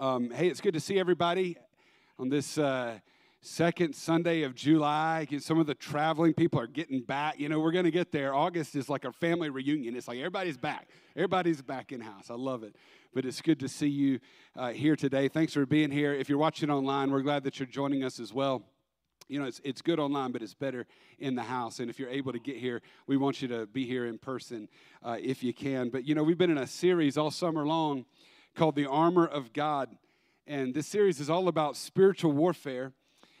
Um, 0.00 0.30
hey, 0.30 0.46
it's 0.46 0.60
good 0.60 0.74
to 0.74 0.80
see 0.80 0.96
everybody 0.96 1.56
on 2.20 2.28
this 2.28 2.56
uh, 2.56 3.00
second 3.40 3.96
Sunday 3.96 4.42
of 4.42 4.54
July. 4.54 5.26
Some 5.40 5.58
of 5.58 5.66
the 5.66 5.74
traveling 5.74 6.34
people 6.34 6.60
are 6.60 6.68
getting 6.68 7.02
back. 7.02 7.40
You 7.40 7.48
know, 7.48 7.58
we're 7.58 7.72
going 7.72 7.84
to 7.84 7.90
get 7.90 8.12
there. 8.12 8.32
August 8.32 8.76
is 8.76 8.88
like 8.88 9.04
a 9.04 9.10
family 9.10 9.50
reunion. 9.50 9.96
It's 9.96 10.06
like 10.06 10.18
everybody's 10.18 10.56
back. 10.56 10.86
Everybody's 11.16 11.62
back 11.62 11.90
in 11.90 12.00
house. 12.00 12.30
I 12.30 12.34
love 12.34 12.62
it. 12.62 12.76
But 13.12 13.24
it's 13.24 13.40
good 13.40 13.58
to 13.58 13.66
see 13.66 13.88
you 13.88 14.20
uh, 14.54 14.70
here 14.70 14.94
today. 14.94 15.26
Thanks 15.26 15.52
for 15.52 15.66
being 15.66 15.90
here. 15.90 16.14
If 16.14 16.28
you're 16.28 16.38
watching 16.38 16.70
online, 16.70 17.10
we're 17.10 17.22
glad 17.22 17.42
that 17.42 17.58
you're 17.58 17.66
joining 17.66 18.04
us 18.04 18.20
as 18.20 18.32
well 18.32 18.62
you 19.28 19.38
know, 19.38 19.46
it's, 19.46 19.60
it's 19.62 19.82
good 19.82 19.98
online, 19.98 20.32
but 20.32 20.42
it's 20.42 20.54
better 20.54 20.86
in 21.18 21.34
the 21.34 21.42
house. 21.42 21.80
And 21.80 21.90
if 21.90 21.98
you're 21.98 22.08
able 22.08 22.32
to 22.32 22.38
get 22.38 22.56
here, 22.56 22.80
we 23.06 23.16
want 23.16 23.42
you 23.42 23.48
to 23.48 23.66
be 23.66 23.84
here 23.84 24.06
in 24.06 24.18
person 24.18 24.68
uh, 25.02 25.18
if 25.20 25.42
you 25.42 25.52
can. 25.52 25.90
But, 25.90 26.04
you 26.04 26.14
know, 26.14 26.22
we've 26.22 26.38
been 26.38 26.50
in 26.50 26.58
a 26.58 26.66
series 26.66 27.18
all 27.18 27.30
summer 27.30 27.66
long 27.66 28.06
called 28.58 28.74
The 28.74 28.86
Armor 28.86 29.24
of 29.24 29.52
God. 29.52 29.88
And 30.44 30.74
this 30.74 30.88
series 30.88 31.20
is 31.20 31.30
all 31.30 31.46
about 31.46 31.76
spiritual 31.76 32.32
warfare 32.32 32.92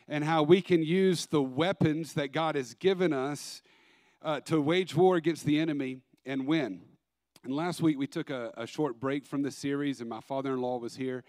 and 0.06 0.22
how 0.22 0.44
we 0.44 0.62
can 0.62 0.80
use 0.80 1.26
the 1.26 1.42
weapons 1.42 2.12
that 2.12 2.28
God 2.28 2.54
has 2.54 2.74
given 2.74 3.12
us 3.12 3.60
uh, 4.22 4.38
to 4.42 4.60
wage 4.60 4.94
war 4.94 5.16
against 5.16 5.44
the 5.44 5.58
enemy 5.58 5.98
and 6.24 6.46
win. 6.46 6.82
And 7.42 7.52
last 7.52 7.82
week 7.82 7.98
we 7.98 8.06
took 8.06 8.30
a, 8.30 8.52
a 8.56 8.64
short 8.64 9.00
break 9.00 9.26
from 9.26 9.42
the 9.42 9.50
series, 9.50 10.00
and 10.00 10.08
my 10.08 10.20
father 10.20 10.52
in 10.52 10.60
law 10.60 10.78
was 10.78 10.94
here, 10.94 11.24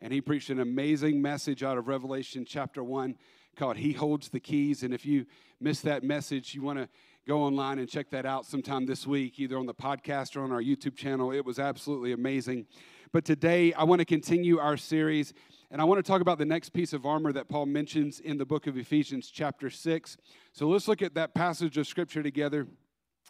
and 0.00 0.10
he 0.10 0.22
preached 0.22 0.48
an 0.48 0.60
amazing 0.60 1.20
message 1.20 1.62
out 1.62 1.76
of 1.76 1.86
Revelation 1.86 2.46
chapter 2.48 2.82
1 2.82 3.14
called 3.56 3.76
He 3.76 3.92
Holds 3.92 4.30
the 4.30 4.40
Keys. 4.40 4.82
And 4.82 4.94
if 4.94 5.04
you 5.04 5.26
missed 5.60 5.82
that 5.82 6.02
message, 6.02 6.54
you 6.54 6.62
want 6.62 6.78
to 6.78 6.88
go 7.28 7.42
online 7.42 7.78
and 7.78 7.90
check 7.90 8.08
that 8.08 8.24
out 8.24 8.46
sometime 8.46 8.86
this 8.86 9.06
week, 9.06 9.38
either 9.38 9.58
on 9.58 9.66
the 9.66 9.74
podcast 9.74 10.34
or 10.34 10.44
on 10.44 10.50
our 10.50 10.62
YouTube 10.62 10.96
channel. 10.96 11.30
It 11.30 11.44
was 11.44 11.58
absolutely 11.58 12.12
amazing. 12.12 12.66
But 13.14 13.24
today, 13.24 13.72
I 13.74 13.84
want 13.84 14.00
to 14.00 14.04
continue 14.04 14.58
our 14.58 14.76
series, 14.76 15.34
and 15.70 15.80
I 15.80 15.84
want 15.84 15.98
to 15.98 16.02
talk 16.02 16.20
about 16.20 16.36
the 16.36 16.44
next 16.44 16.70
piece 16.70 16.92
of 16.92 17.06
armor 17.06 17.32
that 17.32 17.48
Paul 17.48 17.64
mentions 17.64 18.18
in 18.18 18.38
the 18.38 18.44
book 18.44 18.66
of 18.66 18.76
Ephesians, 18.76 19.30
chapter 19.32 19.70
6. 19.70 20.16
So 20.52 20.66
let's 20.66 20.88
look 20.88 21.00
at 21.00 21.14
that 21.14 21.32
passage 21.32 21.78
of 21.78 21.86
scripture 21.86 22.24
together 22.24 22.66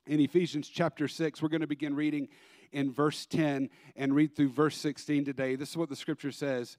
in 0.06 0.20
Ephesians, 0.20 0.70
chapter 0.70 1.06
6. 1.06 1.42
We're 1.42 1.50
going 1.50 1.60
to 1.60 1.66
begin 1.66 1.94
reading 1.94 2.28
in 2.72 2.92
verse 2.92 3.26
10 3.26 3.68
and 3.94 4.14
read 4.14 4.34
through 4.34 4.52
verse 4.52 4.78
16 4.78 5.22
today. 5.26 5.54
This 5.54 5.72
is 5.72 5.76
what 5.76 5.90
the 5.90 5.96
scripture 5.96 6.32
says 6.32 6.78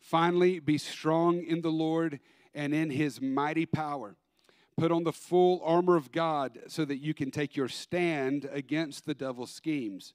Finally, 0.00 0.60
be 0.60 0.78
strong 0.78 1.44
in 1.44 1.60
the 1.60 1.68
Lord 1.68 2.20
and 2.54 2.72
in 2.72 2.88
his 2.88 3.20
mighty 3.20 3.66
power. 3.66 4.16
Put 4.78 4.92
on 4.92 5.04
the 5.04 5.12
full 5.12 5.60
armor 5.62 5.96
of 5.96 6.10
God 6.10 6.58
so 6.68 6.86
that 6.86 7.02
you 7.02 7.12
can 7.12 7.30
take 7.30 7.54
your 7.54 7.68
stand 7.68 8.48
against 8.50 9.04
the 9.04 9.14
devil's 9.14 9.50
schemes. 9.50 10.14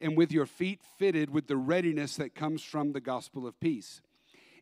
and 0.00 0.16
with 0.16 0.32
your 0.32 0.46
feet 0.46 0.80
fitted 0.98 1.30
with 1.30 1.46
the 1.46 1.56
readiness 1.56 2.16
that 2.16 2.34
comes 2.34 2.62
from 2.62 2.92
the 2.92 3.00
gospel 3.00 3.46
of 3.46 3.58
peace. 3.60 4.00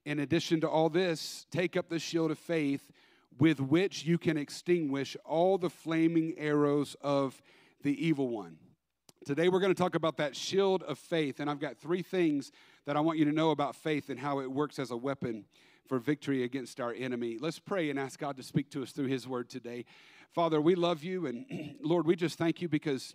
In 0.05 0.19
addition 0.19 0.61
to 0.63 0.69
all 0.69 0.89
this, 0.89 1.47
take 1.51 1.77
up 1.77 1.89
the 1.89 1.99
shield 1.99 2.31
of 2.31 2.39
faith 2.39 2.91
with 3.39 3.61
which 3.61 4.05
you 4.05 4.19
can 4.19 4.37
extinguish 4.37 5.17
all 5.25 5.59
the 5.59 5.71
flaming 5.71 6.35
arrows 6.39 6.97
of 7.01 7.41
the 7.83 8.07
evil 8.07 8.29
one. 8.29 8.57
Today, 9.25 9.49
we're 9.49 9.61
going 9.61 9.75
to 9.75 9.81
talk 9.81 9.95
about 9.95 10.17
that 10.17 10.35
shield 10.35 10.83
of 10.85 10.99
faith, 10.99 11.41
and 11.41 11.51
I've 11.51 11.61
got 11.61 11.77
three 11.77 12.03
things 12.03 12.51
that 12.87 12.97
I 12.97 13.01
want 13.01 13.19
you 13.19 13.25
to 13.27 13.33
know 13.33 13.51
about 13.51 13.77
faith 13.77 14.09
and 14.09 14.19
how 14.19 14.41
it 14.41 14.51
works 14.51 14.79
as 14.79 14.91
a 14.91 14.97
weapon 14.97 15.45
for 15.87 15.99
victory 15.99 16.45
against 16.45 16.81
our 16.81 16.93
enemy. 16.93 17.37
Let's 17.39 17.59
pray 17.59 17.91
and 17.91 17.99
ask 17.99 18.19
God 18.19 18.37
to 18.37 18.43
speak 18.43 18.71
to 18.71 18.83
us 18.83 18.93
through 18.93 19.07
His 19.07 19.29
word 19.29 19.49
today. 19.49 19.85
Father, 20.31 20.61
we 20.61 20.75
love 20.75 21.03
you, 21.03 21.27
and 21.27 21.77
Lord, 21.83 22.07
we 22.07 22.17
just 22.17 22.39
thank 22.39 22.63
you 22.63 22.69
because 22.69 23.15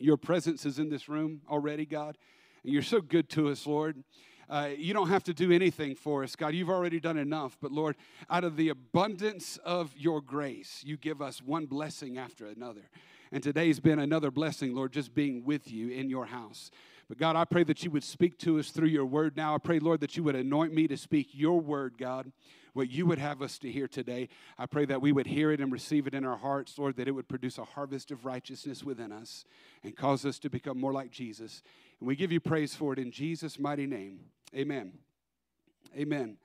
your 0.00 0.16
presence 0.16 0.64
is 0.66 0.78
in 0.78 0.88
this 0.88 1.08
room 1.08 1.42
already, 1.48 1.86
God. 1.86 2.16
And 2.64 2.72
you're 2.72 2.82
so 2.82 3.00
good 3.00 3.28
to 3.30 3.48
us, 3.48 3.66
Lord. 3.66 4.02
Uh, 4.48 4.70
you 4.76 4.92
don't 4.92 5.08
have 5.08 5.22
to 5.22 5.32
do 5.32 5.52
anything 5.52 5.94
for 5.94 6.24
us, 6.24 6.34
God. 6.34 6.54
You've 6.54 6.70
already 6.70 6.98
done 6.98 7.16
enough. 7.16 7.56
But 7.62 7.70
Lord, 7.70 7.94
out 8.28 8.42
of 8.42 8.56
the 8.56 8.68
abundance 8.68 9.58
of 9.64 9.94
your 9.96 10.20
grace, 10.20 10.82
you 10.84 10.96
give 10.96 11.22
us 11.22 11.40
one 11.40 11.66
blessing 11.66 12.18
after 12.18 12.46
another. 12.46 12.90
And 13.30 13.44
today's 13.44 13.78
been 13.78 14.00
another 14.00 14.32
blessing, 14.32 14.74
Lord, 14.74 14.92
just 14.92 15.14
being 15.14 15.44
with 15.44 15.70
you 15.70 15.90
in 15.90 16.10
your 16.10 16.26
house. 16.26 16.72
But 17.08 17.18
God, 17.18 17.36
I 17.36 17.44
pray 17.44 17.62
that 17.64 17.84
you 17.84 17.90
would 17.92 18.02
speak 18.02 18.38
to 18.38 18.58
us 18.58 18.70
through 18.70 18.88
your 18.88 19.04
word 19.04 19.36
now. 19.36 19.54
I 19.54 19.58
pray, 19.58 19.78
Lord, 19.78 20.00
that 20.00 20.16
you 20.16 20.24
would 20.24 20.34
anoint 20.34 20.74
me 20.74 20.88
to 20.88 20.96
speak 20.96 21.28
your 21.32 21.60
word, 21.60 21.94
God, 21.96 22.32
what 22.72 22.90
you 22.90 23.06
would 23.06 23.18
have 23.18 23.42
us 23.42 23.58
to 23.58 23.70
hear 23.70 23.88
today. 23.88 24.28
I 24.58 24.66
pray 24.66 24.84
that 24.86 25.02
we 25.02 25.12
would 25.12 25.26
hear 25.26 25.52
it 25.52 25.60
and 25.60 25.72
receive 25.72 26.06
it 26.06 26.14
in 26.14 26.24
our 26.24 26.36
hearts, 26.36 26.78
Lord, 26.78 26.96
that 26.96 27.08
it 27.08 27.12
would 27.12 27.28
produce 27.28 27.58
a 27.58 27.64
harvest 27.64 28.10
of 28.10 28.24
righteousness 28.24 28.84
within 28.84 29.12
us 29.12 29.44
and 29.82 29.96
cause 29.96 30.24
us 30.24 30.38
to 30.40 30.50
become 30.50 30.78
more 30.78 30.92
like 30.92 31.10
Jesus. 31.10 31.62
And 31.98 32.06
we 32.06 32.16
give 32.16 32.32
you 32.32 32.40
praise 32.40 32.74
for 32.74 32.92
it 32.92 32.98
in 32.98 33.10
Jesus' 33.10 33.58
mighty 33.58 33.86
name. 33.86 34.20
Amen. 34.54 34.92
Amen. 35.96 36.36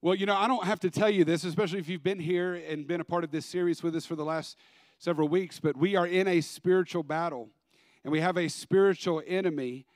Well, 0.00 0.14
you 0.14 0.26
know, 0.26 0.36
I 0.36 0.48
don't 0.48 0.64
have 0.64 0.80
to 0.80 0.90
tell 0.90 1.10
you 1.10 1.24
this, 1.24 1.44
especially 1.44 1.78
if 1.78 1.88
you've 1.88 2.02
been 2.02 2.18
here 2.18 2.54
and 2.54 2.86
been 2.86 3.00
a 3.00 3.04
part 3.04 3.22
of 3.22 3.30
this 3.30 3.46
series 3.46 3.82
with 3.82 3.94
us 3.94 4.04
for 4.04 4.16
the 4.16 4.24
last 4.24 4.56
several 4.98 5.28
weeks, 5.28 5.60
but 5.60 5.76
we 5.76 5.96
are 5.96 6.06
in 6.06 6.26
a 6.26 6.40
spiritual 6.40 7.02
battle 7.02 7.48
and 8.04 8.10
we 8.10 8.20
have 8.20 8.36
a 8.36 8.48
spiritual 8.48 9.22
enemy 9.26 9.86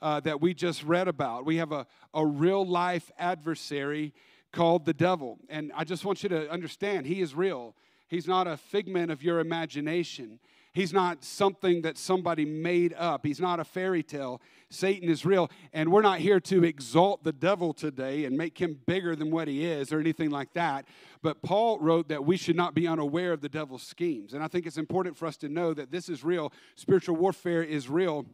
uh, 0.00 0.20
that 0.20 0.40
we 0.40 0.54
just 0.54 0.82
read 0.84 1.08
about. 1.08 1.44
We 1.44 1.56
have 1.56 1.72
a, 1.72 1.86
a 2.14 2.24
real 2.24 2.66
life 2.66 3.10
adversary 3.18 4.12
called 4.56 4.86
the 4.86 4.94
devil. 4.94 5.38
And 5.50 5.70
I 5.76 5.84
just 5.84 6.04
want 6.04 6.22
you 6.22 6.30
to 6.30 6.50
understand, 6.50 7.06
he 7.06 7.20
is 7.20 7.34
real. 7.34 7.76
He's 8.08 8.26
not 8.26 8.46
a 8.46 8.56
figment 8.56 9.10
of 9.10 9.22
your 9.22 9.38
imagination. 9.38 10.40
He's 10.72 10.92
not 10.92 11.24
something 11.24 11.82
that 11.82 11.98
somebody 11.98 12.44
made 12.44 12.94
up. 12.94 13.24
He's 13.24 13.40
not 13.40 13.60
a 13.60 13.64
fairy 13.64 14.02
tale. 14.02 14.40
Satan 14.70 15.08
is 15.08 15.24
real. 15.24 15.50
And 15.72 15.92
we're 15.92 16.02
not 16.02 16.20
here 16.20 16.40
to 16.40 16.64
exalt 16.64 17.22
the 17.22 17.32
devil 17.32 17.72
today 17.72 18.24
and 18.24 18.36
make 18.36 18.58
him 18.58 18.78
bigger 18.86 19.14
than 19.14 19.30
what 19.30 19.48
he 19.48 19.64
is 19.64 19.92
or 19.92 20.00
anything 20.00 20.30
like 20.30 20.52
that. 20.54 20.86
But 21.22 21.42
Paul 21.42 21.78
wrote 21.78 22.08
that 22.08 22.24
we 22.24 22.36
should 22.36 22.56
not 22.56 22.74
be 22.74 22.86
unaware 22.86 23.32
of 23.32 23.40
the 23.40 23.48
devil's 23.48 23.82
schemes. 23.82 24.32
And 24.32 24.42
I 24.42 24.48
think 24.48 24.66
it's 24.66 24.78
important 24.78 25.16
for 25.16 25.26
us 25.26 25.36
to 25.38 25.48
know 25.48 25.74
that 25.74 25.90
this 25.90 26.08
is 26.08 26.24
real. 26.24 26.52
Spiritual 26.76 27.16
warfare 27.16 27.62
is 27.62 27.88
real 27.88 28.26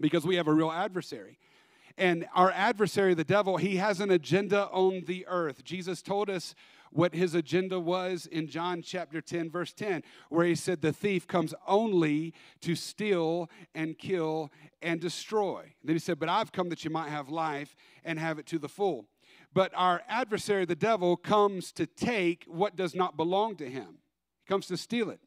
because 0.00 0.26
we 0.26 0.36
have 0.36 0.48
a 0.48 0.52
real 0.52 0.70
adversary. 0.70 1.38
And 1.98 2.26
our 2.32 2.52
adversary, 2.52 3.14
the 3.14 3.24
devil, 3.24 3.56
he 3.56 3.76
has 3.76 4.00
an 4.00 4.12
agenda 4.12 4.68
on 4.68 5.02
the 5.06 5.26
earth. 5.26 5.64
Jesus 5.64 6.00
told 6.00 6.30
us 6.30 6.54
what 6.92 7.12
his 7.12 7.34
agenda 7.34 7.80
was 7.80 8.26
in 8.26 8.46
John 8.46 8.82
chapter 8.82 9.20
10, 9.20 9.50
verse 9.50 9.72
10, 9.72 10.04
where 10.28 10.46
he 10.46 10.54
said, 10.54 10.80
The 10.80 10.92
thief 10.92 11.26
comes 11.26 11.54
only 11.66 12.34
to 12.60 12.76
steal 12.76 13.50
and 13.74 13.98
kill 13.98 14.52
and 14.80 15.00
destroy. 15.00 15.74
Then 15.82 15.96
he 15.96 16.00
said, 16.00 16.20
But 16.20 16.28
I've 16.28 16.52
come 16.52 16.68
that 16.68 16.84
you 16.84 16.90
might 16.90 17.10
have 17.10 17.28
life 17.28 17.74
and 18.04 18.16
have 18.18 18.38
it 18.38 18.46
to 18.46 18.60
the 18.60 18.68
full. 18.68 19.06
But 19.52 19.72
our 19.74 20.02
adversary, 20.08 20.66
the 20.66 20.76
devil, 20.76 21.16
comes 21.16 21.72
to 21.72 21.84
take 21.84 22.44
what 22.46 22.76
does 22.76 22.94
not 22.94 23.16
belong 23.16 23.56
to 23.56 23.68
him, 23.68 23.98
he 24.44 24.48
comes 24.48 24.68
to 24.68 24.76
steal 24.76 25.10
it. 25.10 25.20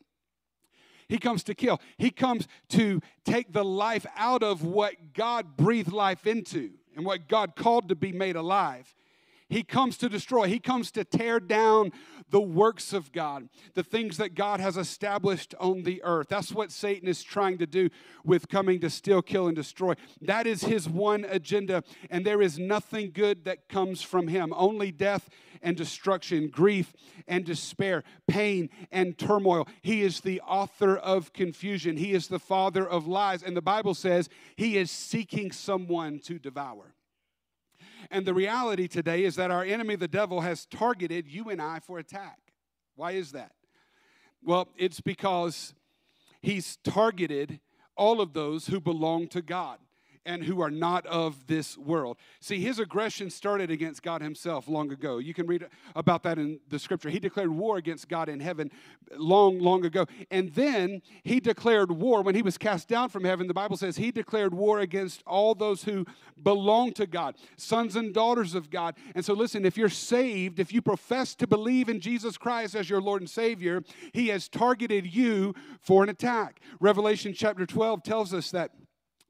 He 1.11 1.17
comes 1.17 1.43
to 1.43 1.53
kill. 1.53 1.81
He 1.97 2.09
comes 2.09 2.47
to 2.69 3.01
take 3.25 3.51
the 3.51 3.65
life 3.65 4.05
out 4.15 4.43
of 4.43 4.63
what 4.63 5.13
God 5.13 5.57
breathed 5.57 5.91
life 5.91 6.25
into 6.25 6.71
and 6.95 7.05
what 7.05 7.27
God 7.27 7.57
called 7.57 7.89
to 7.89 7.95
be 7.95 8.13
made 8.13 8.37
alive. 8.37 8.95
He 9.49 9.61
comes 9.61 9.97
to 9.97 10.07
destroy. 10.07 10.47
He 10.47 10.57
comes 10.57 10.89
to 10.91 11.03
tear 11.03 11.41
down 11.41 11.91
the 12.31 12.41
works 12.41 12.93
of 12.93 13.11
God, 13.11 13.47
the 13.75 13.83
things 13.83 14.17
that 14.17 14.35
God 14.35 14.59
has 14.59 14.77
established 14.77 15.53
on 15.59 15.83
the 15.83 16.01
earth. 16.03 16.27
That's 16.29 16.51
what 16.51 16.71
Satan 16.71 17.07
is 17.07 17.23
trying 17.23 17.59
to 17.59 17.67
do 17.67 17.89
with 18.25 18.49
coming 18.49 18.79
to 18.79 18.89
steal, 18.89 19.21
kill, 19.21 19.47
and 19.47 19.55
destroy. 19.55 19.93
That 20.21 20.47
is 20.47 20.63
his 20.63 20.89
one 20.89 21.25
agenda, 21.25 21.83
and 22.09 22.25
there 22.25 22.41
is 22.41 22.57
nothing 22.57 23.11
good 23.11 23.45
that 23.45 23.69
comes 23.69 24.01
from 24.01 24.27
him. 24.27 24.53
Only 24.55 24.91
death 24.91 25.29
and 25.61 25.77
destruction, 25.77 26.49
grief 26.49 26.93
and 27.27 27.45
despair, 27.45 28.03
pain 28.27 28.69
and 28.91 29.17
turmoil. 29.17 29.67
He 29.81 30.01
is 30.01 30.21
the 30.21 30.41
author 30.41 30.97
of 30.97 31.33
confusion. 31.33 31.97
He 31.97 32.13
is 32.13 32.27
the 32.27 32.39
father 32.39 32.87
of 32.87 33.07
lies. 33.07 33.43
And 33.43 33.55
the 33.55 33.61
Bible 33.61 33.93
says 33.93 34.29
he 34.55 34.77
is 34.77 34.89
seeking 34.89 35.51
someone 35.51 36.19
to 36.19 36.39
devour. 36.39 36.95
And 38.11 38.25
the 38.25 38.33
reality 38.33 38.89
today 38.89 39.23
is 39.23 39.35
that 39.37 39.51
our 39.51 39.63
enemy, 39.63 39.95
the 39.95 40.07
devil, 40.07 40.41
has 40.41 40.65
targeted 40.65 41.29
you 41.29 41.49
and 41.49 41.61
I 41.61 41.79
for 41.79 41.97
attack. 41.97 42.39
Why 42.95 43.11
is 43.11 43.31
that? 43.31 43.53
Well, 44.43 44.67
it's 44.75 44.99
because 44.99 45.73
he's 46.41 46.77
targeted 46.83 47.61
all 47.95 48.19
of 48.19 48.33
those 48.33 48.67
who 48.67 48.81
belong 48.81 49.29
to 49.29 49.41
God. 49.41 49.77
And 50.25 50.43
who 50.43 50.61
are 50.61 50.69
not 50.69 51.05
of 51.07 51.47
this 51.47 51.77
world. 51.77 52.17
See, 52.39 52.59
his 52.59 52.79
aggression 52.79 53.29
started 53.29 53.71
against 53.71 54.03
God 54.03 54.21
himself 54.21 54.67
long 54.67 54.91
ago. 54.91 55.17
You 55.17 55.33
can 55.33 55.47
read 55.47 55.67
about 55.95 56.23
that 56.23 56.37
in 56.37 56.59
the 56.69 56.79
scripture. 56.79 57.09
He 57.09 57.19
declared 57.19 57.49
war 57.49 57.77
against 57.77 58.07
God 58.07 58.29
in 58.29 58.39
heaven 58.39 58.71
long, 59.15 59.59
long 59.59 59.85
ago. 59.85 60.05
And 60.29 60.53
then 60.53 61.01
he 61.23 61.39
declared 61.39 61.91
war 61.91 62.21
when 62.21 62.35
he 62.35 62.41
was 62.41 62.57
cast 62.57 62.87
down 62.87 63.09
from 63.09 63.23
heaven. 63.23 63.47
The 63.47 63.53
Bible 63.53 63.77
says 63.77 63.97
he 63.97 64.11
declared 64.11 64.53
war 64.53 64.79
against 64.79 65.23
all 65.25 65.55
those 65.55 65.83
who 65.83 66.05
belong 66.43 66.93
to 66.93 67.05
God, 67.05 67.35
sons 67.57 67.95
and 67.95 68.13
daughters 68.13 68.55
of 68.55 68.69
God. 68.69 68.95
And 69.15 69.23
so, 69.23 69.33
listen, 69.33 69.65
if 69.65 69.77
you're 69.77 69.89
saved, 69.89 70.59
if 70.59 70.73
you 70.73 70.81
profess 70.81 71.35
to 71.35 71.47
believe 71.47 71.89
in 71.89 71.99
Jesus 71.99 72.37
Christ 72.37 72.75
as 72.75 72.89
your 72.89 73.01
Lord 73.01 73.21
and 73.21 73.29
Savior, 73.29 73.83
he 74.13 74.27
has 74.29 74.47
targeted 74.47 75.13
you 75.13 75.53
for 75.79 76.03
an 76.03 76.09
attack. 76.09 76.59
Revelation 76.79 77.33
chapter 77.33 77.65
12 77.65 78.03
tells 78.03 78.33
us 78.33 78.51
that 78.51 78.71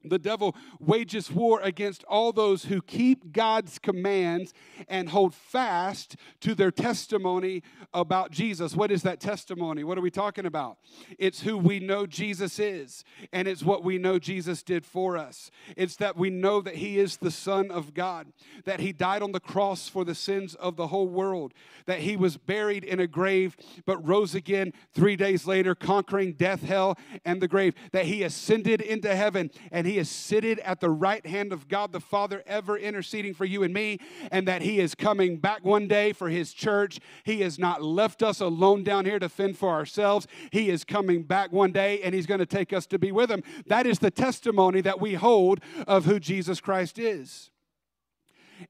the 0.04 0.18
devil 0.18 0.56
wages 0.80 1.30
war 1.30 1.60
against 1.60 2.04
all 2.04 2.32
those 2.32 2.64
who 2.64 2.80
keep 2.82 3.32
God's 3.32 3.78
commands 3.78 4.52
and 4.88 5.08
hold 5.08 5.34
fast 5.34 6.16
to 6.40 6.54
their 6.54 6.70
testimony 6.70 7.62
about 7.94 8.30
Jesus. 8.30 8.74
What 8.74 8.90
is 8.90 9.02
that 9.02 9.20
testimony? 9.20 9.84
What 9.84 9.98
are 9.98 10.02
we 10.02 10.10
talking 10.10 10.46
about? 10.46 10.78
It's 11.18 11.42
who 11.42 11.56
we 11.56 11.80
know 11.80 12.06
Jesus 12.06 12.58
is, 12.58 13.04
and 13.32 13.46
it's 13.46 13.62
what 13.62 13.84
we 13.84 13.98
know 13.98 14.18
Jesus 14.18 14.62
did 14.62 14.84
for 14.84 15.16
us. 15.16 15.50
It's 15.76 15.96
that 15.96 16.16
we 16.16 16.30
know 16.30 16.60
that 16.60 16.76
He 16.76 16.98
is 16.98 17.16
the 17.16 17.30
Son 17.30 17.70
of 17.70 17.94
God, 17.94 18.32
that 18.64 18.80
He 18.80 18.92
died 18.92 19.22
on 19.22 19.32
the 19.32 19.40
cross 19.40 19.88
for 19.88 20.04
the 20.04 20.14
sins 20.14 20.54
of 20.54 20.76
the 20.76 20.88
whole 20.88 21.08
world, 21.08 21.52
that 21.86 22.00
He 22.00 22.16
was 22.16 22.36
buried 22.36 22.84
in 22.84 23.00
a 23.00 23.06
grave 23.06 23.56
but 23.86 24.06
rose 24.06 24.34
again 24.34 24.72
three 24.92 25.16
days 25.16 25.46
later, 25.46 25.74
conquering 25.74 26.32
death, 26.32 26.62
hell, 26.62 26.98
and 27.24 27.40
the 27.40 27.48
grave, 27.48 27.74
that 27.92 28.06
He 28.06 28.22
ascended 28.22 28.80
into 28.80 29.14
heaven 29.14 29.50
and 29.70 29.86
He 29.86 29.91
he 29.92 29.98
is 29.98 30.08
seated 30.08 30.58
at 30.60 30.80
the 30.80 30.88
right 30.88 31.26
hand 31.26 31.52
of 31.52 31.68
God 31.68 31.92
the 31.92 32.00
Father, 32.00 32.42
ever 32.46 32.78
interceding 32.78 33.34
for 33.34 33.44
you 33.44 33.62
and 33.62 33.74
me, 33.74 33.98
and 34.30 34.48
that 34.48 34.62
He 34.62 34.80
is 34.80 34.94
coming 34.94 35.36
back 35.36 35.66
one 35.66 35.86
day 35.86 36.14
for 36.14 36.30
His 36.30 36.54
church. 36.54 36.98
He 37.24 37.42
has 37.42 37.58
not 37.58 37.82
left 37.82 38.22
us 38.22 38.40
alone 38.40 38.84
down 38.84 39.04
here 39.04 39.18
to 39.18 39.28
fend 39.28 39.58
for 39.58 39.68
ourselves. 39.68 40.26
He 40.50 40.70
is 40.70 40.82
coming 40.82 41.24
back 41.24 41.52
one 41.52 41.72
day, 41.72 42.00
and 42.00 42.14
He's 42.14 42.24
going 42.24 42.40
to 42.40 42.46
take 42.46 42.72
us 42.72 42.86
to 42.86 42.98
be 42.98 43.12
with 43.12 43.30
Him. 43.30 43.42
That 43.66 43.86
is 43.86 43.98
the 43.98 44.10
testimony 44.10 44.80
that 44.80 44.98
we 44.98 45.12
hold 45.12 45.60
of 45.86 46.06
who 46.06 46.18
Jesus 46.18 46.58
Christ 46.58 46.98
is. 46.98 47.51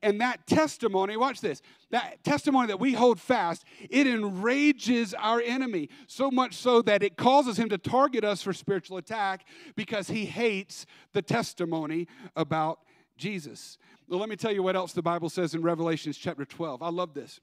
And 0.02 0.20
that 0.20 0.46
testimony, 0.46 1.16
watch 1.16 1.40
this, 1.40 1.62
that 1.90 2.22
testimony 2.24 2.68
that 2.68 2.80
we 2.80 2.92
hold 2.92 3.20
fast, 3.20 3.64
it 3.90 4.06
enrages 4.06 5.14
our 5.14 5.40
enemy 5.40 5.88
so 6.06 6.30
much 6.30 6.54
so 6.54 6.82
that 6.82 7.02
it 7.02 7.16
causes 7.16 7.58
him 7.58 7.68
to 7.68 7.78
target 7.78 8.24
us 8.24 8.42
for 8.42 8.52
spiritual 8.52 8.96
attack 8.96 9.44
because 9.76 10.08
he 10.08 10.24
hates 10.24 10.86
the 11.12 11.22
testimony 11.22 12.06
about 12.36 12.80
Jesus. 13.16 13.78
Well, 14.08 14.20
let 14.20 14.28
me 14.28 14.36
tell 14.36 14.52
you 14.52 14.62
what 14.62 14.76
else 14.76 14.92
the 14.92 15.02
Bible 15.02 15.30
says 15.30 15.54
in 15.54 15.62
Revelations 15.62 16.16
chapter 16.16 16.44
12. 16.44 16.82
I 16.82 16.90
love 16.90 17.14
this 17.14 17.40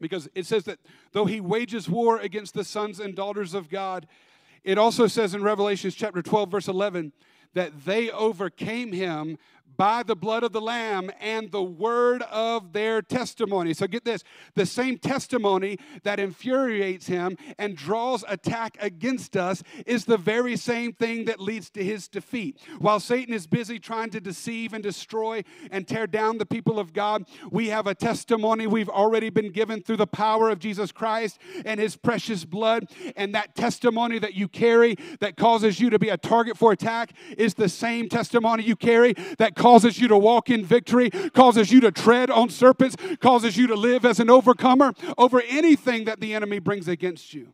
because 0.00 0.28
it 0.34 0.46
says 0.46 0.64
that 0.64 0.78
though 1.12 1.26
he 1.26 1.40
wages 1.40 1.88
war 1.88 2.18
against 2.18 2.54
the 2.54 2.64
sons 2.64 3.00
and 3.00 3.14
daughters 3.14 3.54
of 3.54 3.68
God, 3.68 4.06
it 4.62 4.78
also 4.78 5.06
says 5.06 5.34
in 5.34 5.42
Revelations 5.42 5.94
chapter 5.94 6.22
12, 6.22 6.50
verse 6.50 6.68
11, 6.68 7.12
that 7.54 7.84
they 7.84 8.10
overcame 8.10 8.92
him 8.92 9.38
by 9.76 10.02
the 10.02 10.16
blood 10.16 10.42
of 10.42 10.52
the 10.52 10.60
Lamb 10.60 11.10
and 11.20 11.50
the 11.50 11.62
word 11.62 12.22
of 12.22 12.72
their 12.72 13.02
testimony. 13.02 13.74
So 13.74 13.86
get 13.86 14.04
this 14.04 14.22
the 14.54 14.66
same 14.66 14.98
testimony 14.98 15.78
that 16.02 16.18
infuriates 16.18 17.06
him 17.06 17.36
and 17.58 17.76
draws 17.76 18.24
attack 18.28 18.76
against 18.80 19.36
us 19.36 19.62
is 19.86 20.04
the 20.04 20.16
very 20.16 20.56
same 20.56 20.92
thing 20.92 21.26
that 21.26 21.40
leads 21.40 21.70
to 21.70 21.84
his 21.84 22.08
defeat. 22.08 22.58
While 22.78 23.00
Satan 23.00 23.34
is 23.34 23.46
busy 23.46 23.78
trying 23.78 24.10
to 24.10 24.20
deceive 24.20 24.72
and 24.72 24.82
destroy 24.82 25.44
and 25.70 25.86
tear 25.86 26.06
down 26.06 26.38
the 26.38 26.46
people 26.46 26.78
of 26.78 26.92
God, 26.92 27.24
we 27.50 27.68
have 27.68 27.86
a 27.86 27.94
testimony 27.94 28.66
we've 28.66 28.88
already 28.88 29.30
been 29.30 29.50
given 29.50 29.82
through 29.82 29.98
the 29.98 30.06
power 30.06 30.50
of 30.50 30.58
Jesus 30.58 30.92
Christ 30.92 31.38
and 31.64 31.80
his 31.80 31.96
precious 31.96 32.44
blood. 32.44 32.88
And 33.16 33.34
that 33.34 33.54
testimony 33.54 34.18
that 34.18 34.34
you 34.34 34.48
carry 34.48 34.96
that 35.20 35.36
causes 35.36 35.80
you 35.80 35.90
to 35.90 35.98
be 35.98 36.08
a 36.08 36.16
target 36.16 36.56
for 36.56 36.72
attack 36.72 37.12
is 37.36 37.54
the 37.54 37.68
same 37.68 38.08
testimony 38.08 38.62
you 38.62 38.76
carry 38.76 39.14
that 39.38 39.54
causes 39.66 39.98
you 39.98 40.06
to 40.06 40.16
walk 40.16 40.48
in 40.48 40.64
victory, 40.64 41.10
causes 41.10 41.72
you 41.72 41.80
to 41.80 41.90
tread 41.90 42.30
on 42.30 42.48
serpents, 42.48 42.94
causes 43.20 43.56
you 43.56 43.66
to 43.66 43.74
live 43.74 44.04
as 44.04 44.20
an 44.20 44.30
overcomer 44.30 44.94
over 45.18 45.42
anything 45.48 46.04
that 46.04 46.20
the 46.20 46.34
enemy 46.34 46.60
brings 46.60 46.86
against 46.86 47.34
you. 47.34 47.52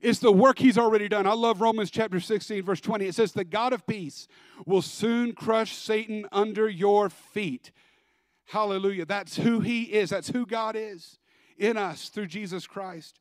It's 0.00 0.20
the 0.20 0.30
work 0.30 0.60
he's 0.60 0.78
already 0.78 1.08
done. 1.08 1.26
I 1.26 1.32
love 1.32 1.60
Romans 1.60 1.90
chapter 1.90 2.20
16, 2.20 2.62
verse 2.62 2.80
20. 2.80 3.06
It 3.06 3.16
says, 3.16 3.32
The 3.32 3.42
God 3.42 3.72
of 3.72 3.84
peace 3.84 4.28
will 4.64 4.80
soon 4.80 5.32
crush 5.32 5.74
Satan 5.74 6.24
under 6.30 6.68
your 6.68 7.10
feet. 7.10 7.72
Hallelujah. 8.44 9.04
That's 9.04 9.34
who 9.34 9.58
he 9.58 9.82
is. 9.82 10.10
That's 10.10 10.28
who 10.28 10.46
God 10.46 10.76
is 10.76 11.18
in 11.58 11.76
us 11.76 12.10
through 12.10 12.28
Jesus 12.28 12.68
Christ. 12.68 13.18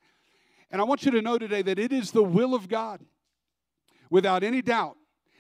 And 0.70 0.80
I 0.80 0.84
want 0.84 1.04
you 1.04 1.10
to 1.10 1.22
know 1.24 1.40
today 1.40 1.64
that 1.64 1.80
it 1.80 1.92
is 1.92 2.12
the 2.12 2.22
will 2.22 2.54
of 2.54 2.70
God, 2.70 3.02
without 4.12 4.44
any 4.44 4.62
doubt, 4.62 4.98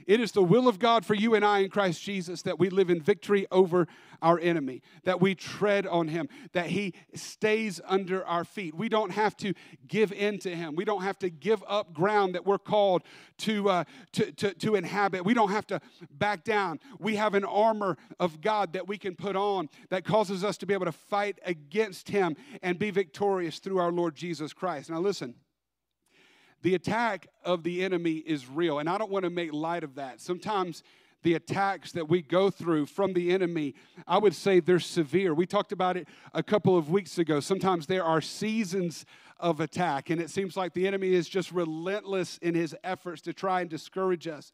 it 0.07 0.19
is 0.19 0.31
the 0.31 0.43
will 0.43 0.67
of 0.67 0.79
God 0.79 1.05
for 1.05 1.13
you 1.13 1.35
and 1.35 1.43
I 1.43 1.59
in 1.59 1.69
Christ 1.69 2.01
Jesus 2.01 2.41
that 2.43 2.59
we 2.59 2.69
live 2.69 2.89
in 2.89 3.01
victory 3.01 3.47
over 3.51 3.87
our 4.21 4.39
enemy, 4.39 4.81
that 5.03 5.19
we 5.19 5.33
tread 5.35 5.87
on 5.87 6.07
him, 6.07 6.29
that 6.53 6.67
he 6.67 6.93
stays 7.13 7.81
under 7.85 8.25
our 8.25 8.43
feet. 8.43 8.75
We 8.75 8.89
don't 8.89 9.11
have 9.11 9.35
to 9.37 9.53
give 9.87 10.11
in 10.11 10.37
to 10.39 10.55
him. 10.55 10.75
We 10.75 10.85
don't 10.85 11.01
have 11.03 11.17
to 11.19 11.29
give 11.29 11.63
up 11.67 11.93
ground 11.93 12.35
that 12.35 12.45
we're 12.45 12.59
called 12.59 13.03
to, 13.39 13.69
uh, 13.69 13.83
to, 14.13 14.31
to, 14.33 14.53
to 14.53 14.75
inhabit. 14.75 15.25
We 15.25 15.33
don't 15.33 15.51
have 15.51 15.67
to 15.67 15.81
back 16.11 16.43
down. 16.43 16.79
We 16.99 17.15
have 17.15 17.33
an 17.33 17.45
armor 17.45 17.97
of 18.19 18.41
God 18.41 18.73
that 18.73 18.87
we 18.87 18.97
can 18.97 19.15
put 19.15 19.35
on 19.35 19.69
that 19.89 20.05
causes 20.05 20.43
us 20.43 20.57
to 20.57 20.65
be 20.65 20.73
able 20.73 20.85
to 20.85 20.91
fight 20.91 21.39
against 21.45 22.09
him 22.09 22.35
and 22.61 22.77
be 22.77 22.91
victorious 22.91 23.59
through 23.59 23.79
our 23.79 23.91
Lord 23.91 24.15
Jesus 24.15 24.53
Christ. 24.53 24.89
Now, 24.89 24.99
listen. 24.99 25.35
The 26.61 26.75
attack 26.75 27.27
of 27.43 27.63
the 27.63 27.83
enemy 27.83 28.15
is 28.17 28.47
real, 28.47 28.79
and 28.79 28.89
I 28.89 28.97
don't 28.97 29.11
want 29.11 29.23
to 29.23 29.31
make 29.31 29.51
light 29.51 29.83
of 29.83 29.95
that. 29.95 30.21
Sometimes 30.21 30.83
the 31.23 31.33
attacks 31.35 31.91
that 31.91 32.09
we 32.09 32.21
go 32.21 32.49
through 32.49 32.87
from 32.87 33.13
the 33.13 33.31
enemy, 33.31 33.75
I 34.07 34.17
would 34.17 34.35
say 34.35 34.59
they're 34.59 34.79
severe. 34.79 35.33
We 35.33 35.45
talked 35.45 35.71
about 35.71 35.97
it 35.97 36.07
a 36.33 36.43
couple 36.43 36.77
of 36.77 36.89
weeks 36.89 37.17
ago. 37.17 37.39
Sometimes 37.39 37.87
there 37.87 38.03
are 38.03 38.21
seasons 38.21 39.05
of 39.39 39.59
attack, 39.59 40.09
and 40.09 40.21
it 40.21 40.29
seems 40.29 40.55
like 40.55 40.73
the 40.73 40.87
enemy 40.87 41.13
is 41.13 41.27
just 41.27 41.51
relentless 41.51 42.37
in 42.39 42.53
his 42.53 42.75
efforts 42.83 43.21
to 43.23 43.33
try 43.33 43.61
and 43.61 43.69
discourage 43.69 44.27
us 44.27 44.51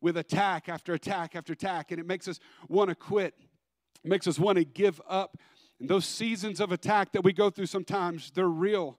with 0.00 0.16
attack 0.16 0.68
after 0.68 0.94
attack 0.94 1.36
after 1.36 1.52
attack, 1.52 1.90
and 1.90 2.00
it 2.00 2.06
makes 2.06 2.26
us 2.26 2.40
want 2.68 2.88
to 2.88 2.94
quit, 2.94 3.34
it 4.04 4.08
makes 4.08 4.26
us 4.26 4.38
want 4.38 4.56
to 4.56 4.64
give 4.64 5.00
up. 5.08 5.36
And 5.78 5.88
those 5.88 6.06
seasons 6.06 6.60
of 6.60 6.72
attack 6.72 7.12
that 7.12 7.22
we 7.22 7.32
go 7.32 7.50
through 7.50 7.66
sometimes, 7.66 8.30
they're 8.30 8.48
real. 8.48 8.98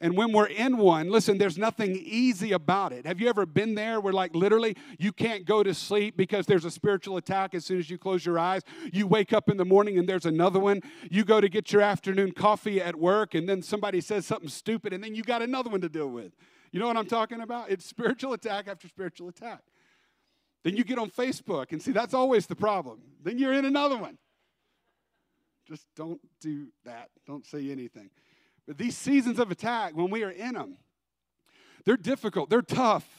And 0.00 0.16
when 0.16 0.32
we're 0.32 0.46
in 0.46 0.76
one, 0.76 1.10
listen, 1.10 1.38
there's 1.38 1.58
nothing 1.58 1.96
easy 1.96 2.52
about 2.52 2.92
it. 2.92 3.04
Have 3.04 3.20
you 3.20 3.28
ever 3.28 3.44
been 3.44 3.74
there 3.74 4.00
where, 4.00 4.12
like, 4.12 4.32
literally, 4.32 4.76
you 4.96 5.10
can't 5.10 5.44
go 5.44 5.64
to 5.64 5.74
sleep 5.74 6.16
because 6.16 6.46
there's 6.46 6.64
a 6.64 6.70
spiritual 6.70 7.16
attack 7.16 7.52
as 7.52 7.64
soon 7.64 7.80
as 7.80 7.90
you 7.90 7.98
close 7.98 8.24
your 8.24 8.38
eyes? 8.38 8.62
You 8.92 9.08
wake 9.08 9.32
up 9.32 9.48
in 9.48 9.56
the 9.56 9.64
morning 9.64 9.98
and 9.98 10.08
there's 10.08 10.26
another 10.26 10.60
one. 10.60 10.82
You 11.10 11.24
go 11.24 11.40
to 11.40 11.48
get 11.48 11.72
your 11.72 11.82
afternoon 11.82 12.30
coffee 12.30 12.80
at 12.80 12.94
work 12.94 13.34
and 13.34 13.48
then 13.48 13.60
somebody 13.60 14.00
says 14.00 14.24
something 14.24 14.48
stupid 14.48 14.92
and 14.92 15.02
then 15.02 15.16
you 15.16 15.24
got 15.24 15.42
another 15.42 15.68
one 15.68 15.80
to 15.80 15.88
deal 15.88 16.08
with. 16.08 16.32
You 16.70 16.78
know 16.78 16.86
what 16.86 16.96
I'm 16.96 17.06
talking 17.06 17.40
about? 17.40 17.70
It's 17.70 17.84
spiritual 17.84 18.34
attack 18.34 18.68
after 18.68 18.86
spiritual 18.86 19.28
attack. 19.28 19.62
Then 20.62 20.76
you 20.76 20.84
get 20.84 20.98
on 20.98 21.10
Facebook 21.10 21.72
and 21.72 21.82
see, 21.82 21.92
that's 21.92 22.14
always 22.14 22.46
the 22.46 22.56
problem. 22.56 23.00
Then 23.22 23.38
you're 23.38 23.52
in 23.52 23.64
another 23.64 23.96
one. 23.96 24.18
Just 25.66 25.86
don't 25.96 26.20
do 26.40 26.68
that. 26.84 27.10
Don't 27.26 27.44
say 27.44 27.70
anything. 27.70 28.10
But 28.68 28.76
these 28.76 28.96
seasons 28.98 29.38
of 29.38 29.50
attack, 29.50 29.96
when 29.96 30.10
we 30.10 30.22
are 30.22 30.30
in 30.30 30.52
them, 30.52 30.76
they're 31.86 31.96
difficult, 31.96 32.50
they're 32.50 32.60
tough. 32.60 33.17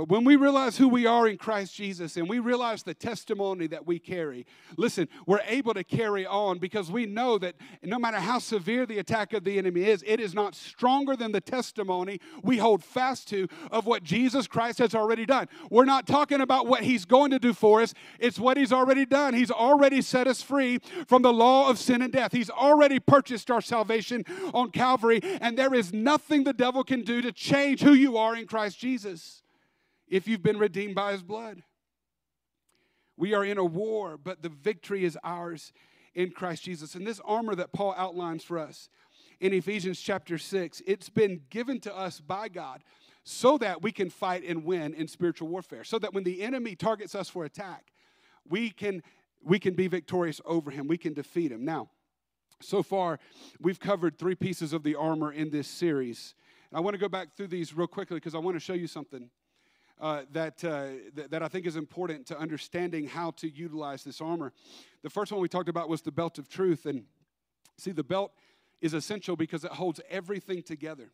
But 0.00 0.08
when 0.08 0.24
we 0.24 0.36
realize 0.36 0.78
who 0.78 0.88
we 0.88 1.04
are 1.04 1.28
in 1.28 1.36
Christ 1.36 1.74
Jesus 1.74 2.16
and 2.16 2.26
we 2.26 2.38
realize 2.38 2.82
the 2.82 2.94
testimony 2.94 3.66
that 3.66 3.86
we 3.86 3.98
carry, 3.98 4.46
listen, 4.78 5.08
we're 5.26 5.42
able 5.46 5.74
to 5.74 5.84
carry 5.84 6.24
on 6.24 6.58
because 6.58 6.90
we 6.90 7.04
know 7.04 7.36
that 7.36 7.54
no 7.82 7.98
matter 7.98 8.16
how 8.16 8.38
severe 8.38 8.86
the 8.86 8.98
attack 8.98 9.34
of 9.34 9.44
the 9.44 9.58
enemy 9.58 9.84
is, 9.84 10.02
it 10.06 10.18
is 10.18 10.32
not 10.32 10.54
stronger 10.54 11.16
than 11.16 11.32
the 11.32 11.40
testimony 11.42 12.18
we 12.42 12.56
hold 12.56 12.82
fast 12.82 13.28
to 13.28 13.46
of 13.70 13.84
what 13.84 14.02
Jesus 14.02 14.46
Christ 14.46 14.78
has 14.78 14.94
already 14.94 15.26
done. 15.26 15.48
We're 15.68 15.84
not 15.84 16.06
talking 16.06 16.40
about 16.40 16.66
what 16.66 16.82
he's 16.82 17.04
going 17.04 17.32
to 17.32 17.38
do 17.38 17.52
for 17.52 17.82
us, 17.82 17.92
it's 18.18 18.38
what 18.38 18.56
he's 18.56 18.72
already 18.72 19.04
done. 19.04 19.34
He's 19.34 19.50
already 19.50 20.00
set 20.00 20.26
us 20.26 20.40
free 20.40 20.78
from 21.08 21.20
the 21.20 21.32
law 21.34 21.68
of 21.68 21.78
sin 21.78 22.00
and 22.00 22.10
death. 22.10 22.32
He's 22.32 22.48
already 22.48 23.00
purchased 23.00 23.50
our 23.50 23.60
salvation 23.60 24.24
on 24.54 24.70
Calvary, 24.70 25.20
and 25.42 25.58
there 25.58 25.74
is 25.74 25.92
nothing 25.92 26.44
the 26.44 26.54
devil 26.54 26.84
can 26.84 27.02
do 27.02 27.20
to 27.20 27.32
change 27.32 27.82
who 27.82 27.92
you 27.92 28.16
are 28.16 28.34
in 28.34 28.46
Christ 28.46 28.78
Jesus 28.78 29.42
if 30.10 30.26
you've 30.28 30.42
been 30.42 30.58
redeemed 30.58 30.94
by 30.94 31.12
his 31.12 31.22
blood. 31.22 31.62
We 33.16 33.32
are 33.32 33.44
in 33.44 33.58
a 33.58 33.64
war, 33.64 34.18
but 34.22 34.42
the 34.42 34.48
victory 34.48 35.04
is 35.04 35.16
ours 35.22 35.72
in 36.14 36.32
Christ 36.32 36.64
Jesus. 36.64 36.94
And 36.94 37.06
this 37.06 37.20
armor 37.24 37.54
that 37.54 37.72
Paul 37.72 37.94
outlines 37.96 38.42
for 38.42 38.58
us 38.58 38.88
in 39.40 39.52
Ephesians 39.52 40.00
chapter 40.00 40.36
6, 40.36 40.82
it's 40.86 41.08
been 41.08 41.42
given 41.48 41.80
to 41.80 41.96
us 41.96 42.20
by 42.20 42.48
God 42.48 42.82
so 43.22 43.58
that 43.58 43.82
we 43.82 43.92
can 43.92 44.10
fight 44.10 44.42
and 44.44 44.64
win 44.64 44.94
in 44.94 45.06
spiritual 45.06 45.48
warfare. 45.48 45.84
So 45.84 45.98
that 45.98 46.12
when 46.12 46.24
the 46.24 46.42
enemy 46.42 46.74
targets 46.74 47.14
us 47.14 47.28
for 47.28 47.44
attack, 47.44 47.92
we 48.48 48.70
can 48.70 49.02
we 49.42 49.58
can 49.58 49.72
be 49.72 49.86
victorious 49.86 50.40
over 50.44 50.70
him. 50.70 50.86
We 50.86 50.98
can 50.98 51.14
defeat 51.14 51.50
him. 51.50 51.64
Now, 51.64 51.88
so 52.60 52.82
far, 52.82 53.18
we've 53.58 53.80
covered 53.80 54.18
three 54.18 54.34
pieces 54.34 54.74
of 54.74 54.82
the 54.82 54.94
armor 54.96 55.32
in 55.32 55.48
this 55.48 55.66
series. 55.66 56.34
And 56.70 56.76
I 56.76 56.80
want 56.80 56.92
to 56.92 57.00
go 57.00 57.08
back 57.08 57.34
through 57.34 57.46
these 57.46 57.74
real 57.74 57.86
quickly 57.86 58.16
because 58.18 58.34
I 58.34 58.38
want 58.38 58.56
to 58.56 58.60
show 58.60 58.74
you 58.74 58.86
something 58.86 59.30
uh, 60.00 60.22
that, 60.32 60.64
uh, 60.64 60.86
th- 61.14 61.28
that 61.30 61.42
I 61.42 61.48
think 61.48 61.66
is 61.66 61.76
important 61.76 62.26
to 62.26 62.38
understanding 62.38 63.06
how 63.06 63.32
to 63.32 63.48
utilize 63.48 64.02
this 64.02 64.20
armor. 64.20 64.52
The 65.02 65.10
first 65.10 65.30
one 65.30 65.40
we 65.40 65.48
talked 65.48 65.68
about 65.68 65.88
was 65.88 66.02
the 66.02 66.12
belt 66.12 66.38
of 66.38 66.48
truth. 66.48 66.86
And 66.86 67.04
see, 67.76 67.92
the 67.92 68.04
belt 68.04 68.32
is 68.80 68.94
essential 68.94 69.36
because 69.36 69.64
it 69.64 69.72
holds 69.72 70.00
everything 70.08 70.62
together. 70.62 71.10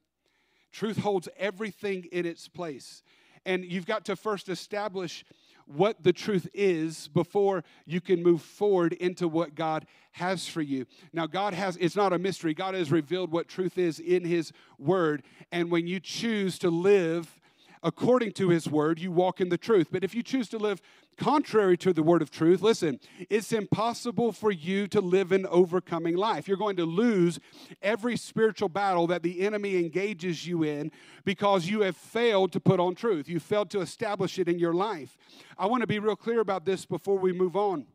Truth 0.72 0.98
holds 0.98 1.28
everything 1.36 2.04
in 2.12 2.26
its 2.26 2.48
place. 2.48 3.02
And 3.44 3.64
you've 3.64 3.86
got 3.86 4.04
to 4.06 4.16
first 4.16 4.48
establish 4.48 5.24
what 5.66 6.02
the 6.02 6.12
truth 6.12 6.48
is 6.54 7.08
before 7.08 7.64
you 7.86 8.00
can 8.00 8.22
move 8.22 8.40
forward 8.40 8.92
into 8.92 9.26
what 9.26 9.56
God 9.56 9.86
has 10.12 10.46
for 10.46 10.62
you. 10.62 10.86
Now, 11.12 11.26
God 11.26 11.54
has, 11.54 11.76
it's 11.78 11.96
not 11.96 12.12
a 12.12 12.18
mystery. 12.18 12.54
God 12.54 12.74
has 12.74 12.92
revealed 12.92 13.32
what 13.32 13.48
truth 13.48 13.78
is 13.78 13.98
in 13.98 14.24
His 14.24 14.52
Word. 14.78 15.24
And 15.50 15.70
when 15.70 15.88
you 15.88 15.98
choose 15.98 16.58
to 16.60 16.70
live 16.70 17.40
according 17.82 18.32
to 18.32 18.48
His 18.48 18.68
Word, 18.68 18.98
you 18.98 19.10
walk 19.10 19.40
in 19.40 19.48
the 19.48 19.58
truth. 19.58 19.88
But 19.90 20.04
if 20.04 20.14
you 20.14 20.22
choose 20.22 20.48
to 20.50 20.58
live 20.58 20.80
contrary 21.16 21.76
to 21.78 21.92
the 21.92 22.02
word 22.02 22.22
of 22.22 22.30
truth, 22.30 22.60
listen, 22.60 23.00
it's 23.30 23.52
impossible 23.52 24.32
for 24.32 24.50
you 24.50 24.86
to 24.88 25.00
live 25.00 25.32
an 25.32 25.46
overcoming 25.46 26.16
life. 26.16 26.46
You're 26.46 26.56
going 26.56 26.76
to 26.76 26.84
lose 26.84 27.40
every 27.82 28.16
spiritual 28.16 28.68
battle 28.68 29.06
that 29.06 29.22
the 29.22 29.40
enemy 29.40 29.76
engages 29.76 30.46
you 30.46 30.62
in 30.62 30.92
because 31.24 31.66
you 31.66 31.80
have 31.82 31.96
failed 31.96 32.52
to 32.52 32.60
put 32.60 32.80
on 32.80 32.94
truth. 32.94 33.28
You 33.28 33.40
failed 33.40 33.70
to 33.70 33.80
establish 33.80 34.38
it 34.38 34.48
in 34.48 34.58
your 34.58 34.74
life. 34.74 35.16
I 35.58 35.66
want 35.66 35.80
to 35.80 35.86
be 35.86 35.98
real 35.98 36.16
clear 36.16 36.40
about 36.40 36.64
this 36.64 36.84
before 36.84 37.18
we 37.18 37.32
move 37.32 37.56
on. 37.56 37.86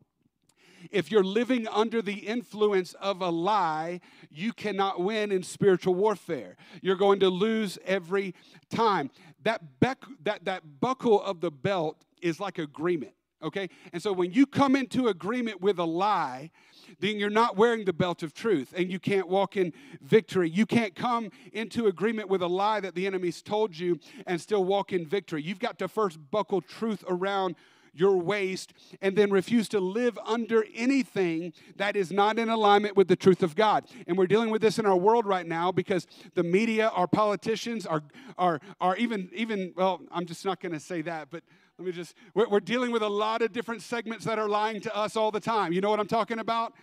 If 0.89 1.11
you're 1.11 1.23
living 1.23 1.67
under 1.67 2.01
the 2.01 2.13
influence 2.13 2.93
of 2.95 3.21
a 3.21 3.29
lie, 3.29 4.01
you 4.31 4.53
cannot 4.53 5.01
win 5.01 5.31
in 5.31 5.43
spiritual 5.43 5.93
warfare. 5.93 6.55
You're 6.81 6.95
going 6.95 7.19
to 7.19 7.29
lose 7.29 7.77
every 7.85 8.33
time. 8.69 9.11
That, 9.43 9.79
beck, 9.79 10.03
that, 10.23 10.45
that 10.45 10.79
buckle 10.79 11.21
of 11.21 11.41
the 11.41 11.51
belt 11.51 12.03
is 12.21 12.39
like 12.39 12.59
agreement, 12.59 13.13
okay? 13.41 13.69
And 13.91 14.01
so 14.01 14.13
when 14.13 14.31
you 14.31 14.45
come 14.45 14.75
into 14.75 15.07
agreement 15.07 15.61
with 15.61 15.79
a 15.79 15.85
lie, 15.85 16.51
then 16.99 17.17
you're 17.17 17.29
not 17.29 17.57
wearing 17.57 17.85
the 17.85 17.93
belt 17.93 18.21
of 18.23 18.33
truth 18.33 18.73
and 18.75 18.91
you 18.91 18.99
can't 18.99 19.27
walk 19.27 19.57
in 19.57 19.73
victory. 20.01 20.49
You 20.49 20.65
can't 20.65 20.93
come 20.95 21.31
into 21.53 21.87
agreement 21.87 22.29
with 22.29 22.41
a 22.41 22.47
lie 22.47 22.79
that 22.79 22.95
the 22.95 23.07
enemy's 23.07 23.41
told 23.41 23.77
you 23.77 23.99
and 24.27 24.39
still 24.39 24.63
walk 24.63 24.93
in 24.93 25.05
victory. 25.05 25.41
You've 25.41 25.59
got 25.59 25.79
to 25.79 25.87
first 25.87 26.19
buckle 26.31 26.61
truth 26.61 27.03
around 27.07 27.55
your 27.93 28.17
waist 28.17 28.73
and 29.01 29.15
then 29.15 29.31
refuse 29.31 29.67
to 29.69 29.79
live 29.79 30.17
under 30.25 30.65
anything 30.73 31.53
that 31.75 31.95
is 31.95 32.11
not 32.11 32.39
in 32.39 32.49
alignment 32.49 32.95
with 32.95 33.07
the 33.07 33.15
truth 33.15 33.43
of 33.43 33.55
God. 33.55 33.85
And 34.07 34.17
we're 34.17 34.27
dealing 34.27 34.49
with 34.49 34.61
this 34.61 34.79
in 34.79 34.85
our 34.85 34.97
world 34.97 35.25
right 35.25 35.45
now 35.45 35.71
because 35.71 36.07
the 36.35 36.43
media, 36.43 36.89
our 36.89 37.07
politicians, 37.07 37.85
are, 37.85 38.03
are, 38.37 38.59
are 38.79 38.95
even, 38.97 39.29
even, 39.33 39.73
well, 39.75 40.01
I'm 40.11 40.25
just 40.25 40.45
not 40.45 40.61
going 40.61 40.73
to 40.73 40.79
say 40.79 41.01
that, 41.03 41.27
but 41.29 41.43
let 41.77 41.85
me 41.85 41.91
just, 41.91 42.15
we're, 42.33 42.47
we're 42.47 42.59
dealing 42.59 42.91
with 42.91 43.01
a 43.01 43.09
lot 43.09 43.41
of 43.41 43.51
different 43.51 43.81
segments 43.81 44.23
that 44.25 44.37
are 44.37 44.47
lying 44.47 44.81
to 44.81 44.95
us 44.95 45.15
all 45.15 45.31
the 45.31 45.39
time. 45.39 45.73
You 45.73 45.81
know 45.81 45.89
what 45.89 45.99
I'm 45.99 46.07
talking 46.07 46.39
about? 46.39 46.73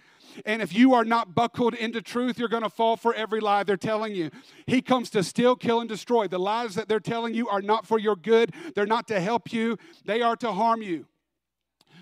And 0.44 0.62
if 0.62 0.74
you 0.74 0.94
are 0.94 1.04
not 1.04 1.34
buckled 1.34 1.74
into 1.74 2.02
truth, 2.02 2.38
you're 2.38 2.48
going 2.48 2.62
to 2.62 2.70
fall 2.70 2.96
for 2.96 3.14
every 3.14 3.40
lie 3.40 3.62
they're 3.62 3.76
telling 3.76 4.14
you. 4.14 4.30
He 4.66 4.82
comes 4.82 5.10
to 5.10 5.22
steal, 5.22 5.56
kill, 5.56 5.80
and 5.80 5.88
destroy. 5.88 6.28
The 6.28 6.38
lies 6.38 6.74
that 6.74 6.88
they're 6.88 7.00
telling 7.00 7.34
you 7.34 7.48
are 7.48 7.62
not 7.62 7.86
for 7.86 7.98
your 7.98 8.16
good, 8.16 8.52
they're 8.74 8.86
not 8.86 9.08
to 9.08 9.20
help 9.20 9.52
you, 9.52 9.78
they 10.04 10.22
are 10.22 10.36
to 10.36 10.52
harm 10.52 10.82
you. 10.82 11.06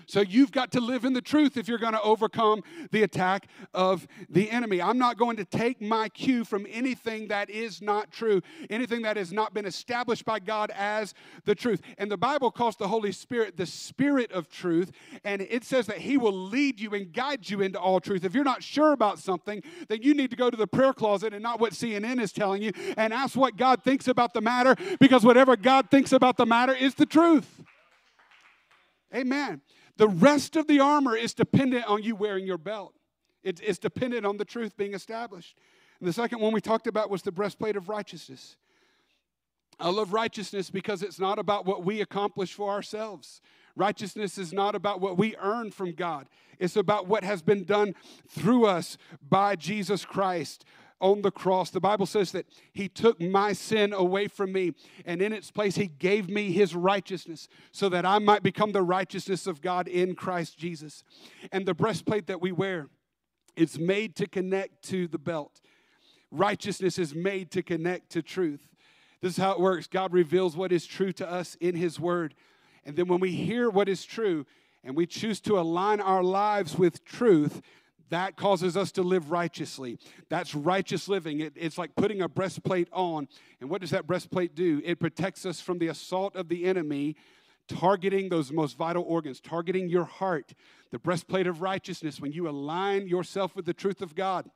So 0.07 0.21
you've 0.21 0.53
got 0.53 0.71
to 0.71 0.79
live 0.79 1.03
in 1.03 1.11
the 1.11 1.21
truth 1.21 1.57
if 1.57 1.67
you're 1.67 1.77
going 1.77 1.93
to 1.93 2.01
overcome 2.01 2.63
the 2.91 3.03
attack 3.03 3.47
of 3.73 4.07
the 4.29 4.49
enemy. 4.49 4.81
I'm 4.81 4.97
not 4.97 5.17
going 5.17 5.35
to 5.35 5.43
take 5.43 5.81
my 5.81 6.07
cue 6.07 6.45
from 6.45 6.65
anything 6.69 7.27
that 7.27 7.49
is 7.49 7.81
not 7.81 8.09
true, 8.09 8.41
anything 8.69 9.01
that 9.01 9.17
has 9.17 9.33
not 9.33 9.53
been 9.53 9.65
established 9.65 10.23
by 10.23 10.39
God 10.39 10.71
as 10.73 11.13
the 11.43 11.53
truth. 11.53 11.81
And 11.97 12.09
the 12.09 12.17
Bible 12.17 12.51
calls 12.51 12.77
the 12.77 12.87
Holy 12.87 13.11
Spirit 13.11 13.57
the 13.57 13.65
Spirit 13.65 14.31
of 14.31 14.49
truth, 14.49 14.91
and 15.25 15.41
it 15.41 15.65
says 15.65 15.87
that 15.87 15.97
He 15.97 16.17
will 16.17 16.33
lead 16.33 16.79
you 16.79 16.93
and 16.93 17.11
guide 17.11 17.49
you 17.49 17.59
into 17.59 17.79
all 17.79 17.99
truth. 17.99 18.23
If 18.23 18.33
you're 18.33 18.45
not 18.45 18.63
sure 18.63 18.93
about 18.93 19.19
something, 19.19 19.61
then 19.89 20.01
you 20.01 20.13
need 20.13 20.29
to 20.29 20.37
go 20.37 20.49
to 20.49 20.57
the 20.57 20.67
prayer 20.67 20.93
closet 20.93 21.33
and 21.33 21.43
not 21.43 21.59
what 21.59 21.73
CNN 21.73 22.21
is 22.21 22.31
telling 22.31 22.61
you 22.61 22.71
and 22.95 23.11
ask 23.11 23.35
what 23.35 23.57
God 23.57 23.83
thinks 23.83 24.07
about 24.07 24.33
the 24.33 24.41
matter 24.41 24.75
because 25.01 25.25
whatever 25.25 25.57
God 25.57 25.91
thinks 25.91 26.13
about 26.13 26.37
the 26.37 26.45
matter 26.45 26.73
is 26.73 26.95
the 26.95 27.05
truth. 27.05 27.61
Amen. 29.13 29.61
The 29.97 30.07
rest 30.07 30.55
of 30.55 30.67
the 30.67 30.79
armor 30.79 31.15
is 31.15 31.33
dependent 31.33 31.85
on 31.85 32.03
you 32.03 32.15
wearing 32.15 32.45
your 32.45 32.57
belt. 32.57 32.93
it's 33.43 33.79
dependent 33.79 34.25
on 34.25 34.37
the 34.37 34.45
truth 34.45 34.75
being 34.75 34.93
established. 34.93 35.57
And 35.99 36.07
the 36.07 36.13
second 36.13 36.39
one 36.39 36.53
we 36.53 36.61
talked 36.61 36.87
about 36.87 37.09
was 37.09 37.21
the 37.21 37.31
breastplate 37.31 37.75
of 37.75 37.89
righteousness. 37.89 38.57
I 39.79 39.89
love 39.89 40.11
righteousness 40.11 40.69
because 40.69 41.03
it's 41.03 41.19
not 41.19 41.39
about 41.39 41.65
what 41.65 41.85
we 41.85 42.01
accomplish 42.01 42.53
for 42.53 42.71
ourselves. 42.71 43.41
Righteousness 43.75 44.37
is 44.37 44.51
not 44.51 44.73
about 44.75 45.01
what 45.01 45.17
we 45.17 45.35
earn 45.37 45.71
from 45.71 45.93
God, 45.93 46.27
it's 46.59 46.75
about 46.75 47.07
what 47.07 47.23
has 47.23 47.41
been 47.41 47.63
done 47.63 47.93
through 48.27 48.65
us 48.65 48.97
by 49.27 49.55
Jesus 49.55 50.03
Christ 50.03 50.65
on 50.99 51.21
the 51.21 51.31
cross. 51.31 51.69
The 51.69 51.79
Bible 51.79 52.05
says 52.05 52.31
that 52.31 52.45
He 52.73 52.89
took 52.89 53.21
my 53.21 53.53
sin 53.53 53.93
away 53.93 54.27
from 54.27 54.51
me, 54.51 54.73
and 55.05 55.21
in 55.21 55.33
its 55.33 55.51
place, 55.51 55.75
He 55.75 55.87
gave 55.87 56.29
me 56.29 56.51
His 56.51 56.75
righteousness 56.75 57.47
so 57.71 57.89
that 57.89 58.05
I 58.05 58.19
might 58.19 58.43
become 58.43 58.71
the 58.71 58.81
righteousness 58.81 59.47
of 59.47 59.61
God 59.61 59.87
in 59.87 60.15
Christ 60.15 60.57
Jesus. 60.57 61.03
And 61.51 61.65
the 61.65 61.73
breastplate 61.73 62.27
that 62.27 62.41
we 62.41 62.51
wear, 62.51 62.87
it's 63.55 63.77
made 63.77 64.15
to 64.17 64.27
connect 64.27 64.83
to 64.89 65.07
the 65.07 65.19
belt. 65.19 65.61
Righteousness 66.31 66.99
is 66.99 67.15
made 67.15 67.51
to 67.51 67.63
connect 67.63 68.11
to 68.11 68.21
truth. 68.21 68.67
This 69.21 69.33
is 69.33 69.37
how 69.37 69.51
it 69.51 69.59
works 69.59 69.87
God 69.87 70.13
reveals 70.13 70.55
what 70.55 70.71
is 70.71 70.85
true 70.85 71.11
to 71.13 71.29
us 71.29 71.55
in 71.59 71.75
His 71.75 71.99
Word. 71.99 72.33
And 72.85 72.95
then 72.95 73.07
when 73.07 73.19
we 73.19 73.31
hear 73.31 73.69
what 73.69 73.89
is 73.89 74.05
true 74.05 74.45
and 74.83 74.95
we 74.95 75.05
choose 75.05 75.41
to 75.41 75.59
align 75.59 75.99
our 75.99 76.23
lives 76.23 76.77
with 76.77 77.03
truth, 77.03 77.61
that 78.09 78.37
causes 78.37 78.77
us 78.77 78.91
to 78.93 79.01
live 79.01 79.31
righteously. 79.31 79.97
That's 80.29 80.55
righteous 80.55 81.07
living. 81.07 81.41
It, 81.41 81.53
it's 81.55 81.77
like 81.77 81.95
putting 81.95 82.21
a 82.21 82.29
breastplate 82.29 82.87
on. 82.91 83.27
And 83.59 83.69
what 83.69 83.81
does 83.81 83.91
that 83.91 84.07
breastplate 84.07 84.55
do? 84.55 84.81
It 84.85 84.99
protects 84.99 85.45
us 85.45 85.59
from 85.59 85.79
the 85.79 85.87
assault 85.87 86.35
of 86.35 86.47
the 86.47 86.65
enemy, 86.65 87.15
targeting 87.67 88.29
those 88.29 88.51
most 88.51 88.77
vital 88.77 89.03
organs, 89.03 89.41
targeting 89.41 89.89
your 89.89 90.05
heart. 90.05 90.53
The 90.91 90.99
breastplate 90.99 91.47
of 91.47 91.61
righteousness, 91.61 92.21
when 92.21 92.31
you 92.31 92.47
align 92.47 93.07
yourself 93.07 93.55
with 93.55 93.65
the 93.65 93.73
truth 93.73 94.01
of 94.01 94.15
God, 94.15 94.49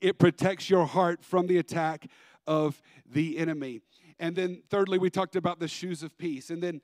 it 0.00 0.18
protects 0.18 0.70
your 0.70 0.86
heart 0.86 1.22
from 1.22 1.46
the 1.46 1.58
attack 1.58 2.06
of 2.46 2.80
the 3.08 3.38
enemy. 3.38 3.80
And 4.18 4.34
then, 4.34 4.62
thirdly, 4.70 4.98
we 4.98 5.10
talked 5.10 5.36
about 5.36 5.60
the 5.60 5.68
shoes 5.68 6.02
of 6.02 6.16
peace. 6.16 6.48
And 6.48 6.62
then, 6.62 6.80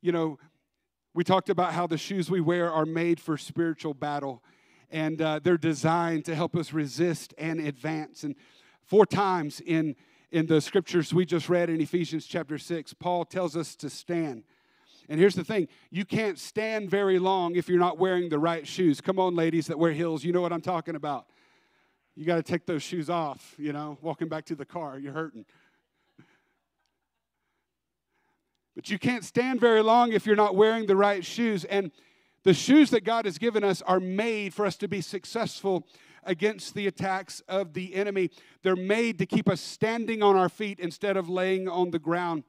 you 0.00 0.12
know, 0.12 0.38
we 1.14 1.24
talked 1.24 1.48
about 1.48 1.72
how 1.72 1.86
the 1.86 1.98
shoes 1.98 2.30
we 2.30 2.40
wear 2.40 2.70
are 2.70 2.86
made 2.86 3.18
for 3.18 3.36
spiritual 3.36 3.94
battle 3.94 4.42
and 4.90 5.20
uh, 5.20 5.40
they're 5.42 5.58
designed 5.58 6.24
to 6.26 6.34
help 6.34 6.56
us 6.56 6.72
resist 6.72 7.34
and 7.38 7.60
advance. 7.60 8.24
And 8.24 8.34
four 8.84 9.06
times 9.06 9.60
in, 9.60 9.96
in 10.30 10.46
the 10.46 10.60
scriptures 10.60 11.12
we 11.12 11.24
just 11.24 11.48
read 11.48 11.70
in 11.70 11.80
Ephesians 11.80 12.26
chapter 12.26 12.58
6, 12.58 12.94
Paul 12.94 13.24
tells 13.24 13.56
us 13.56 13.74
to 13.76 13.90
stand. 13.90 14.44
And 15.08 15.20
here's 15.20 15.34
the 15.34 15.44
thing 15.44 15.68
you 15.90 16.04
can't 16.04 16.38
stand 16.38 16.90
very 16.90 17.18
long 17.18 17.56
if 17.56 17.68
you're 17.68 17.78
not 17.78 17.98
wearing 17.98 18.28
the 18.28 18.38
right 18.38 18.66
shoes. 18.66 19.00
Come 19.00 19.18
on, 19.18 19.34
ladies 19.34 19.66
that 19.68 19.78
wear 19.78 19.92
heels, 19.92 20.24
you 20.24 20.32
know 20.32 20.40
what 20.40 20.52
I'm 20.52 20.60
talking 20.60 20.96
about. 20.96 21.26
You 22.14 22.24
got 22.24 22.36
to 22.36 22.42
take 22.42 22.64
those 22.66 22.82
shoes 22.82 23.10
off, 23.10 23.54
you 23.58 23.72
know, 23.72 23.98
walking 24.00 24.28
back 24.28 24.46
to 24.46 24.54
the 24.54 24.64
car, 24.64 24.98
you're 24.98 25.12
hurting. 25.12 25.44
But 28.74 28.90
you 28.90 28.98
can't 28.98 29.24
stand 29.24 29.60
very 29.60 29.82
long 29.82 30.12
if 30.12 30.26
you're 30.26 30.36
not 30.36 30.54
wearing 30.54 30.86
the 30.86 30.96
right 30.96 31.24
shoes. 31.24 31.64
And 31.64 31.90
the 32.46 32.54
shoes 32.54 32.90
that 32.90 33.02
God 33.02 33.24
has 33.24 33.38
given 33.38 33.64
us 33.64 33.82
are 33.82 33.98
made 33.98 34.54
for 34.54 34.64
us 34.64 34.76
to 34.76 34.86
be 34.86 35.00
successful 35.00 35.84
against 36.22 36.76
the 36.76 36.86
attacks 36.86 37.42
of 37.48 37.74
the 37.74 37.92
enemy. 37.96 38.30
They're 38.62 38.76
made 38.76 39.18
to 39.18 39.26
keep 39.26 39.48
us 39.48 39.60
standing 39.60 40.22
on 40.22 40.36
our 40.36 40.48
feet 40.48 40.78
instead 40.78 41.16
of 41.16 41.28
laying 41.28 41.68
on 41.68 41.90
the 41.90 41.98
ground. 41.98 42.44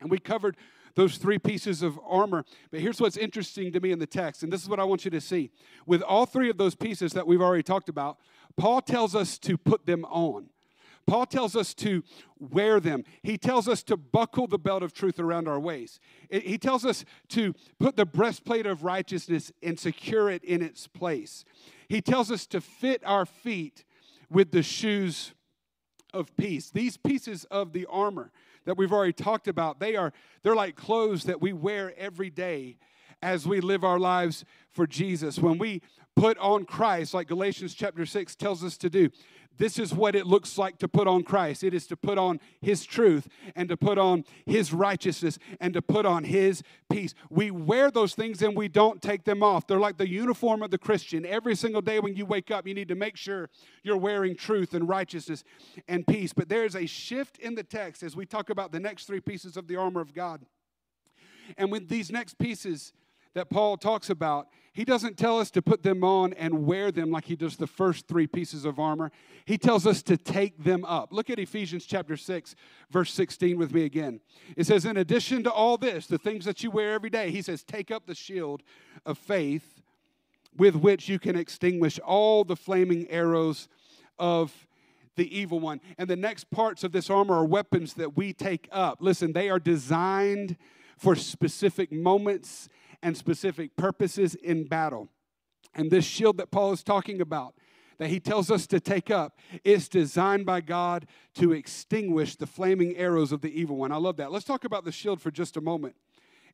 And 0.00 0.10
we 0.10 0.18
covered 0.18 0.56
those 0.94 1.18
three 1.18 1.38
pieces 1.38 1.82
of 1.82 2.00
armor. 2.08 2.46
But 2.70 2.80
here's 2.80 3.02
what's 3.02 3.18
interesting 3.18 3.70
to 3.72 3.80
me 3.80 3.92
in 3.92 3.98
the 3.98 4.06
text, 4.06 4.42
and 4.42 4.50
this 4.50 4.62
is 4.62 4.68
what 4.68 4.80
I 4.80 4.84
want 4.84 5.04
you 5.04 5.10
to 5.10 5.20
see. 5.20 5.50
With 5.84 6.00
all 6.00 6.24
three 6.24 6.48
of 6.48 6.56
those 6.56 6.74
pieces 6.74 7.12
that 7.12 7.26
we've 7.26 7.42
already 7.42 7.62
talked 7.62 7.90
about, 7.90 8.16
Paul 8.56 8.80
tells 8.80 9.14
us 9.14 9.36
to 9.40 9.58
put 9.58 9.84
them 9.84 10.06
on. 10.06 10.46
Paul 11.06 11.26
tells 11.26 11.54
us 11.54 11.74
to 11.74 12.02
wear 12.38 12.80
them. 12.80 13.04
He 13.22 13.36
tells 13.36 13.68
us 13.68 13.82
to 13.84 13.96
buckle 13.96 14.46
the 14.46 14.58
belt 14.58 14.82
of 14.82 14.92
truth 14.92 15.18
around 15.18 15.48
our 15.48 15.60
waist. 15.60 16.00
He 16.30 16.58
tells 16.58 16.84
us 16.84 17.04
to 17.30 17.54
put 17.78 17.96
the 17.96 18.06
breastplate 18.06 18.66
of 18.66 18.84
righteousness 18.84 19.52
and 19.62 19.78
secure 19.78 20.30
it 20.30 20.42
in 20.44 20.62
its 20.62 20.86
place. 20.86 21.44
He 21.88 22.00
tells 22.00 22.30
us 22.30 22.46
to 22.48 22.60
fit 22.60 23.02
our 23.04 23.26
feet 23.26 23.84
with 24.30 24.50
the 24.50 24.62
shoes 24.62 25.32
of 26.12 26.34
peace. 26.36 26.70
These 26.70 26.96
pieces 26.96 27.44
of 27.50 27.72
the 27.72 27.86
armor, 27.86 28.30
that 28.64 28.78
we've 28.78 28.92
already 28.92 29.12
talked 29.12 29.48
about, 29.48 29.80
they 29.80 29.96
are 29.96 30.12
they're 30.42 30.54
like 30.54 30.76
clothes 30.76 31.24
that 31.24 31.40
we 31.40 31.52
wear 31.52 31.92
every 31.98 32.30
day 32.30 32.78
as 33.22 33.46
we 33.46 33.60
live 33.60 33.84
our 33.84 33.98
lives 33.98 34.44
for 34.70 34.86
Jesus. 34.86 35.38
When 35.38 35.58
we 35.58 35.82
put 36.16 36.38
on 36.38 36.64
Christ, 36.64 37.14
like 37.14 37.28
Galatians 37.28 37.74
chapter 37.74 38.06
6 38.06 38.34
tells 38.36 38.62
us 38.62 38.76
to 38.78 38.90
do, 38.90 39.10
this 39.56 39.78
is 39.78 39.94
what 39.94 40.14
it 40.14 40.26
looks 40.26 40.58
like 40.58 40.78
to 40.78 40.88
put 40.88 41.06
on 41.06 41.22
Christ. 41.22 41.62
It 41.62 41.74
is 41.74 41.86
to 41.88 41.96
put 41.96 42.18
on 42.18 42.40
His 42.60 42.84
truth 42.84 43.28
and 43.54 43.68
to 43.68 43.76
put 43.76 43.98
on 43.98 44.24
His 44.46 44.72
righteousness 44.72 45.38
and 45.60 45.74
to 45.74 45.82
put 45.82 46.06
on 46.06 46.24
His 46.24 46.62
peace. 46.90 47.14
We 47.30 47.50
wear 47.50 47.90
those 47.90 48.14
things 48.14 48.42
and 48.42 48.56
we 48.56 48.68
don't 48.68 49.00
take 49.00 49.24
them 49.24 49.42
off. 49.42 49.66
They're 49.66 49.78
like 49.78 49.98
the 49.98 50.08
uniform 50.08 50.62
of 50.62 50.70
the 50.70 50.78
Christian. 50.78 51.24
Every 51.24 51.54
single 51.54 51.82
day 51.82 52.00
when 52.00 52.16
you 52.16 52.26
wake 52.26 52.50
up, 52.50 52.66
you 52.66 52.74
need 52.74 52.88
to 52.88 52.94
make 52.94 53.16
sure 53.16 53.48
you're 53.82 53.96
wearing 53.96 54.36
truth 54.36 54.74
and 54.74 54.88
righteousness 54.88 55.44
and 55.88 56.06
peace. 56.06 56.32
But 56.32 56.48
there 56.48 56.64
is 56.64 56.74
a 56.74 56.86
shift 56.86 57.38
in 57.38 57.54
the 57.54 57.64
text 57.64 58.02
as 58.02 58.16
we 58.16 58.26
talk 58.26 58.50
about 58.50 58.72
the 58.72 58.80
next 58.80 59.06
three 59.06 59.20
pieces 59.20 59.56
of 59.56 59.68
the 59.68 59.76
armor 59.76 60.00
of 60.00 60.14
God. 60.14 60.44
And 61.58 61.70
with 61.70 61.88
these 61.88 62.10
next 62.10 62.38
pieces, 62.38 62.92
that 63.34 63.50
Paul 63.50 63.76
talks 63.76 64.10
about, 64.10 64.48
he 64.74 64.84
doesn't 64.84 65.16
tell 65.16 65.38
us 65.38 65.52
to 65.52 65.62
put 65.62 65.84
them 65.84 66.02
on 66.02 66.32
and 66.32 66.66
wear 66.66 66.90
them 66.90 67.12
like 67.12 67.26
he 67.26 67.36
does 67.36 67.56
the 67.56 67.66
first 67.66 68.08
three 68.08 68.26
pieces 68.26 68.64
of 68.64 68.80
armor. 68.80 69.12
He 69.44 69.56
tells 69.56 69.86
us 69.86 70.02
to 70.02 70.16
take 70.16 70.62
them 70.62 70.84
up. 70.84 71.12
Look 71.12 71.30
at 71.30 71.38
Ephesians 71.38 71.86
chapter 71.86 72.16
6, 72.16 72.56
verse 72.90 73.12
16 73.14 73.56
with 73.56 73.72
me 73.72 73.84
again. 73.84 74.20
It 74.56 74.66
says, 74.66 74.84
In 74.84 74.96
addition 74.96 75.44
to 75.44 75.52
all 75.52 75.78
this, 75.78 76.08
the 76.08 76.18
things 76.18 76.44
that 76.44 76.64
you 76.64 76.72
wear 76.72 76.92
every 76.92 77.08
day, 77.08 77.30
he 77.30 77.40
says, 77.40 77.62
Take 77.62 77.92
up 77.92 78.06
the 78.06 78.16
shield 78.16 78.64
of 79.06 79.16
faith 79.16 79.80
with 80.56 80.74
which 80.74 81.08
you 81.08 81.20
can 81.20 81.36
extinguish 81.36 82.00
all 82.00 82.42
the 82.42 82.56
flaming 82.56 83.08
arrows 83.10 83.68
of 84.18 84.66
the 85.14 85.38
evil 85.38 85.60
one. 85.60 85.80
And 85.98 86.10
the 86.10 86.16
next 86.16 86.50
parts 86.50 86.82
of 86.82 86.90
this 86.90 87.10
armor 87.10 87.36
are 87.36 87.44
weapons 87.44 87.94
that 87.94 88.16
we 88.16 88.32
take 88.32 88.68
up. 88.72 88.98
Listen, 89.00 89.34
they 89.34 89.50
are 89.50 89.60
designed 89.60 90.56
for 90.96 91.14
specific 91.14 91.92
moments 91.92 92.68
and 93.04 93.16
specific 93.16 93.76
purposes 93.76 94.34
in 94.34 94.66
battle. 94.66 95.08
And 95.74 95.90
this 95.90 96.04
shield 96.04 96.38
that 96.38 96.50
Paul 96.50 96.72
is 96.72 96.82
talking 96.82 97.20
about, 97.20 97.54
that 97.98 98.08
he 98.08 98.18
tells 98.18 98.50
us 98.50 98.66
to 98.68 98.80
take 98.80 99.10
up, 99.10 99.38
is 99.62 99.88
designed 99.88 100.46
by 100.46 100.60
God 100.60 101.06
to 101.34 101.52
extinguish 101.52 102.34
the 102.34 102.46
flaming 102.46 102.96
arrows 102.96 103.30
of 103.30 103.42
the 103.42 103.60
evil 103.60 103.76
one. 103.76 103.92
I 103.92 103.96
love 103.96 104.16
that. 104.16 104.32
Let's 104.32 104.46
talk 104.46 104.64
about 104.64 104.84
the 104.84 104.90
shield 104.90 105.20
for 105.20 105.30
just 105.30 105.56
a 105.56 105.60
moment 105.60 105.94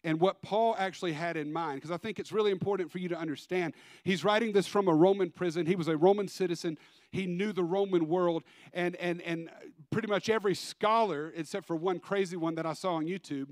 and 0.02 0.18
what 0.18 0.42
Paul 0.42 0.74
actually 0.78 1.12
had 1.12 1.36
in 1.36 1.52
mind, 1.52 1.76
because 1.76 1.90
I 1.90 1.98
think 1.98 2.18
it's 2.18 2.32
really 2.32 2.50
important 2.50 2.90
for 2.90 2.98
you 2.98 3.08
to 3.08 3.18
understand. 3.18 3.74
He's 4.02 4.24
writing 4.24 4.52
this 4.52 4.66
from 4.66 4.88
a 4.88 4.94
Roman 4.94 5.30
prison. 5.30 5.66
He 5.66 5.76
was 5.76 5.88
a 5.88 5.96
Roman 5.96 6.26
citizen. 6.26 6.78
He 7.12 7.26
knew 7.26 7.52
the 7.52 7.64
Roman 7.64 8.08
world, 8.08 8.42
and 8.72 8.96
and 8.96 9.20
and 9.22 9.50
pretty 9.90 10.08
much 10.08 10.30
every 10.30 10.54
scholar, 10.54 11.32
except 11.36 11.66
for 11.66 11.76
one 11.76 11.98
crazy 11.98 12.36
one 12.36 12.54
that 12.54 12.66
I 12.66 12.72
saw 12.72 12.94
on 12.94 13.04
YouTube, 13.04 13.48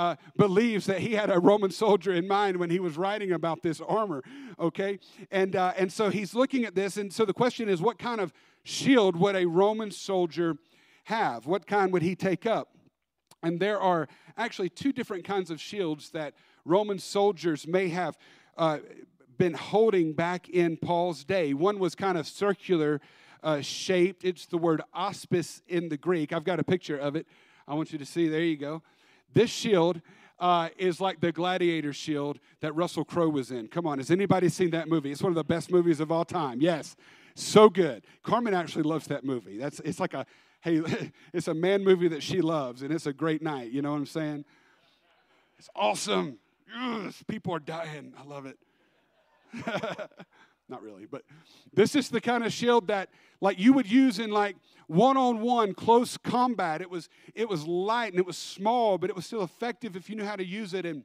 uh, 0.00 0.16
believes 0.34 0.86
that 0.86 1.00
he 1.00 1.12
had 1.12 1.30
a 1.30 1.38
Roman 1.38 1.70
soldier 1.70 2.10
in 2.14 2.26
mind 2.26 2.56
when 2.56 2.70
he 2.70 2.80
was 2.80 2.96
writing 2.96 3.32
about 3.32 3.62
this 3.62 3.82
armor, 3.82 4.22
okay? 4.58 4.98
And, 5.30 5.54
uh, 5.54 5.74
and 5.76 5.92
so 5.92 6.08
he's 6.08 6.34
looking 6.34 6.64
at 6.64 6.74
this, 6.74 6.96
and 6.96 7.12
so 7.12 7.26
the 7.26 7.34
question 7.34 7.68
is 7.68 7.82
what 7.82 7.98
kind 7.98 8.18
of 8.18 8.32
shield 8.62 9.14
would 9.16 9.36
a 9.36 9.44
Roman 9.44 9.90
soldier 9.90 10.56
have? 11.04 11.44
What 11.44 11.66
kind 11.66 11.92
would 11.92 12.00
he 12.00 12.16
take 12.16 12.46
up? 12.46 12.78
And 13.42 13.60
there 13.60 13.78
are 13.78 14.08
actually 14.38 14.70
two 14.70 14.90
different 14.90 15.24
kinds 15.24 15.50
of 15.50 15.60
shields 15.60 16.08
that 16.12 16.32
Roman 16.64 16.98
soldiers 16.98 17.66
may 17.66 17.90
have 17.90 18.16
uh, 18.56 18.78
been 19.36 19.52
holding 19.52 20.14
back 20.14 20.48
in 20.48 20.78
Paul's 20.78 21.24
day. 21.24 21.52
One 21.52 21.78
was 21.78 21.94
kind 21.94 22.16
of 22.16 22.26
circular 22.26 23.02
uh, 23.42 23.60
shaped, 23.60 24.24
it's 24.24 24.46
the 24.46 24.56
word 24.56 24.80
aspis 24.96 25.60
in 25.68 25.90
the 25.90 25.98
Greek. 25.98 26.32
I've 26.32 26.44
got 26.44 26.58
a 26.58 26.64
picture 26.64 26.96
of 26.96 27.16
it. 27.16 27.26
I 27.68 27.74
want 27.74 27.92
you 27.92 27.98
to 27.98 28.06
see. 28.06 28.28
There 28.28 28.40
you 28.40 28.56
go. 28.56 28.82
This 29.34 29.50
shield 29.50 30.00
uh, 30.38 30.70
is 30.78 31.00
like 31.00 31.20
the 31.20 31.32
gladiator 31.32 31.92
shield 31.92 32.38
that 32.60 32.74
Russell 32.74 33.04
Crowe 33.04 33.28
was 33.28 33.50
in. 33.50 33.68
Come 33.68 33.86
on, 33.86 33.98
has 33.98 34.10
anybody 34.10 34.48
seen 34.48 34.70
that 34.70 34.88
movie? 34.88 35.12
It's 35.12 35.22
one 35.22 35.30
of 35.30 35.36
the 35.36 35.44
best 35.44 35.70
movies 35.70 36.00
of 36.00 36.10
all 36.10 36.24
time. 36.24 36.60
Yes, 36.60 36.96
so 37.34 37.68
good. 37.68 38.04
Carmen 38.22 38.54
actually 38.54 38.84
loves 38.84 39.06
that 39.08 39.24
movie. 39.24 39.58
That's 39.58 39.80
it's 39.80 40.00
like 40.00 40.14
a 40.14 40.26
hey, 40.62 40.82
it's 41.32 41.48
a 41.48 41.54
man 41.54 41.84
movie 41.84 42.08
that 42.08 42.22
she 42.22 42.40
loves, 42.40 42.82
and 42.82 42.92
it's 42.92 43.06
a 43.06 43.12
great 43.12 43.42
night. 43.42 43.70
You 43.70 43.82
know 43.82 43.92
what 43.92 43.98
I'm 43.98 44.06
saying? 44.06 44.44
It's 45.58 45.68
awesome. 45.76 46.38
Yes, 46.74 47.22
people 47.28 47.54
are 47.54 47.60
dying. 47.60 48.14
I 48.18 48.24
love 48.24 48.46
it. 48.46 48.58
Not 50.70 50.82
really, 50.82 51.04
but 51.04 51.24
this 51.74 51.96
is 51.96 52.10
the 52.10 52.20
kind 52.20 52.44
of 52.44 52.52
shield 52.52 52.86
that 52.86 53.10
like 53.40 53.58
you 53.58 53.72
would 53.72 53.90
use 53.90 54.20
in 54.20 54.30
like 54.30 54.54
one-on-one 54.86 55.74
close 55.74 56.16
combat. 56.16 56.80
It 56.80 56.88
was 56.88 57.08
it 57.34 57.48
was 57.48 57.66
light 57.66 58.12
and 58.12 58.20
it 58.20 58.26
was 58.26 58.38
small, 58.38 58.96
but 58.96 59.10
it 59.10 59.16
was 59.16 59.26
still 59.26 59.42
effective 59.42 59.96
if 59.96 60.08
you 60.08 60.14
knew 60.14 60.24
how 60.24 60.36
to 60.36 60.44
use 60.44 60.72
it 60.72 60.86
and 60.86 61.02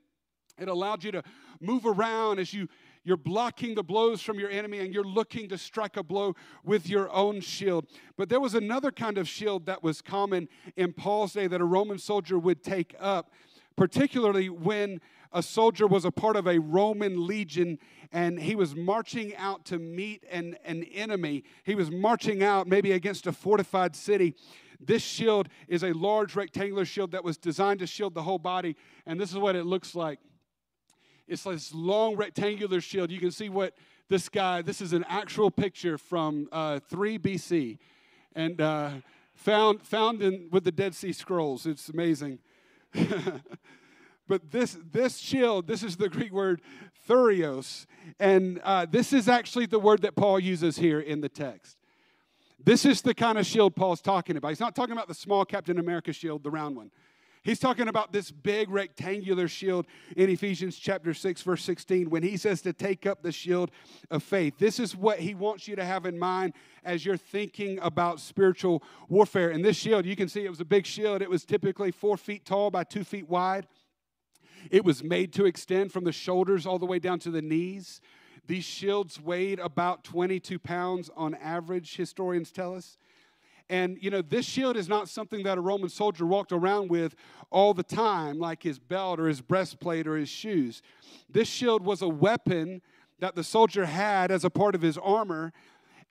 it 0.60 0.67
allowed 0.67 1.04
you 1.04 1.12
to 1.13 1.23
move 1.60 1.88
around 1.88 2.38
as 2.38 2.54
you 2.54 2.69
you're 3.04 3.17
blocking 3.17 3.73
the 3.73 3.84
blows 3.84 4.21
from 4.21 4.39
your 4.39 4.49
enemy 4.51 4.80
and 4.80 4.93
you're 4.93 5.04
looking 5.04 5.49
to 5.49 5.58
strike 5.58 5.97
a 5.97 6.04
blow 6.04 6.36
with 6.63 6.88
your 6.88 7.12
own 7.12 7.39
shield. 7.39 7.88
But 8.17 8.30
there 8.30 8.39
was 8.39 8.54
another 8.54 8.91
kind 8.91 9.17
of 9.17 9.28
shield 9.28 9.65
that 9.65 9.82
was 9.84 10.01
common 10.01 10.47
in 10.75 10.93
Paul's 10.93 11.34
day 11.34 11.47
that 11.47 11.62
a 11.62 11.65
Roman 11.65 11.99
soldier 11.99 12.38
would 12.39 12.63
take 12.63 12.95
up, 12.99 13.32
particularly 13.76 14.50
when 14.50 15.02
a 15.32 15.44
soldier 15.44 15.86
was 15.86 16.06
a 16.06 16.12
part 16.12 16.38
of 16.38 16.48
a 16.48 16.60
Roman 16.60 17.28
legion 17.28 17.78
and 18.12 18.40
he 18.40 18.56
was 18.56 18.74
marching 18.74 19.36
out 19.36 19.66
to 19.66 19.78
meet 19.78 20.24
an, 20.32 20.56
an 20.64 20.84
enemy. 20.84 21.44
He 21.64 21.76
was 21.76 21.92
marching 21.92 22.42
out 22.42 22.68
maybe 22.68 22.94
against 22.94 23.28
a 23.28 23.34
fortified 23.34 23.96
city. 23.96 24.36
This 24.80 25.02
shield 25.02 25.50
is 25.68 25.84
a 25.84 25.92
large 25.94 26.36
rectangular 26.36 26.86
shield 26.86 27.12
that 27.12 27.24
was 27.24 27.38
designed 27.38 27.80
to 27.80 27.88
shield 27.88 28.14
the 28.14 28.24
whole 28.24 28.40
body, 28.40 28.76
and 29.06 29.20
this 29.20 29.32
is 29.32 29.38
what 29.38 29.56
it 29.56 29.66
looks 29.66 29.96
like. 29.96 30.20
It's 31.28 31.44
this 31.44 31.74
long 31.74 32.16
rectangular 32.16 32.80
shield. 32.82 33.12
You 33.12 33.20
can 33.20 33.32
see 33.32 33.50
what 33.50 33.74
this 34.10 34.30
guy, 34.30 34.62
this 34.62 34.82
is 34.82 34.94
an 34.94 35.04
actual 35.10 35.50
picture 35.50 35.98
from 35.98 36.48
uh, 36.52 36.80
3 36.90 37.18
BC 37.18 37.80
and 38.36 38.62
uh, 38.62 38.92
found, 39.34 39.82
found 39.82 40.22
in, 40.22 40.50
with 40.52 40.64
the 40.64 40.72
Dead 40.72 40.94
Sea 40.94 41.12
Scrolls. 41.12 41.66
It's 41.66 41.90
amazing. 41.90 42.40
But 44.28 44.52
this, 44.52 44.78
this 44.92 45.18
shield, 45.18 45.68
this 45.68 45.84
is 45.84 45.98
the 45.98 46.10
Greek 46.10 46.32
word 46.32 46.62
thureos. 47.08 47.86
And 48.20 48.60
uh, 48.64 48.88
this 48.90 49.14
is 49.14 49.28
actually 49.28 49.68
the 49.68 49.80
word 49.80 50.02
that 50.02 50.16
Paul 50.16 50.40
uses 50.40 50.78
here 50.78 51.00
in 51.00 51.22
the 51.22 51.30
text. 51.30 51.78
This 52.64 52.86
is 52.86 53.02
the 53.02 53.14
kind 53.14 53.38
of 53.38 53.46
shield 53.46 53.76
Paul's 53.76 54.02
talking 54.02 54.38
about. 54.38 54.50
He's 54.50 54.60
not 54.60 54.76
talking 54.76 54.94
about 54.94 55.08
the 55.08 55.14
small 55.14 55.46
Captain 55.46 55.78
America 55.78 56.12
shield, 56.12 56.42
the 56.42 56.50
round 56.50 56.76
one. 56.76 56.90
He's 57.46 57.60
talking 57.60 57.88
about 57.88 58.12
this 58.12 58.32
big 58.32 58.72
rectangular 58.72 59.48
shield 59.48 59.86
in 60.18 60.32
Ephesians 60.32 60.78
chapter 60.78 61.14
6, 61.14 61.44
verse 61.44 61.64
16, 61.64 62.10
when 62.10 62.24
he 62.24 62.38
says 62.38 62.60
to 62.64 62.74
take 62.74 63.06
up 63.06 63.22
the 63.22 63.32
shield 63.32 63.70
of 64.10 64.24
faith. 64.24 64.56
This 64.58 64.80
is 64.80 64.96
what 64.96 65.20
he 65.20 65.36
wants 65.36 65.68
you 65.68 65.76
to 65.76 65.86
have 65.86 66.08
in 66.08 66.18
mind 66.18 66.54
as 66.84 67.06
you're 67.06 67.18
thinking 67.18 67.78
about 67.84 68.20
spiritual 68.20 68.82
warfare. 69.10 69.52
And 69.52 69.64
this 69.64 69.78
shield, 69.78 70.08
you 70.08 70.16
can 70.16 70.28
see 70.28 70.44
it 70.44 70.50
was 70.50 70.60
a 70.60 70.66
big 70.66 70.88
shield. 70.88 71.22
It 71.22 71.30
was 71.30 71.46
typically 71.46 71.92
four 71.92 72.18
feet 72.18 72.46
tall 72.46 72.72
by 72.72 72.84
two 72.84 73.04
feet 73.04 73.30
wide. 73.30 73.68
It 74.72 74.84
was 74.84 75.04
made 75.04 75.32
to 75.34 75.46
extend 75.46 75.92
from 75.92 76.04
the 76.04 76.12
shoulders 76.12 76.66
all 76.66 76.80
the 76.80 76.88
way 76.88 76.98
down 76.98 77.20
to 77.20 77.30
the 77.30 77.44
knees. 77.44 78.02
These 78.48 78.66
shields 78.66 79.22
weighed 79.22 79.60
about 79.60 80.04
22 80.04 80.58
pounds 80.58 81.12
on 81.16 81.36
average, 81.36 81.96
historians 81.96 82.52
tell 82.52 82.74
us. 82.74 82.98
And, 83.69 83.97
you 83.99 84.12
know, 84.12 84.21
this 84.21 84.45
shield 84.45 84.78
is 84.78 84.88
not 84.88 85.10
something 85.10 85.43
that 85.43 85.58
a 85.58 85.62
Roman 85.62 85.89
soldier 85.89 86.25
walked 86.25 86.51
around 86.51 86.89
with 86.89 87.15
all 87.49 87.73
the 87.73 87.84
time, 87.84 88.38
like 88.38 88.62
his 88.62 88.78
belt 88.78 89.19
or 89.19 89.28
his 89.28 89.41
breastplate 89.41 90.08
or 90.08 90.17
his 90.17 90.30
shoes. 90.30 90.82
This 91.30 91.47
shield 91.47 91.84
was 91.84 92.01
a 92.01 92.08
weapon 92.08 92.82
that 93.19 93.36
the 93.36 93.43
soldier 93.43 93.86
had 93.86 94.30
as 94.30 94.43
a 94.43 94.49
part 94.49 94.75
of 94.75 94.82
his 94.82 94.97
armor. 94.97 95.51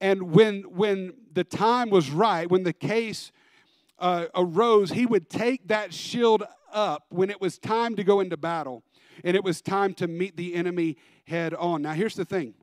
And 0.01 0.33
when, 0.33 0.63
when 0.63 1.13
the 1.33 1.45
time 1.45 1.91
was 1.91 2.11
right, 2.11 2.51
when 2.51 2.65
the 2.65 2.73
case 2.73 3.31
uh, 3.99 4.27
arose, 4.35 4.91
he 4.91 5.07
would 5.07 5.31
take 5.31 5.69
that 5.69 5.95
shield 5.95 6.43
up 6.73 7.07
when 7.11 7.31
it 7.31 7.41
was 7.41 7.59
time 7.59 7.95
to 7.95 8.03
go 8.03 8.19
into 8.21 8.37
battle 8.37 8.83
and 9.23 9.37
it 9.37 9.45
was 9.45 9.61
time 9.61 9.95
to 9.95 10.09
meet 10.09 10.37
the 10.37 10.55
enemy 10.55 10.97
head 11.27 11.55
on. 11.55 11.83
Now, 11.83 11.93
here's 11.93 12.17
the 12.17 12.25
thing 12.25 12.55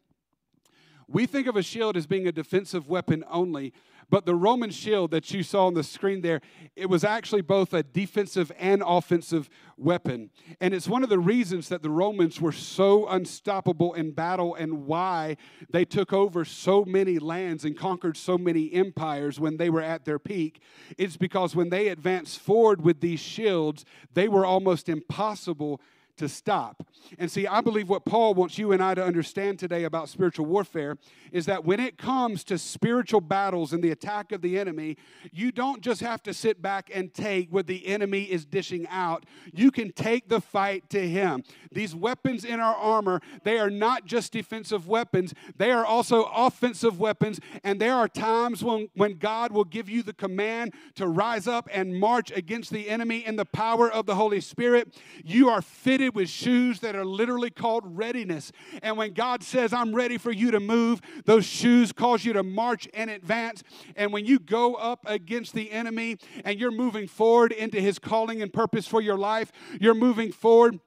we 1.07 1.25
think 1.25 1.47
of 1.47 1.55
a 1.55 1.63
shield 1.63 1.97
as 1.97 2.07
being 2.07 2.27
a 2.27 2.31
defensive 2.31 2.87
weapon 2.87 3.23
only, 3.29 3.73
but 4.11 4.25
the 4.25 4.35
Roman 4.35 4.69
shield 4.69 5.11
that 5.11 5.31
you 5.31 5.41
saw 5.41 5.67
on 5.67 5.73
the 5.73 5.83
screen 5.83 6.19
there, 6.19 6.41
it 6.75 6.87
was 6.87 7.05
actually 7.05 7.41
both 7.41 7.73
a 7.73 7.81
defensive 7.81 8.51
and 8.59 8.83
offensive 8.85 9.49
weapon. 9.77 10.29
And 10.59 10.73
it's 10.73 10.87
one 10.87 11.01
of 11.01 11.09
the 11.09 11.17
reasons 11.17 11.69
that 11.69 11.81
the 11.81 11.89
Romans 11.89 12.41
were 12.41 12.51
so 12.51 13.07
unstoppable 13.07 13.93
in 13.93 14.11
battle 14.11 14.53
and 14.53 14.85
why 14.85 15.37
they 15.71 15.85
took 15.85 16.11
over 16.11 16.43
so 16.43 16.83
many 16.83 17.19
lands 17.19 17.63
and 17.63 17.75
conquered 17.75 18.17
so 18.17 18.37
many 18.37 18.73
empires 18.73 19.39
when 19.39 19.55
they 19.55 19.69
were 19.69 19.81
at 19.81 20.03
their 20.03 20.19
peak. 20.19 20.61
It's 20.97 21.15
because 21.15 21.55
when 21.55 21.69
they 21.69 21.87
advanced 21.87 22.39
forward 22.39 22.81
with 22.81 22.99
these 22.99 23.21
shields, 23.21 23.85
they 24.13 24.27
were 24.27 24.45
almost 24.45 24.89
impossible 24.89 25.79
to 26.17 26.29
stop. 26.29 26.85
And 27.17 27.29
see, 27.29 27.47
I 27.47 27.61
believe 27.61 27.89
what 27.89 28.05
Paul 28.05 28.33
wants 28.33 28.57
you 28.57 28.71
and 28.71 28.83
I 28.83 28.93
to 28.93 29.03
understand 29.03 29.59
today 29.59 29.83
about 29.83 30.09
spiritual 30.09 30.45
warfare 30.45 30.97
is 31.31 31.45
that 31.45 31.65
when 31.65 31.79
it 31.79 31.97
comes 31.97 32.43
to 32.45 32.57
spiritual 32.57 33.21
battles 33.21 33.73
and 33.73 33.83
the 33.83 33.91
attack 33.91 34.31
of 34.31 34.41
the 34.41 34.59
enemy, 34.59 34.97
you 35.31 35.51
don't 35.51 35.81
just 35.81 36.01
have 36.01 36.21
to 36.23 36.33
sit 36.33 36.61
back 36.61 36.89
and 36.93 37.13
take 37.13 37.51
what 37.51 37.67
the 37.67 37.87
enemy 37.87 38.23
is 38.23 38.45
dishing 38.45 38.87
out. 38.89 39.25
You 39.53 39.71
can 39.71 39.91
take 39.91 40.29
the 40.29 40.41
fight 40.41 40.89
to 40.89 41.07
him. 41.07 41.43
These 41.71 41.95
weapons 41.95 42.43
in 42.43 42.59
our 42.59 42.75
armor, 42.75 43.21
they 43.43 43.57
are 43.57 43.69
not 43.69 44.05
just 44.05 44.31
defensive 44.31 44.87
weapons, 44.87 45.33
they 45.57 45.71
are 45.71 45.85
also 45.85 46.23
offensive 46.35 46.99
weapons. 46.99 47.39
And 47.63 47.79
there 47.79 47.95
are 47.95 48.07
times 48.07 48.63
when, 48.63 48.89
when 48.95 49.17
God 49.17 49.51
will 49.51 49.63
give 49.63 49.89
you 49.89 50.03
the 50.03 50.13
command 50.13 50.73
to 50.95 51.07
rise 51.07 51.47
up 51.47 51.69
and 51.71 51.99
march 51.99 52.31
against 52.31 52.71
the 52.71 52.89
enemy 52.89 53.25
in 53.25 53.35
the 53.35 53.45
power 53.45 53.91
of 53.91 54.05
the 54.05 54.15
Holy 54.15 54.41
Spirit. 54.41 54.93
You 55.23 55.49
are 55.49 55.61
fitted 55.61 56.10
with 56.13 56.29
shoes 56.29 56.79
that 56.79 56.95
are 56.95 57.05
literally 57.05 57.49
called 57.49 57.83
readiness. 57.85 58.51
And 58.81 58.97
when 58.97 59.13
God 59.13 59.43
says, 59.43 59.73
I'm 59.73 59.93
ready 59.93 60.17
for 60.17 60.31
you 60.31 60.51
to 60.51 60.59
move, 60.59 61.01
those 61.25 61.45
shoes 61.45 61.91
cause 61.91 62.25
you 62.25 62.33
to 62.33 62.43
march 62.43 62.87
and 62.93 63.09
advance. 63.09 63.63
And 63.95 64.11
when 64.13 64.25
you 64.25 64.39
go 64.39 64.75
up 64.75 65.03
against 65.05 65.53
the 65.53 65.71
enemy 65.71 66.17
and 66.43 66.59
you're 66.59 66.71
moving 66.71 67.07
forward 67.07 67.51
into 67.51 67.79
his 67.79 67.99
calling 67.99 68.41
and 68.41 68.51
purpose 68.51 68.87
for 68.87 69.01
your 69.01 69.17
life, 69.17 69.51
you're 69.79 69.95
moving 69.95 70.31
forward 70.31 70.79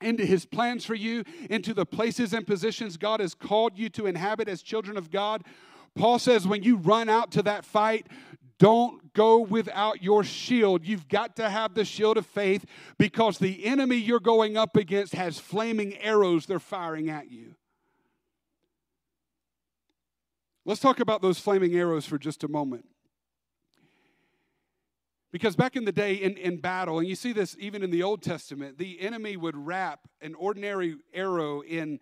into 0.00 0.26
his 0.26 0.44
plans 0.44 0.84
for 0.84 0.94
you, 0.94 1.24
into 1.48 1.72
the 1.72 1.86
places 1.86 2.32
and 2.32 2.46
positions 2.46 2.96
God 2.96 3.20
has 3.20 3.34
called 3.34 3.78
you 3.78 3.88
to 3.90 4.06
inhabit 4.06 4.48
as 4.48 4.62
children 4.62 4.96
of 4.96 5.10
God. 5.10 5.42
Paul 5.94 6.18
says, 6.18 6.46
when 6.46 6.62
you 6.62 6.76
run 6.76 7.08
out 7.08 7.32
to 7.32 7.42
that 7.44 7.64
fight, 7.64 8.06
don't 8.58 9.12
go 9.12 9.38
without 9.38 10.02
your 10.02 10.24
shield. 10.24 10.84
You've 10.84 11.08
got 11.08 11.36
to 11.36 11.50
have 11.50 11.74
the 11.74 11.84
shield 11.84 12.16
of 12.16 12.26
faith 12.26 12.64
because 12.98 13.38
the 13.38 13.66
enemy 13.66 13.96
you're 13.96 14.20
going 14.20 14.56
up 14.56 14.76
against 14.76 15.14
has 15.14 15.38
flaming 15.38 15.96
arrows 15.98 16.46
they're 16.46 16.58
firing 16.58 17.10
at 17.10 17.30
you. 17.30 17.54
Let's 20.64 20.80
talk 20.80 21.00
about 21.00 21.22
those 21.22 21.38
flaming 21.38 21.74
arrows 21.74 22.06
for 22.06 22.18
just 22.18 22.42
a 22.42 22.48
moment. 22.48 22.86
Because 25.32 25.54
back 25.54 25.76
in 25.76 25.84
the 25.84 25.92
day 25.92 26.14
in, 26.14 26.36
in 26.38 26.56
battle, 26.56 26.98
and 26.98 27.06
you 27.06 27.14
see 27.14 27.32
this 27.32 27.56
even 27.58 27.82
in 27.82 27.90
the 27.90 28.02
Old 28.02 28.22
Testament, 28.22 28.78
the 28.78 29.00
enemy 29.00 29.36
would 29.36 29.56
wrap 29.56 30.08
an 30.22 30.34
ordinary 30.34 30.96
arrow 31.12 31.60
in 31.60 32.00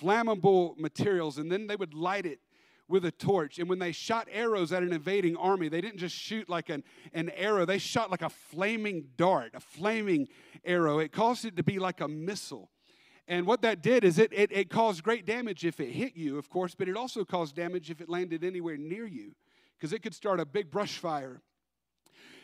flammable 0.00 0.78
materials 0.78 1.38
and 1.38 1.50
then 1.50 1.66
they 1.66 1.76
would 1.76 1.94
light 1.94 2.26
it 2.26 2.40
with 2.88 3.04
a 3.04 3.10
torch. 3.10 3.58
And 3.58 3.68
when 3.68 3.78
they 3.78 3.92
shot 3.92 4.28
arrows 4.30 4.72
at 4.72 4.82
an 4.82 4.92
invading 4.92 5.36
army, 5.36 5.68
they 5.68 5.80
didn't 5.80 5.98
just 5.98 6.14
shoot 6.14 6.48
like 6.48 6.68
an, 6.68 6.84
an 7.12 7.30
arrow, 7.30 7.64
they 7.64 7.78
shot 7.78 8.10
like 8.10 8.22
a 8.22 8.28
flaming 8.28 9.08
dart, 9.16 9.52
a 9.54 9.60
flaming 9.60 10.28
arrow. 10.64 10.98
It 10.98 11.12
caused 11.12 11.44
it 11.44 11.56
to 11.56 11.62
be 11.62 11.78
like 11.78 12.00
a 12.00 12.08
missile. 12.08 12.70
And 13.28 13.46
what 13.46 13.62
that 13.62 13.82
did 13.82 14.04
is 14.04 14.18
it, 14.18 14.32
it, 14.32 14.52
it 14.52 14.70
caused 14.70 15.02
great 15.02 15.26
damage 15.26 15.64
if 15.64 15.80
it 15.80 15.90
hit 15.90 16.16
you, 16.16 16.38
of 16.38 16.48
course, 16.48 16.74
but 16.76 16.88
it 16.88 16.96
also 16.96 17.24
caused 17.24 17.56
damage 17.56 17.90
if 17.90 18.00
it 18.00 18.08
landed 18.08 18.44
anywhere 18.44 18.76
near 18.76 19.06
you 19.06 19.34
because 19.76 19.92
it 19.92 20.02
could 20.02 20.14
start 20.14 20.40
a 20.40 20.44
big 20.44 20.70
brush 20.70 20.98
fire 20.98 21.42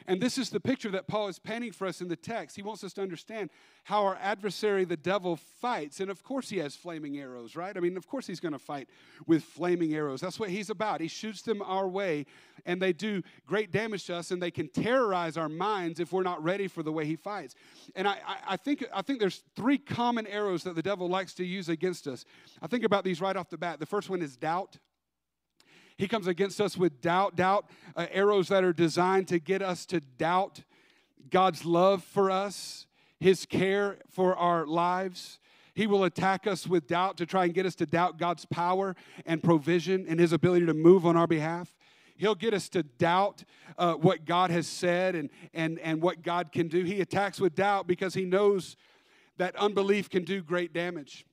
and 0.07 0.21
this 0.21 0.39
is 0.39 0.51
the 0.51 0.61
picture 0.61 0.91
that 0.91 1.07
Paul 1.07 1.29
is 1.29 1.39
painting 1.39 1.73
for 1.73 1.87
us 1.87 2.01
in 2.01 2.09
the 2.09 2.17
text. 2.17 2.57
He 2.57 2.63
wants 2.63 2.85
us 2.85 2.93
to 2.95 3.03
understand 3.03 3.51
how 3.85 4.05
our 4.05 4.17
adversary, 4.21 4.85
the 4.85 4.97
devil, 4.97 5.37
fights. 5.37 6.01
And 6.01 6.11
of 6.11 6.23
course, 6.23 6.49
he 6.49 6.59
has 6.59 6.77
flaming 6.77 7.19
arrows, 7.19 7.57
right? 7.57 7.77
I 7.77 7.81
mean, 7.81 7.97
of 7.97 8.07
course, 8.07 8.27
he's 8.27 8.41
going 8.41 8.53
to 8.53 8.59
fight 8.59 8.89
with 9.27 9.43
flaming 9.43 9.95
arrows. 9.95 10.21
That's 10.21 10.39
what 10.39 10.51
he's 10.51 10.71
about. 10.71 11.01
He 11.01 11.09
shoots 11.09 11.43
them 11.43 11.63
our 11.63 11.89
way, 11.89 12.27
and 12.65 12.81
they 12.81 12.93
do 12.93 13.23
great 13.47 13.73
damage 13.73 14.07
to 14.07 14.17
us, 14.17 14.31
and 14.31 14.43
they 14.43 14.51
can 14.51 14.69
terrorize 14.69 15.37
our 15.37 15.49
minds 15.49 16.01
if 16.01 16.13
we're 16.13 16.23
not 16.23 16.43
ready 16.43 16.69
for 16.69 16.83
the 16.83 16.93
way 16.93 17.05
he 17.05 17.17
fights. 17.17 17.55
And 17.97 18.07
I, 18.07 18.19
I, 18.27 18.37
I 18.49 18.57
think, 18.57 18.85
I 18.95 19.03
think 19.03 19.21
there's 19.21 19.43
three 19.57 19.79
common 19.79 20.27
arrows 20.27 20.63
that 20.65 20.75
the 20.75 20.83
devil 20.83 21.09
likes 21.09 21.35
to 21.35 21.45
use 21.45 21.69
against 21.69 22.07
us. 22.07 22.25
I 22.61 22.67
think 22.67 22.85
about 22.85 23.05
these 23.05 23.21
right 23.21 23.37
off 23.37 23.51
the 23.51 23.59
bat. 23.59 23.81
The 23.81 23.87
first 23.87 24.11
one 24.11 24.23
is 24.23 24.37
doubt. 24.37 24.79
He 26.03 26.09
comes 26.09 26.27
against 26.27 26.61
us 26.61 26.77
with 26.77 27.01
doubt, 27.01 27.37
doubt, 27.37 27.71
uh, 27.95 28.09
arrows 28.11 28.49
that 28.49 28.65
are 28.65 28.73
designed 28.73 29.29
to 29.29 29.39
get 29.39 29.63
us 29.63 29.87
to 29.87 30.01
doubt 30.01 30.65
God's 31.31 31.65
love 31.65 32.03
for 32.03 32.29
us, 32.29 32.89
His 33.21 33.47
care 33.47 33.99
for 34.11 34.35
our 34.35 34.67
lives. 34.67 35.39
He 35.75 35.87
will 35.87 36.03
attack 36.03 36.49
us 36.49 36.67
with 36.67 36.89
doubt 36.89 37.19
to 37.19 37.25
try 37.25 37.45
and 37.45 37.55
get 37.55 37.67
us 37.67 37.77
to 37.77 37.87
doubt 37.87 38.19
God's 38.19 38.45
power 38.47 38.97
and 39.25 39.45
provision 39.45 40.05
and 40.09 40.19
His 40.19 40.33
ability 40.33 40.67
to 40.67 40.75
move 40.75 41.07
on 41.07 41.17
our 41.17 41.29
behalf. 41.29 41.79
He'll 42.17 42.35
get 42.35 42.53
us 42.53 42.69
to 42.71 42.83
doubt 42.83 43.45
uh, 43.79 43.95
what 43.95 44.25
God 44.25 44.51
has 44.51 44.67
said 44.67 45.15
and, 45.15 45.31
and, 45.55 45.79
and 45.79 46.03
what 46.03 46.23
God 46.23 46.51
can 46.51 46.67
do. 46.67 46.83
He 46.83 47.01
attacks 47.01 47.39
with 47.39 47.55
doubt 47.55 47.87
because 47.87 48.13
he 48.13 48.25
knows 48.25 48.75
that 49.37 49.55
unbelief 49.55 50.11
can 50.11 50.25
do 50.25 50.43
great 50.43 50.73
damage. 50.73 51.25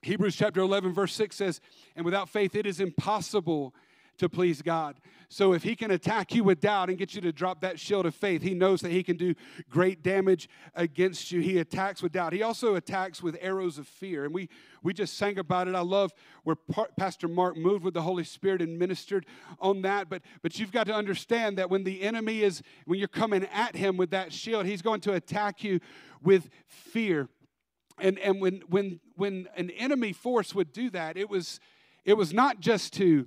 Hebrews 0.00 0.36
chapter 0.36 0.60
11, 0.60 0.94
verse 0.94 1.12
6 1.12 1.36
says, 1.36 1.60
And 1.94 2.04
without 2.06 2.30
faith, 2.30 2.54
it 2.54 2.64
is 2.64 2.80
impossible 2.80 3.74
to 4.18 4.28
please 4.28 4.62
God. 4.62 4.96
So 5.28 5.52
if 5.52 5.64
he 5.64 5.74
can 5.74 5.90
attack 5.90 6.34
you 6.34 6.44
with 6.44 6.60
doubt 6.60 6.88
and 6.88 6.96
get 6.96 7.14
you 7.14 7.20
to 7.22 7.32
drop 7.32 7.60
that 7.62 7.80
shield 7.80 8.06
of 8.06 8.14
faith, 8.14 8.42
he 8.42 8.54
knows 8.54 8.80
that 8.82 8.92
he 8.92 9.02
can 9.02 9.16
do 9.16 9.34
great 9.68 10.02
damage 10.02 10.48
against 10.74 11.32
you. 11.32 11.40
He 11.40 11.58
attacks 11.58 12.02
with 12.02 12.12
doubt. 12.12 12.32
He 12.32 12.42
also 12.42 12.76
attacks 12.76 13.22
with 13.22 13.36
arrows 13.40 13.78
of 13.78 13.88
fear. 13.88 14.24
And 14.24 14.32
we 14.32 14.48
we 14.82 14.92
just 14.92 15.16
sang 15.16 15.38
about 15.38 15.66
it. 15.66 15.74
I 15.74 15.80
love 15.80 16.12
where 16.44 16.56
Pastor 16.96 17.26
Mark 17.26 17.56
moved 17.56 17.84
with 17.84 17.94
the 17.94 18.02
Holy 18.02 18.22
Spirit 18.22 18.62
and 18.62 18.78
ministered 18.78 19.26
on 19.58 19.82
that. 19.82 20.08
But 20.08 20.22
but 20.42 20.58
you've 20.58 20.72
got 20.72 20.86
to 20.86 20.94
understand 20.94 21.58
that 21.58 21.70
when 21.70 21.82
the 21.82 22.02
enemy 22.02 22.42
is 22.42 22.62
when 22.84 22.98
you're 22.98 23.08
coming 23.08 23.44
at 23.52 23.74
him 23.74 23.96
with 23.96 24.10
that 24.10 24.32
shield, 24.32 24.66
he's 24.66 24.82
going 24.82 25.00
to 25.00 25.14
attack 25.14 25.64
you 25.64 25.80
with 26.22 26.48
fear. 26.68 27.28
And 27.98 28.18
and 28.20 28.40
when 28.40 28.62
when 28.68 29.00
when 29.16 29.48
an 29.56 29.70
enemy 29.70 30.12
force 30.12 30.54
would 30.54 30.72
do 30.72 30.88
that, 30.90 31.16
it 31.16 31.28
was 31.28 31.58
it 32.04 32.16
was 32.16 32.32
not 32.32 32.60
just 32.60 32.92
to 32.94 33.26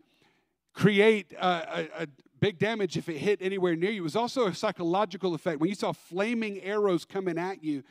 create 0.74 1.34
a, 1.34 1.48
a, 1.48 2.04
a, 2.04 2.08
big 2.40 2.58
damage 2.58 2.96
if 2.96 3.10
it 3.10 3.18
hit 3.18 3.42
anywhere 3.42 3.76
near 3.76 3.92
you. 3.92 4.00
It 4.00 4.04
was 4.04 4.16
also 4.16 4.48
a 4.48 4.54
psychological 4.54 5.34
effect. 5.36 5.60
When 5.60 5.70
you 5.70 5.76
saw 5.76 5.92
flaming 5.92 6.62
arrows 6.62 7.04
coming 7.04 7.38
at 7.38 7.62
you, 7.62 7.84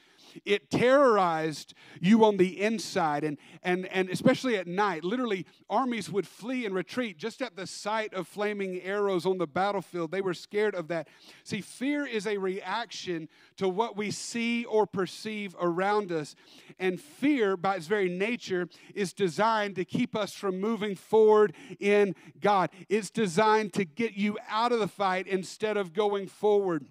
it 0.45 0.71
terrorized 0.71 1.75
you 2.01 2.25
on 2.25 2.37
the 2.37 2.61
inside 2.61 3.25
and, 3.25 3.39
and, 3.63 3.87
and 3.87 4.09
especially 4.11 4.57
at 4.57 4.67
night. 4.67 5.05
Literally 5.05 5.47
armies 5.69 6.11
would 6.11 6.27
flee 6.27 6.67
and 6.67 6.75
retreat 6.75 7.19
just 7.19 7.43
at 7.43 7.57
the 7.57 7.67
sight 7.67 8.15
of 8.15 8.27
flaming 8.27 8.81
arrows 8.83 9.27
on 9.27 9.39
the 9.39 9.47
battlefield. 9.47 10.11
They 10.11 10.21
were 10.21 10.35
scared 10.35 10.75
of 10.75 10.89
that. 10.89 11.09
See 11.45 11.61
fear 11.61 12.07
is 12.07 12.27
a 12.27 12.39
reaction 12.39 13.29
to 13.57 13.69
what 13.69 13.97
we 13.97 14.11
see 14.11 14.65
or 14.65 14.87
perceive 14.87 15.57
around 15.61 16.13
us. 16.13 16.35
And 16.79 17.01
fear 17.01 17.57
by 17.57 17.77
its 17.77 17.87
very 17.87 18.09
nature 18.09 18.69
is 18.95 19.13
designed 19.13 19.77
to 19.77 19.85
keep 19.85 20.15
us 20.17 20.33
from 20.33 20.61
moving 20.61 20.95
forward 20.95 21.55
in 21.81 22.15
god. 22.41 22.71
It's 22.89 23.11
designed 23.11 23.73
to 23.75 23.85
get 23.85 24.15
you 24.15 24.39
out 24.49 24.73
of 24.73 24.79
the 24.79 24.89
fight 24.89 25.27
instead 25.27 25.77
of 25.77 25.93
going 25.93 26.27
forward 26.27 26.87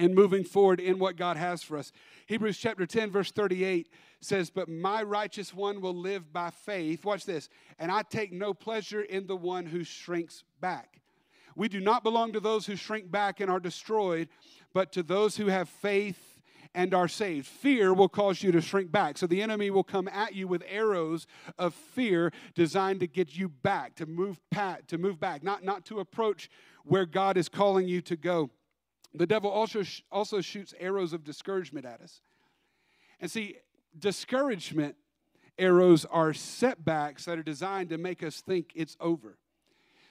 and 0.00 0.14
moving 0.14 0.44
forward 0.44 0.80
in 0.80 0.98
what 0.98 1.16
God 1.16 1.36
has 1.36 1.62
for 1.62 1.76
us. 1.76 1.92
Hebrews 2.30 2.58
chapter 2.58 2.86
10, 2.86 3.10
verse 3.10 3.32
38 3.32 3.88
says, 4.20 4.50
But 4.50 4.68
my 4.68 5.02
righteous 5.02 5.52
one 5.52 5.80
will 5.80 5.96
live 5.96 6.32
by 6.32 6.50
faith. 6.50 7.04
Watch 7.04 7.24
this. 7.26 7.48
And 7.76 7.90
I 7.90 8.02
take 8.02 8.32
no 8.32 8.54
pleasure 8.54 9.02
in 9.02 9.26
the 9.26 9.34
one 9.34 9.66
who 9.66 9.82
shrinks 9.82 10.44
back. 10.60 11.00
We 11.56 11.68
do 11.68 11.80
not 11.80 12.04
belong 12.04 12.32
to 12.34 12.38
those 12.38 12.66
who 12.66 12.76
shrink 12.76 13.10
back 13.10 13.40
and 13.40 13.50
are 13.50 13.58
destroyed, 13.58 14.28
but 14.72 14.92
to 14.92 15.02
those 15.02 15.38
who 15.38 15.48
have 15.48 15.68
faith 15.68 16.38
and 16.72 16.94
are 16.94 17.08
saved. 17.08 17.48
Fear 17.48 17.94
will 17.94 18.08
cause 18.08 18.44
you 18.44 18.52
to 18.52 18.60
shrink 18.60 18.92
back. 18.92 19.18
So 19.18 19.26
the 19.26 19.42
enemy 19.42 19.70
will 19.70 19.82
come 19.82 20.06
at 20.06 20.32
you 20.32 20.46
with 20.46 20.62
arrows 20.68 21.26
of 21.58 21.74
fear 21.74 22.32
designed 22.54 23.00
to 23.00 23.08
get 23.08 23.36
you 23.36 23.48
back, 23.48 23.96
to 23.96 24.06
move 24.06 24.38
pat, 24.52 24.86
to 24.86 24.98
move 24.98 25.18
back, 25.18 25.42
not, 25.42 25.64
not 25.64 25.84
to 25.86 25.98
approach 25.98 26.48
where 26.84 27.06
God 27.06 27.36
is 27.36 27.48
calling 27.48 27.88
you 27.88 28.00
to 28.02 28.14
go. 28.14 28.50
The 29.14 29.26
devil 29.26 29.50
also, 29.50 29.82
also 30.10 30.40
shoots 30.40 30.74
arrows 30.78 31.12
of 31.12 31.24
discouragement 31.24 31.86
at 31.86 32.00
us. 32.00 32.20
And 33.20 33.30
see, 33.30 33.56
discouragement 33.98 34.96
arrows 35.58 36.04
are 36.04 36.32
setbacks 36.32 37.24
that 37.24 37.38
are 37.38 37.42
designed 37.42 37.90
to 37.90 37.98
make 37.98 38.22
us 38.22 38.40
think 38.40 38.72
it's 38.74 38.96
over. 39.00 39.38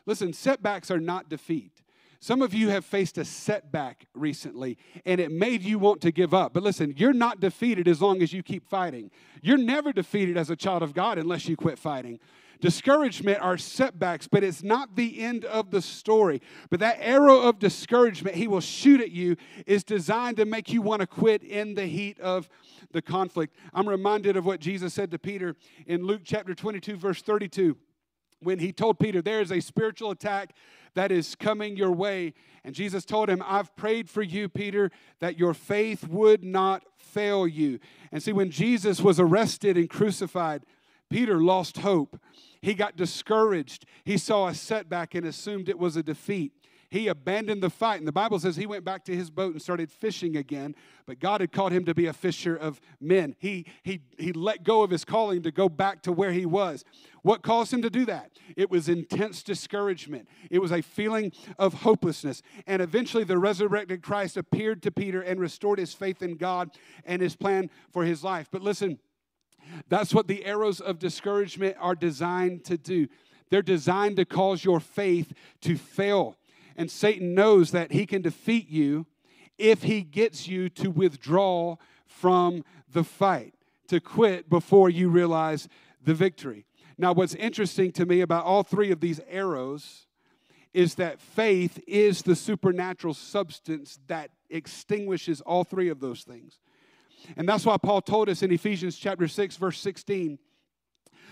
Listen, 0.05 0.33
setbacks 0.33 0.91
are 0.91 0.99
not 0.99 1.29
defeat. 1.29 1.81
Some 2.21 2.41
of 2.41 2.53
you 2.53 2.69
have 2.69 2.83
faced 2.83 3.17
a 3.17 3.23
setback 3.23 4.05
recently 4.13 4.77
and 5.05 5.21
it 5.21 5.31
made 5.31 5.63
you 5.63 5.79
want 5.79 6.01
to 6.01 6.11
give 6.11 6.33
up. 6.33 6.53
But 6.53 6.63
listen, 6.63 6.93
you're 6.97 7.13
not 7.13 7.39
defeated 7.39 7.87
as 7.87 8.01
long 8.01 8.21
as 8.21 8.33
you 8.33 8.43
keep 8.43 8.67
fighting. 8.67 9.09
You're 9.41 9.57
never 9.57 9.93
defeated 9.93 10.35
as 10.35 10.49
a 10.49 10.55
child 10.55 10.83
of 10.83 10.93
God 10.93 11.17
unless 11.17 11.47
you 11.47 11.55
quit 11.55 11.79
fighting. 11.79 12.19
Discouragement 12.61 13.39
are 13.41 13.57
setbacks, 13.57 14.27
but 14.27 14.43
it's 14.43 14.63
not 14.63 14.95
the 14.95 15.21
end 15.21 15.45
of 15.45 15.71
the 15.71 15.81
story. 15.81 16.41
But 16.69 16.81
that 16.81 16.97
arrow 16.99 17.39
of 17.41 17.57
discouragement 17.57 18.35
he 18.35 18.47
will 18.47 18.59
shoot 18.59 18.99
at 18.99 19.11
you 19.11 19.37
is 19.65 19.83
designed 19.83 20.37
to 20.37 20.45
make 20.45 20.71
you 20.71 20.81
want 20.81 20.99
to 20.99 21.07
quit 21.07 21.41
in 21.43 21.75
the 21.75 21.85
heat 21.85 22.19
of 22.19 22.49
the 22.91 23.01
conflict. 23.01 23.55
I'm 23.73 23.87
reminded 23.87 24.35
of 24.35 24.45
what 24.45 24.59
Jesus 24.59 24.93
said 24.93 25.11
to 25.11 25.19
Peter 25.19 25.55
in 25.87 26.03
Luke 26.03 26.21
chapter 26.25 26.53
22, 26.53 26.97
verse 26.97 27.21
32. 27.21 27.77
when 28.41 28.59
he 28.59 28.71
told 28.71 28.99
Peter, 28.99 29.21
There 29.21 29.41
is 29.41 29.51
a 29.51 29.59
spiritual 29.61 30.11
attack 30.11 30.53
that 30.95 31.11
is 31.11 31.35
coming 31.35 31.77
your 31.77 31.91
way. 31.91 32.33
And 32.63 32.75
Jesus 32.75 33.05
told 33.05 33.29
him, 33.29 33.41
I've 33.45 33.75
prayed 33.75 34.09
for 34.09 34.21
you, 34.21 34.49
Peter, 34.49 34.91
that 35.19 35.37
your 35.37 35.53
faith 35.53 36.07
would 36.07 36.43
not 36.43 36.83
fail 36.97 37.47
you. 37.47 37.79
And 38.11 38.21
see, 38.21 38.33
when 38.33 38.51
Jesus 38.51 39.01
was 39.01 39.19
arrested 39.19 39.77
and 39.77 39.89
crucified, 39.89 40.63
Peter 41.09 41.41
lost 41.41 41.79
hope. 41.79 42.19
He 42.61 42.73
got 42.73 42.95
discouraged. 42.95 43.85
He 44.03 44.17
saw 44.17 44.47
a 44.47 44.53
setback 44.53 45.15
and 45.15 45.25
assumed 45.25 45.69
it 45.69 45.79
was 45.79 45.95
a 45.95 46.03
defeat. 46.03 46.53
He 46.91 47.07
abandoned 47.07 47.61
the 47.61 47.69
fight. 47.69 47.99
And 47.99 48.07
the 48.07 48.11
Bible 48.11 48.39
says 48.39 48.55
he 48.55 48.65
went 48.65 48.83
back 48.83 49.05
to 49.05 49.15
his 49.15 49.29
boat 49.29 49.53
and 49.53 49.61
started 49.61 49.91
fishing 49.91 50.35
again. 50.35 50.75
But 51.05 51.19
God 51.19 51.41
had 51.41 51.51
called 51.51 51.71
him 51.71 51.85
to 51.85 51.93
be 51.93 52.07
a 52.07 52.13
fisher 52.13 52.55
of 52.55 52.81
men. 52.99 53.35
He, 53.37 53.67
he, 53.83 54.01
he 54.17 54.33
let 54.33 54.63
go 54.63 54.81
of 54.81 54.89
his 54.89 55.05
calling 55.05 55.43
to 55.43 55.51
go 55.51 55.69
back 55.69 56.01
to 56.03 56.11
where 56.11 56.31
he 56.31 56.47
was. 56.47 56.83
What 57.21 57.43
caused 57.43 57.71
him 57.73 57.83
to 57.83 57.91
do 57.91 58.05
that? 58.05 58.31
It 58.55 58.71
was 58.71 58.89
intense 58.89 59.43
discouragement, 59.43 60.27
it 60.49 60.59
was 60.59 60.71
a 60.71 60.81
feeling 60.81 61.31
of 61.59 61.73
hopelessness. 61.75 62.41
And 62.65 62.81
eventually, 62.81 63.23
the 63.23 63.37
resurrected 63.37 64.01
Christ 64.01 64.37
appeared 64.37 64.81
to 64.83 64.91
Peter 64.91 65.21
and 65.21 65.39
restored 65.39 65.79
his 65.79 65.93
faith 65.93 66.21
in 66.21 66.37
God 66.37 66.71
and 67.05 67.21
his 67.21 67.35
plan 67.35 67.69
for 67.91 68.03
his 68.03 68.23
life. 68.23 68.47
But 68.51 68.61
listen, 68.61 68.99
that's 69.87 70.13
what 70.13 70.27
the 70.27 70.45
arrows 70.45 70.79
of 70.79 70.99
discouragement 70.99 71.77
are 71.79 71.95
designed 71.95 72.63
to 72.65 72.77
do. 72.77 73.07
They're 73.49 73.61
designed 73.61 74.17
to 74.17 74.25
cause 74.25 74.63
your 74.63 74.79
faith 74.79 75.33
to 75.61 75.75
fail. 75.75 76.37
And 76.75 76.89
Satan 76.89 77.33
knows 77.33 77.71
that 77.71 77.91
he 77.91 78.05
can 78.05 78.21
defeat 78.21 78.69
you 78.69 79.05
if 79.57 79.83
he 79.83 80.01
gets 80.01 80.47
you 80.47 80.69
to 80.69 80.89
withdraw 80.89 81.75
from 82.05 82.63
the 82.91 83.03
fight, 83.03 83.53
to 83.87 83.99
quit 83.99 84.49
before 84.49 84.89
you 84.89 85.09
realize 85.09 85.67
the 86.03 86.13
victory. 86.13 86.65
Now, 86.97 87.13
what's 87.13 87.35
interesting 87.35 87.91
to 87.93 88.05
me 88.05 88.21
about 88.21 88.45
all 88.45 88.63
three 88.63 88.91
of 88.91 88.99
these 88.99 89.19
arrows 89.29 90.07
is 90.73 90.95
that 90.95 91.19
faith 91.19 91.79
is 91.87 92.21
the 92.21 92.35
supernatural 92.35 93.13
substance 93.13 93.99
that 94.07 94.31
extinguishes 94.49 95.41
all 95.41 95.63
three 95.63 95.89
of 95.89 95.99
those 95.99 96.23
things. 96.23 96.59
And 97.37 97.47
that's 97.47 97.65
why 97.65 97.77
Paul 97.77 98.01
told 98.01 98.29
us 98.29 98.41
in 98.41 98.51
Ephesians 98.51 98.97
chapter 98.97 99.27
6 99.27 99.57
verse 99.57 99.79
16 99.79 100.39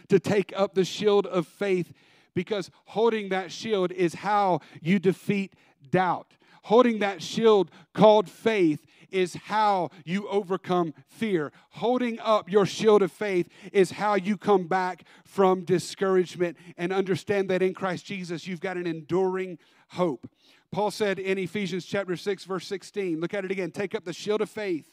to 0.09 0.19
take 0.19 0.53
up 0.55 0.73
the 0.73 0.85
shield 0.85 1.25
of 1.27 1.47
faith 1.47 1.93
because 2.33 2.69
holding 2.85 3.29
that 3.29 3.51
shield 3.51 3.91
is 3.91 4.13
how 4.13 4.59
you 4.81 4.99
defeat 4.99 5.53
doubt. 5.89 6.33
Holding 6.63 6.99
that 6.99 7.21
shield 7.21 7.71
called 7.93 8.29
faith 8.29 8.85
is 9.09 9.35
how 9.35 9.89
you 10.05 10.27
overcome 10.27 10.93
fear. 11.07 11.51
Holding 11.69 12.19
up 12.19 12.51
your 12.51 12.65
shield 12.65 13.01
of 13.01 13.11
faith 13.11 13.47
is 13.71 13.91
how 13.91 14.15
you 14.15 14.37
come 14.37 14.67
back 14.67 15.03
from 15.23 15.63
discouragement 15.63 16.57
and 16.77 16.91
understand 16.91 17.49
that 17.49 17.61
in 17.61 17.73
Christ 17.73 18.05
Jesus 18.05 18.47
you've 18.47 18.59
got 18.59 18.77
an 18.77 18.85
enduring 18.85 19.57
hope. 19.89 20.29
Paul 20.71 20.91
said 20.91 21.19
in 21.19 21.37
Ephesians 21.37 21.85
chapter 21.85 22.17
6 22.17 22.43
verse 22.43 22.67
16, 22.67 23.19
look 23.19 23.33
at 23.33 23.45
it 23.45 23.51
again, 23.51 23.71
take 23.71 23.95
up 23.95 24.03
the 24.03 24.13
shield 24.13 24.41
of 24.41 24.49
faith 24.49 24.91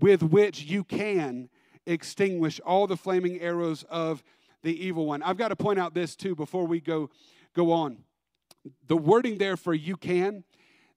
with 0.00 0.22
which 0.22 0.62
you 0.62 0.84
can 0.84 1.48
extinguish 1.86 2.60
all 2.60 2.86
the 2.86 2.96
flaming 2.96 3.40
arrows 3.40 3.84
of 3.84 4.22
the 4.62 4.84
evil 4.84 5.06
one. 5.06 5.22
I've 5.22 5.36
got 5.36 5.48
to 5.48 5.56
point 5.56 5.78
out 5.78 5.94
this 5.94 6.16
too 6.16 6.34
before 6.34 6.66
we 6.66 6.80
go 6.80 7.10
go 7.54 7.72
on. 7.72 7.98
The 8.88 8.96
wording 8.96 9.38
there 9.38 9.56
for 9.56 9.74
you 9.74 9.96
can, 9.96 10.44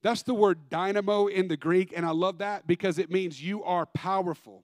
that's 0.01 0.23
the 0.23 0.33
word 0.33 0.69
dynamo 0.69 1.27
in 1.27 1.49
the 1.49 1.57
Greek 1.57 1.93
and 1.95 2.05
I 2.05 2.11
love 2.11 2.37
that 2.39 2.65
because 2.65 2.97
it 2.97 3.11
means 3.11 3.41
you 3.41 3.63
are 3.63 3.85
powerful. 3.85 4.63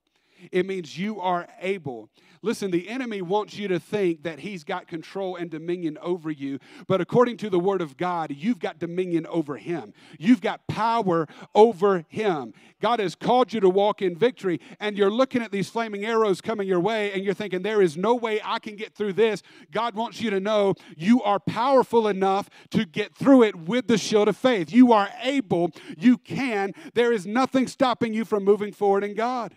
It 0.51 0.65
means 0.65 0.97
you 0.97 1.19
are 1.19 1.47
able. 1.59 2.09
Listen, 2.41 2.71
the 2.71 2.89
enemy 2.89 3.21
wants 3.21 3.57
you 3.57 3.69
to 3.69 3.79
think 3.79 4.23
that 4.23 4.39
he's 4.39 4.65
got 4.65 4.85
control 4.85 5.37
and 5.37 5.49
dominion 5.49 5.97
over 6.01 6.29
you, 6.29 6.59
but 6.87 6.99
according 6.99 7.37
to 7.37 7.49
the 7.49 7.57
word 7.57 7.81
of 7.81 7.95
God, 7.95 8.33
you've 8.35 8.59
got 8.59 8.79
dominion 8.79 9.25
over 9.27 9.55
him. 9.55 9.93
You've 10.19 10.41
got 10.41 10.67
power 10.67 11.25
over 11.55 12.03
him. 12.09 12.53
God 12.81 12.99
has 12.99 13.15
called 13.15 13.53
you 13.53 13.61
to 13.61 13.69
walk 13.69 14.01
in 14.01 14.17
victory, 14.17 14.59
and 14.81 14.97
you're 14.97 15.09
looking 15.09 15.41
at 15.41 15.53
these 15.53 15.69
flaming 15.69 16.03
arrows 16.03 16.41
coming 16.41 16.67
your 16.67 16.81
way, 16.81 17.13
and 17.13 17.23
you're 17.23 17.33
thinking, 17.33 17.61
there 17.61 17.81
is 17.81 17.95
no 17.95 18.13
way 18.13 18.41
I 18.43 18.59
can 18.59 18.75
get 18.75 18.93
through 18.93 19.13
this. 19.13 19.41
God 19.71 19.95
wants 19.95 20.19
you 20.19 20.29
to 20.29 20.41
know 20.41 20.75
you 20.97 21.23
are 21.23 21.39
powerful 21.39 22.09
enough 22.09 22.49
to 22.71 22.83
get 22.83 23.15
through 23.15 23.43
it 23.43 23.55
with 23.55 23.87
the 23.87 23.97
shield 23.97 24.27
of 24.27 24.35
faith. 24.35 24.69
You 24.69 24.91
are 24.91 25.09
able, 25.21 25.71
you 25.97 26.17
can. 26.17 26.73
There 26.93 27.13
is 27.13 27.25
nothing 27.25 27.67
stopping 27.67 28.13
you 28.13 28.25
from 28.25 28.43
moving 28.43 28.73
forward 28.73 29.05
in 29.05 29.15
God. 29.15 29.55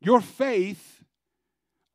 Your 0.00 0.20
faith 0.20 1.04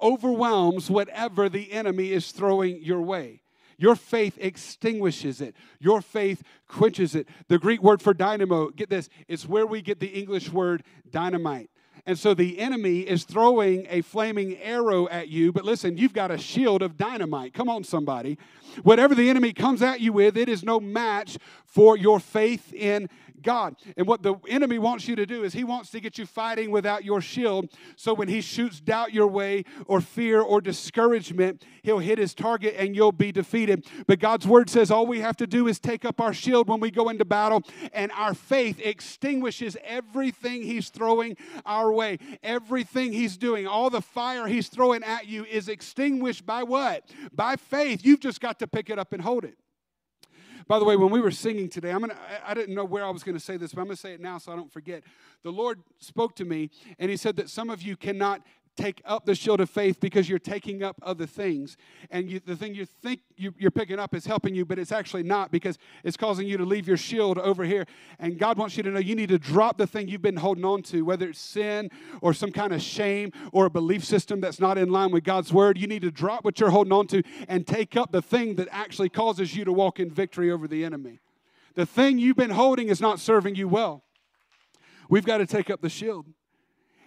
overwhelms 0.01 0.89
whatever 0.89 1.47
the 1.49 1.71
enemy 1.71 2.11
is 2.11 2.31
throwing 2.31 2.81
your 2.81 3.01
way. 3.01 3.41
Your 3.77 3.95
faith 3.95 4.37
extinguishes 4.39 5.41
it. 5.41 5.55
Your 5.79 6.01
faith 6.01 6.43
quenches 6.67 7.15
it. 7.15 7.27
The 7.47 7.57
Greek 7.57 7.81
word 7.81 8.01
for 8.01 8.13
dynamo, 8.13 8.69
get 8.69 8.89
this, 8.89 9.09
it's 9.27 9.47
where 9.47 9.65
we 9.65 9.81
get 9.81 9.99
the 9.99 10.07
English 10.07 10.51
word 10.51 10.83
dynamite. 11.09 11.69
And 12.05 12.19
so 12.19 12.33
the 12.33 12.59
enemy 12.59 12.99
is 12.99 13.23
throwing 13.23 13.87
a 13.89 14.01
flaming 14.01 14.57
arrow 14.57 15.07
at 15.07 15.29
you, 15.29 15.53
but 15.53 15.63
listen, 15.63 15.97
you've 15.97 16.13
got 16.13 16.31
a 16.31 16.37
shield 16.37 16.81
of 16.81 16.97
dynamite. 16.97 17.53
Come 17.53 17.69
on, 17.69 17.85
somebody. 17.85 18.37
Whatever 18.83 19.15
the 19.15 19.29
enemy 19.29 19.53
comes 19.53 19.81
at 19.81 20.01
you 20.01 20.11
with, 20.11 20.37
it 20.37 20.49
is 20.49 20.63
no 20.63 20.81
match 20.81 21.37
for 21.65 21.95
your 21.97 22.19
faith 22.19 22.73
in 22.73 23.07
God. 23.43 23.75
And 23.97 24.07
what 24.07 24.23
the 24.23 24.35
enemy 24.47 24.79
wants 24.79 25.07
you 25.07 25.15
to 25.15 25.25
do 25.25 25.43
is 25.43 25.53
he 25.53 25.63
wants 25.63 25.91
to 25.91 25.99
get 25.99 26.17
you 26.17 26.25
fighting 26.25 26.71
without 26.71 27.05
your 27.05 27.21
shield. 27.21 27.69
So 27.95 28.13
when 28.13 28.27
he 28.27 28.41
shoots 28.41 28.79
doubt 28.79 29.13
your 29.13 29.27
way, 29.27 29.65
or 29.85 30.01
fear, 30.01 30.41
or 30.41 30.61
discouragement, 30.61 31.63
he'll 31.83 31.99
hit 31.99 32.17
his 32.17 32.33
target 32.33 32.75
and 32.77 32.95
you'll 32.95 33.11
be 33.11 33.31
defeated. 33.31 33.85
But 34.07 34.19
God's 34.19 34.47
word 34.47 34.69
says 34.69 34.89
all 34.89 35.05
we 35.05 35.19
have 35.19 35.37
to 35.37 35.47
do 35.47 35.67
is 35.67 35.79
take 35.79 36.05
up 36.05 36.19
our 36.19 36.33
shield 36.33 36.67
when 36.67 36.79
we 36.79 36.91
go 36.91 37.09
into 37.09 37.25
battle, 37.25 37.63
and 37.93 38.11
our 38.13 38.33
faith 38.33 38.79
extinguishes 38.79 39.77
everything 39.83 40.63
he's 40.63 40.89
throwing 40.89 41.37
our 41.65 41.91
way. 41.91 42.17
Everything 42.41 43.11
he's 43.11 43.37
doing, 43.37 43.67
all 43.67 43.89
the 43.89 44.01
fire 44.01 44.47
he's 44.47 44.69
throwing 44.69 45.03
at 45.03 45.27
you 45.27 45.45
is 45.45 45.67
extinguished 45.67 46.45
by 46.45 46.63
what? 46.63 47.03
By 47.33 47.55
faith. 47.55 48.05
You've 48.05 48.21
just 48.21 48.41
got 48.41 48.59
to 48.59 48.67
pick 48.67 48.89
it 48.89 48.97
up 48.97 49.13
and 49.13 49.21
hold 49.21 49.43
it. 49.43 49.57
By 50.67 50.79
the 50.79 50.85
way, 50.85 50.95
when 50.95 51.11
we 51.11 51.19
were 51.19 51.31
singing 51.31 51.69
today, 51.69 51.91
I'm 51.91 52.01
gonna, 52.01 52.17
I 52.45 52.53
didn't 52.53 52.75
know 52.75 52.85
where 52.85 53.03
I 53.03 53.09
was 53.09 53.23
going 53.23 53.35
to 53.35 53.43
say 53.43 53.57
this, 53.57 53.73
but 53.73 53.81
I'm 53.81 53.87
going 53.87 53.95
to 53.95 54.01
say 54.01 54.13
it 54.13 54.21
now 54.21 54.37
so 54.37 54.51
I 54.51 54.55
don't 54.55 54.71
forget. 54.71 55.03
The 55.43 55.51
Lord 55.51 55.79
spoke 55.99 56.35
to 56.37 56.45
me, 56.45 56.69
and 56.99 57.11
He 57.11 57.17
said 57.17 57.35
that 57.37 57.49
some 57.49 57.69
of 57.69 57.81
you 57.81 57.95
cannot 57.97 58.41
take 58.75 59.01
up 59.05 59.25
the 59.25 59.35
shield 59.35 59.61
of 59.61 59.69
faith 59.69 59.99
because 59.99 60.27
you're 60.27 60.39
taking 60.39 60.83
up 60.83 60.95
other 61.03 61.25
things. 61.25 61.77
And 62.09 62.29
you, 62.29 62.39
the 62.39 62.55
thing 62.55 62.73
you 62.73 62.85
think 62.85 63.21
you, 63.37 63.53
are 63.63 63.71
picking 63.71 63.99
up 63.99 64.15
is 64.15 64.25
helping 64.25 64.55
you, 64.55 64.65
but 64.65 64.79
it's 64.79 64.91
actually 64.91 65.23
not 65.23 65.51
because 65.51 65.77
it's 66.03 66.17
causing 66.17 66.47
you 66.47 66.57
to 66.57 66.65
leave 66.65 66.87
your 66.87 66.97
shield 66.97 67.37
over 67.37 67.63
here. 67.63 67.85
And 68.19 68.37
God 68.37 68.57
wants 68.57 68.75
you 68.77 68.83
to 68.83 68.89
know 68.89 68.99
you 68.99 69.15
need 69.15 69.29
to 69.29 69.39
drop 69.39 69.77
the 69.77 69.87
thing 69.87 70.07
you've 70.07 70.21
been 70.21 70.37
holding 70.37 70.65
on 70.65 70.81
to, 70.83 71.03
whether 71.03 71.29
it's 71.29 71.39
sin 71.39 71.89
or 72.21 72.33
some 72.33 72.51
kind 72.51 72.73
of 72.73 72.81
shame 72.81 73.31
or 73.51 73.65
a 73.65 73.69
belief 73.69 74.03
system 74.03 74.41
that's 74.41 74.59
not 74.59 74.77
in 74.77 74.89
line 74.89 75.11
with 75.11 75.23
God's 75.23 75.53
word. 75.53 75.77
You 75.77 75.87
need 75.87 76.01
to 76.01 76.11
drop 76.11 76.43
what 76.43 76.59
you're 76.59 76.71
holding 76.71 76.93
on 76.93 77.07
to 77.07 77.23
and 77.47 77.67
take 77.67 77.95
up 77.95 78.11
the 78.11 78.21
thing 78.21 78.55
that 78.55 78.67
actually 78.71 79.09
causes 79.09 79.55
you 79.55 79.65
to 79.65 79.73
walk 79.73 79.99
in 79.99 80.09
victory 80.09 80.51
over 80.51 80.67
the 80.67 80.83
enemy. 80.83 81.19
The 81.75 81.85
thing 81.85 82.19
you've 82.19 82.37
been 82.37 82.51
holding 82.51 82.89
is 82.89 83.01
not 83.01 83.19
serving 83.19 83.55
you 83.55 83.67
well. 83.67 84.03
We've 85.09 85.25
got 85.25 85.39
to 85.39 85.45
take 85.45 85.69
up 85.69 85.81
the 85.81 85.89
shield. 85.89 86.25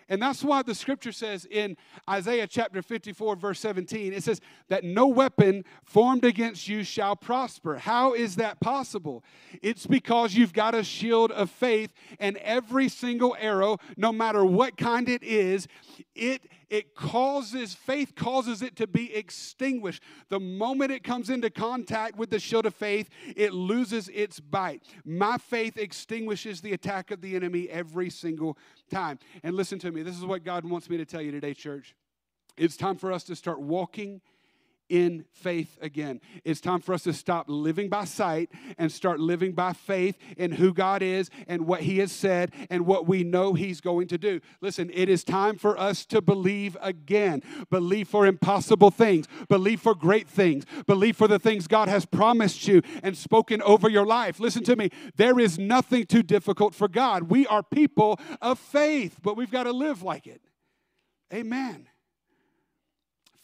And 0.08 0.22
that's 0.22 0.44
why 0.44 0.62
the 0.62 0.74
scripture 0.74 1.12
says 1.12 1.46
in 1.50 1.76
Isaiah 2.08 2.46
chapter 2.46 2.80
54, 2.80 3.36
verse 3.36 3.58
17, 3.60 4.12
it 4.12 4.22
says 4.22 4.40
that 4.68 4.84
no 4.84 5.06
weapon 5.06 5.64
formed 5.84 6.24
against 6.24 6.68
you 6.68 6.84
shall 6.84 7.16
prosper. 7.16 7.76
How 7.76 8.14
is 8.14 8.36
that 8.36 8.60
possible? 8.60 9.24
It's 9.62 9.86
because 9.86 10.34
you've 10.34 10.52
got 10.52 10.74
a 10.74 10.84
shield 10.84 11.32
of 11.32 11.50
faith, 11.50 11.92
and 12.20 12.36
every 12.38 12.88
single 12.88 13.36
arrow, 13.40 13.78
no 13.96 14.12
matter 14.12 14.44
what 14.44 14.76
kind 14.76 15.08
it 15.08 15.22
is, 15.22 15.66
it 16.14 16.42
it 16.68 16.94
causes 16.94 17.74
faith 17.74 18.14
causes 18.14 18.62
it 18.62 18.76
to 18.76 18.86
be 18.86 19.14
extinguished. 19.14 20.02
The 20.28 20.40
moment 20.40 20.90
it 20.90 21.04
comes 21.04 21.30
into 21.30 21.50
contact 21.50 22.16
with 22.16 22.30
the 22.30 22.38
shield 22.38 22.66
of 22.66 22.74
faith 22.74 23.08
it 23.36 23.52
loses 23.52 24.08
its 24.08 24.40
bite. 24.40 24.82
My 25.04 25.38
faith 25.38 25.76
extinguishes 25.76 26.60
the 26.60 26.72
attack 26.72 27.10
of 27.10 27.20
the 27.20 27.36
enemy 27.36 27.68
every 27.68 28.10
single 28.10 28.58
time. 28.90 29.18
And 29.42 29.54
listen 29.54 29.78
to 29.80 29.92
me 29.92 30.02
this 30.02 30.16
is 30.16 30.24
what 30.24 30.44
god 30.44 30.64
wants 30.64 30.90
me 30.90 30.96
to 30.96 31.04
tell 31.04 31.22
you 31.22 31.30
today 31.30 31.54
church. 31.54 31.94
It's 32.56 32.76
time 32.76 32.96
for 32.96 33.12
us 33.12 33.24
to 33.24 33.36
start 33.36 33.60
walking 33.60 34.20
in 34.88 35.24
faith 35.32 35.78
again. 35.80 36.20
It's 36.44 36.60
time 36.60 36.80
for 36.80 36.94
us 36.94 37.02
to 37.04 37.12
stop 37.12 37.46
living 37.48 37.88
by 37.88 38.04
sight 38.04 38.50
and 38.78 38.90
start 38.90 39.20
living 39.20 39.52
by 39.52 39.72
faith 39.72 40.16
in 40.36 40.52
who 40.52 40.72
God 40.72 41.02
is 41.02 41.30
and 41.48 41.66
what 41.66 41.82
He 41.82 41.98
has 41.98 42.12
said 42.12 42.52
and 42.70 42.86
what 42.86 43.06
we 43.06 43.24
know 43.24 43.54
He's 43.54 43.80
going 43.80 44.08
to 44.08 44.18
do. 44.18 44.40
Listen, 44.60 44.90
it 44.92 45.08
is 45.08 45.24
time 45.24 45.56
for 45.56 45.78
us 45.78 46.04
to 46.06 46.20
believe 46.20 46.76
again. 46.80 47.42
Believe 47.70 48.08
for 48.08 48.26
impossible 48.26 48.90
things, 48.90 49.26
believe 49.48 49.80
for 49.80 49.94
great 49.94 50.28
things, 50.28 50.64
believe 50.86 51.16
for 51.16 51.28
the 51.28 51.38
things 51.38 51.66
God 51.66 51.88
has 51.88 52.06
promised 52.06 52.66
you 52.68 52.82
and 53.02 53.16
spoken 53.16 53.62
over 53.62 53.88
your 53.88 54.06
life. 54.06 54.40
Listen 54.40 54.62
to 54.64 54.76
me, 54.76 54.90
there 55.16 55.38
is 55.38 55.58
nothing 55.58 56.06
too 56.06 56.22
difficult 56.22 56.74
for 56.74 56.88
God. 56.88 57.24
We 57.24 57.46
are 57.46 57.62
people 57.62 58.18
of 58.40 58.58
faith, 58.58 59.18
but 59.22 59.36
we've 59.36 59.50
got 59.50 59.64
to 59.64 59.72
live 59.72 60.02
like 60.02 60.26
it. 60.26 60.42
Amen. 61.32 61.88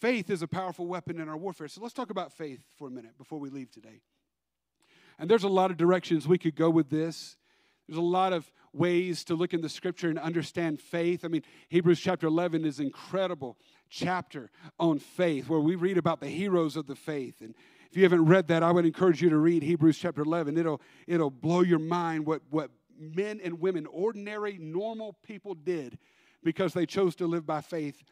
Faith 0.03 0.31
is 0.31 0.43
a 0.43 0.49
powerful 0.49 0.88
weapon 0.88 1.21
in 1.21 1.29
our 1.29 1.37
warfare. 1.37 1.69
So 1.69 1.81
let's 1.81 1.95
talk 1.95 2.11
about 2.11 2.33
faith 2.33 2.59
for 2.77 2.88
a 2.88 2.91
minute 2.91 3.17
before 3.17 3.38
we 3.38 3.51
leave 3.51 3.71
today. 3.71 4.01
And 5.17 5.31
there's 5.31 5.45
a 5.45 5.49
lot 5.49 5.71
of 5.71 5.77
directions 5.77 6.27
we 6.27 6.38
could 6.38 6.57
go 6.57 6.71
with 6.71 6.91
this. 6.91 7.37
There's 7.87 7.99
a 7.99 8.01
lot 8.01 8.33
of 8.33 8.51
ways 8.73 9.23
to 9.27 9.37
look 9.37 9.55
in 9.55 9.61
the 9.61 9.69
scripture 9.69 10.09
and 10.09 10.19
understand 10.19 10.81
faith. 10.81 11.25
I 11.25 11.29
mean, 11.29 11.43
Hebrews 11.69 12.01
chapter 12.01 12.27
11 12.27 12.65
is 12.65 12.81
incredible 12.81 13.57
chapter 13.91 14.51
on 14.81 14.99
faith 14.99 15.49
where 15.49 15.61
we 15.61 15.77
read 15.77 15.99
about 15.99 16.21
the 16.21 16.29
heroes 16.29 16.77
of 16.77 16.88
the 16.88 16.97
faith. 16.97 17.41
And 17.41 17.55
if 17.88 17.97
you 17.97 18.03
haven't 18.03 18.25
read 18.25 18.49
that, 18.49 18.65
I 18.65 18.73
would 18.73 18.85
encourage 18.85 19.23
you 19.23 19.31
to 19.31 19.37
read 19.37 19.62
Hebrews 19.62 19.99
chapter 19.99 20.23
11. 20.23 20.59
It'll, 20.59 20.81
it'll 21.07 21.31
blow 21.31 21.61
your 21.61 21.79
mind 21.79 22.27
what, 22.27 22.43
what 22.51 22.73
men 22.99 23.41
and 23.45 23.61
women, 23.61 23.87
ordinary, 23.87 24.59
normal 24.59 25.15
people 25.23 25.55
did 25.55 25.97
because 26.43 26.75
they 26.75 26.87
chose 26.87 27.15
to 27.17 27.29
live 27.29 27.47
by 27.47 27.61
faith. 27.61 28.03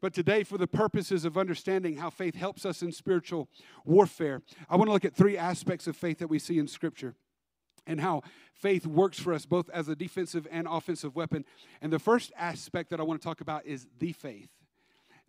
But 0.00 0.12
today, 0.12 0.42
for 0.42 0.58
the 0.58 0.66
purposes 0.66 1.24
of 1.24 1.38
understanding 1.38 1.96
how 1.96 2.10
faith 2.10 2.34
helps 2.34 2.66
us 2.66 2.82
in 2.82 2.92
spiritual 2.92 3.48
warfare, 3.84 4.42
I 4.68 4.76
want 4.76 4.88
to 4.88 4.92
look 4.92 5.04
at 5.04 5.14
three 5.14 5.38
aspects 5.38 5.86
of 5.86 5.96
faith 5.96 6.18
that 6.18 6.28
we 6.28 6.38
see 6.38 6.58
in 6.58 6.68
Scripture 6.68 7.14
and 7.86 8.00
how 8.00 8.22
faith 8.52 8.86
works 8.86 9.18
for 9.18 9.32
us 9.32 9.46
both 9.46 9.70
as 9.70 9.88
a 9.88 9.96
defensive 9.96 10.46
and 10.50 10.66
offensive 10.68 11.14
weapon. 11.14 11.44
And 11.80 11.92
the 11.92 11.98
first 11.98 12.32
aspect 12.36 12.90
that 12.90 13.00
I 13.00 13.04
want 13.04 13.20
to 13.20 13.24
talk 13.26 13.40
about 13.40 13.64
is 13.64 13.86
the 13.98 14.12
faith. 14.12 14.50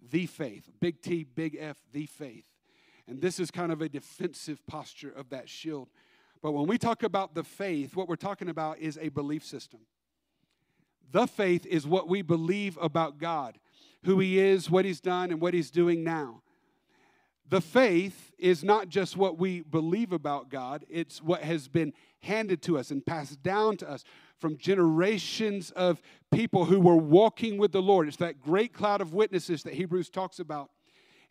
The 0.10 0.26
faith. 0.26 0.70
Big 0.80 1.02
T, 1.02 1.24
big 1.24 1.58
F, 1.60 1.78
the 1.92 2.06
faith. 2.06 2.46
And 3.08 3.22
this 3.22 3.40
is 3.40 3.52
kind 3.52 3.72
of 3.72 3.82
a 3.82 3.90
defensive 3.90 4.66
posture 4.68 5.12
of 5.12 5.30
that 5.30 5.48
shield. 5.48 5.90
But 6.42 6.52
when 6.52 6.68
we 6.68 6.78
talk 6.78 7.04
about 7.04 7.36
the 7.36 7.44
faith, 7.44 7.96
what 7.96 8.08
we're 8.08 8.16
talking 8.16 8.50
about 8.50 8.80
is 8.80 8.98
a 9.02 9.10
belief 9.10 9.46
system. 9.46 9.82
The 11.10 11.26
faith 11.26 11.66
is 11.66 11.88
what 11.88 12.10
we 12.10 12.22
believe 12.22 12.78
about 12.82 13.18
God, 13.18 13.60
who 14.04 14.20
He 14.20 14.40
is, 14.40 14.70
what 14.70 14.86
He's 14.86 15.02
done, 15.02 15.32
and 15.32 15.42
what 15.42 15.54
He's 15.54 15.72
doing 15.72 16.04
now. 16.04 16.42
The 17.50 17.62
faith 17.62 18.34
is 18.38 18.64
not 18.64 18.90
just 18.90 19.16
what 19.16 19.38
we 19.38 19.62
believe 19.62 20.12
about 20.12 20.50
God, 20.50 20.86
it's 20.90 21.22
what 21.22 21.42
has 21.42 21.68
been 21.68 21.94
handed 22.20 22.62
to 22.64 22.78
us 22.78 22.92
and 22.92 23.06
passed 23.06 23.42
down 23.42 23.78
to 23.78 23.90
us 23.90 24.04
from 24.38 24.58
generations 24.58 25.72
of 25.72 26.02
people 26.32 26.66
who 26.66 26.80
were 26.80 26.98
walking 26.98 27.58
with 27.58 27.72
the 27.72 27.82
Lord. 27.82 28.08
It's 28.08 28.18
that 28.18 28.42
great 28.42 28.74
cloud 28.74 29.02
of 29.02 29.14
witnesses 29.14 29.64
that 29.64 29.74
Hebrews 29.74 30.10
talks 30.10 30.40
about 30.40 30.70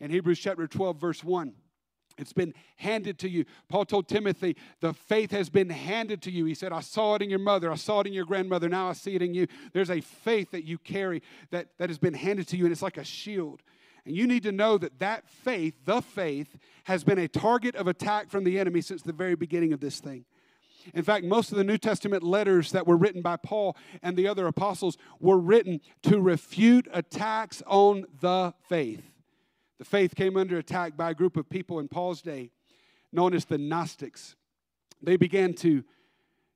in 0.00 0.10
Hebrews 0.10 0.38
chapter 0.38 0.66
12, 0.66 0.96
verse 0.96 1.22
1. 1.22 1.52
It's 2.18 2.32
been 2.32 2.54
handed 2.76 3.18
to 3.20 3.28
you. 3.28 3.44
Paul 3.68 3.84
told 3.84 4.08
Timothy, 4.08 4.56
the 4.80 4.92
faith 4.92 5.30
has 5.32 5.50
been 5.50 5.70
handed 5.70 6.22
to 6.22 6.30
you. 6.30 6.44
He 6.44 6.54
said, 6.54 6.72
I 6.72 6.80
saw 6.80 7.14
it 7.14 7.22
in 7.22 7.30
your 7.30 7.38
mother, 7.38 7.70
I 7.70 7.76
saw 7.76 8.00
it 8.00 8.06
in 8.06 8.12
your 8.12 8.24
grandmother, 8.24 8.68
now 8.68 8.88
I 8.88 8.94
see 8.94 9.14
it 9.14 9.22
in 9.22 9.34
you. 9.34 9.46
There's 9.72 9.90
a 9.90 10.00
faith 10.00 10.50
that 10.52 10.64
you 10.64 10.78
carry 10.78 11.22
that, 11.50 11.68
that 11.78 11.90
has 11.90 11.98
been 11.98 12.14
handed 12.14 12.48
to 12.48 12.56
you, 12.56 12.64
and 12.64 12.72
it's 12.72 12.82
like 12.82 12.96
a 12.96 13.04
shield. 13.04 13.62
And 14.06 14.16
you 14.16 14.26
need 14.26 14.44
to 14.44 14.52
know 14.52 14.78
that 14.78 14.98
that 15.00 15.28
faith, 15.28 15.74
the 15.84 16.00
faith, 16.00 16.56
has 16.84 17.02
been 17.04 17.18
a 17.18 17.28
target 17.28 17.74
of 17.74 17.88
attack 17.88 18.30
from 18.30 18.44
the 18.44 18.58
enemy 18.58 18.80
since 18.80 19.02
the 19.02 19.12
very 19.12 19.34
beginning 19.34 19.72
of 19.72 19.80
this 19.80 20.00
thing. 20.00 20.24
In 20.94 21.02
fact, 21.02 21.24
most 21.24 21.50
of 21.50 21.58
the 21.58 21.64
New 21.64 21.78
Testament 21.78 22.22
letters 22.22 22.70
that 22.70 22.86
were 22.86 22.96
written 22.96 23.20
by 23.20 23.36
Paul 23.36 23.76
and 24.02 24.16
the 24.16 24.28
other 24.28 24.46
apostles 24.46 24.96
were 25.18 25.38
written 25.38 25.80
to 26.02 26.20
refute 26.20 26.88
attacks 26.92 27.62
on 27.66 28.06
the 28.20 28.54
faith. 28.68 29.02
The 29.78 29.84
faith 29.84 30.14
came 30.14 30.36
under 30.36 30.58
attack 30.58 30.96
by 30.96 31.10
a 31.10 31.14
group 31.14 31.36
of 31.36 31.50
people 31.50 31.78
in 31.78 31.88
Paul's 31.88 32.22
day 32.22 32.50
known 33.12 33.34
as 33.34 33.44
the 33.44 33.58
Gnostics. 33.58 34.36
They 35.02 35.16
began 35.16 35.54
to 35.54 35.84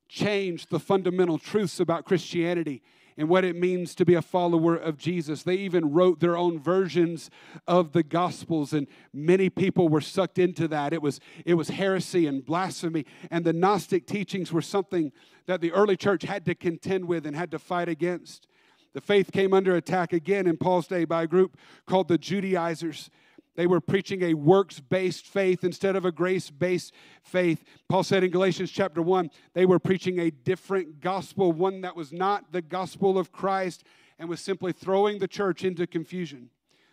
change 0.09 0.67
the 0.67 0.81
fundamental 0.81 1.39
truths 1.39 1.81
about 1.81 2.05
Christianity 2.05 2.83
and 3.17 3.29
what 3.29 3.45
it 3.45 3.55
means 3.55 3.95
to 3.95 4.05
be 4.05 4.15
a 4.15 4.23
follower 4.23 4.75
of 4.75 4.97
Jesus. 4.97 5.43
They 5.43 5.57
even 5.57 5.93
wrote 5.93 6.21
their 6.21 6.37
own 6.37 6.59
versions 6.59 7.29
of 7.69 7.93
the 7.93 8.03
Gospels, 8.03 8.73
and 8.73 8.87
many 9.13 9.51
people 9.51 9.89
were 9.89 10.01
sucked 10.01 10.39
into 10.39 10.67
that. 10.69 10.93
It 10.93 11.03
was, 11.03 11.21
it 11.45 11.55
was 11.55 11.69
heresy 11.69 12.27
and 12.27 12.45
blasphemy, 12.45 13.05
and 13.31 13.45
the 13.45 13.53
Gnostic 13.53 14.07
teachings 14.07 14.53
were 14.53 14.63
something 14.63 15.13
that 15.47 15.61
the 15.61 15.73
early 15.73 15.97
church 15.97 16.23
had 16.23 16.47
to 16.47 16.55
contend 16.55 17.05
with 17.05 17.27
and 17.27 17.37
had 17.37 17.51
to 17.51 17.59
fight 17.59 17.89
against. 17.89 18.47
The 18.93 19.01
faith 19.01 19.31
came 19.33 19.53
under 19.53 19.77
attack 19.77 20.13
again 20.13 20.47
in 20.47 20.57
Paul's 20.57 20.89
day 20.89 21.05
by 21.05 21.23
a 21.23 21.29
group 21.29 21.57
called 21.87 22.09
the 22.09 22.19
Judaizers. 22.19 23.11
They 23.57 23.67
were 23.67 23.81
preaching 23.81 24.23
a 24.23 24.35
works 24.35 24.81
based 24.81 25.27
faith 25.27 25.65
instead 25.65 25.97
of 25.97 26.05
a 26.05 26.13
grace 26.13 26.51
based 26.51 26.93
faith. 27.23 27.65
Paul 27.89 28.03
said 28.03 28.25
in 28.25 28.31
Galatians 28.31 28.71
chapter 28.71 29.03
1, 29.03 29.31
they 29.55 29.67
were 29.67 29.79
preaching 29.79 30.19
a 30.19 30.31
different 30.31 31.01
gospel, 31.01 31.53
one 31.53 31.83
that 31.83 31.97
was 31.97 32.13
not 32.13 32.53
the 32.53 32.63
gospel 32.63 33.19
of 33.19 33.33
Christ 33.33 33.85
and 34.19 34.29
was 34.29 34.41
simply 34.41 34.73
throwing 34.73 35.19
the 35.19 35.29
church 35.29 35.65
into 35.65 35.87
confusion. 35.87 36.51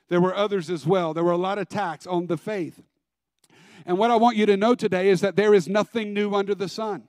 There 0.10 0.22
were 0.22 0.36
others 0.36 0.70
as 0.70 0.86
well. 0.86 1.14
There 1.14 1.24
were 1.24 1.32
a 1.32 1.38
lot 1.38 1.58
of 1.58 1.64
attacks 1.64 2.08
on 2.08 2.28
the 2.28 2.38
faith. 2.38 2.82
And 3.86 3.98
what 3.98 4.12
I 4.12 4.16
want 4.16 4.38
you 4.38 4.46
to 4.46 4.58
know 4.58 4.76
today 4.76 5.10
is 5.10 5.22
that 5.22 5.36
there 5.36 5.54
is 5.54 5.68
nothing 5.68 6.14
new 6.14 6.34
under 6.34 6.56
the 6.56 6.70
sun. 6.70 7.08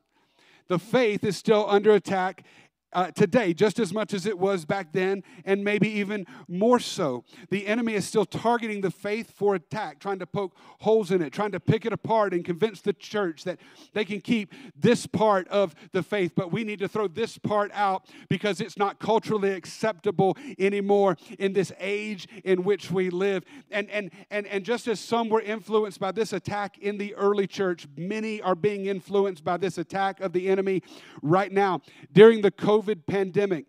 The 0.68 0.79
faith 0.79 1.24
is 1.24 1.37
still 1.37 1.66
under 1.68 1.92
attack 1.92 2.44
uh, 2.92 3.11
today, 3.11 3.53
just 3.53 3.79
as 3.79 3.92
much 3.92 4.14
as 4.14 4.27
it 4.27 4.38
was 4.38 4.64
back 4.64 4.92
then, 4.92 5.22
and 5.44 5.62
maybe 5.62 5.88
even 5.88 6.27
more 6.48 6.81
so. 6.81 7.24
The 7.51 7.66
enemy 7.66 7.94
is 7.94 8.07
still 8.07 8.24
targeting 8.24 8.81
the 8.81 8.90
faith 8.90 9.31
for 9.31 9.55
attack, 9.55 10.01
trying 10.01 10.18
to 10.20 10.27
poke 10.27 10.57
holes 10.81 11.11
in 11.11 11.22
it, 11.22 11.33
trying 11.33 11.53
to 11.53 11.61
pick 11.61 11.85
it 11.85 11.92
apart 11.92 12.33
and 12.33 12.44
convince 12.44 12.81
the 12.81 12.92
church 12.92 13.44
that 13.44 13.59
they 13.92 14.05
can 14.05 14.20
keep 14.20 14.55
this 14.74 15.07
part 15.07 15.46
of 15.48 15.74
the 15.92 16.03
faith, 16.03 16.33
but 16.35 16.51
we 16.53 16.64
need 16.64 16.79
to 16.79 16.88
throw 16.88 17.09
this 17.09 17.37
part 17.37 17.70
out 17.74 18.07
because 18.29 18.61
it's 18.61 18.79
not 18.79 18.98
culturally 18.98 19.53
acceptable 19.53 20.37
anymore 20.59 21.16
in 21.38 21.53
this 21.53 21.72
age 21.79 22.27
in 22.44 22.64
which 22.64 22.90
we 22.90 23.11
live. 23.11 23.44
And, 23.70 23.90
and, 23.90 24.11
and, 24.31 24.46
and 24.46 24.64
just 24.64 24.88
as 24.88 24.98
some 24.98 25.29
were 25.29 25.42
influenced 25.42 26.01
by 26.01 26.12
this 26.12 26.33
attack 26.33 26.79
in 26.79 26.96
the 26.96 27.14
early 27.14 27.46
church, 27.46 27.87
many 27.96 28.40
are 28.40 28.55
being 28.55 28.87
influenced 28.87 29.44
by 29.44 29.57
this 29.57 29.79
attack 29.79 30.20
of 30.20 30.33
the 30.33 30.48
enemy 30.48 30.83
right 31.22 31.53
now. 31.53 31.81
During 32.12 32.40
the 32.40 32.51
COVID 32.51 32.78
COVID 32.79 33.07
pandemic, 33.07 33.67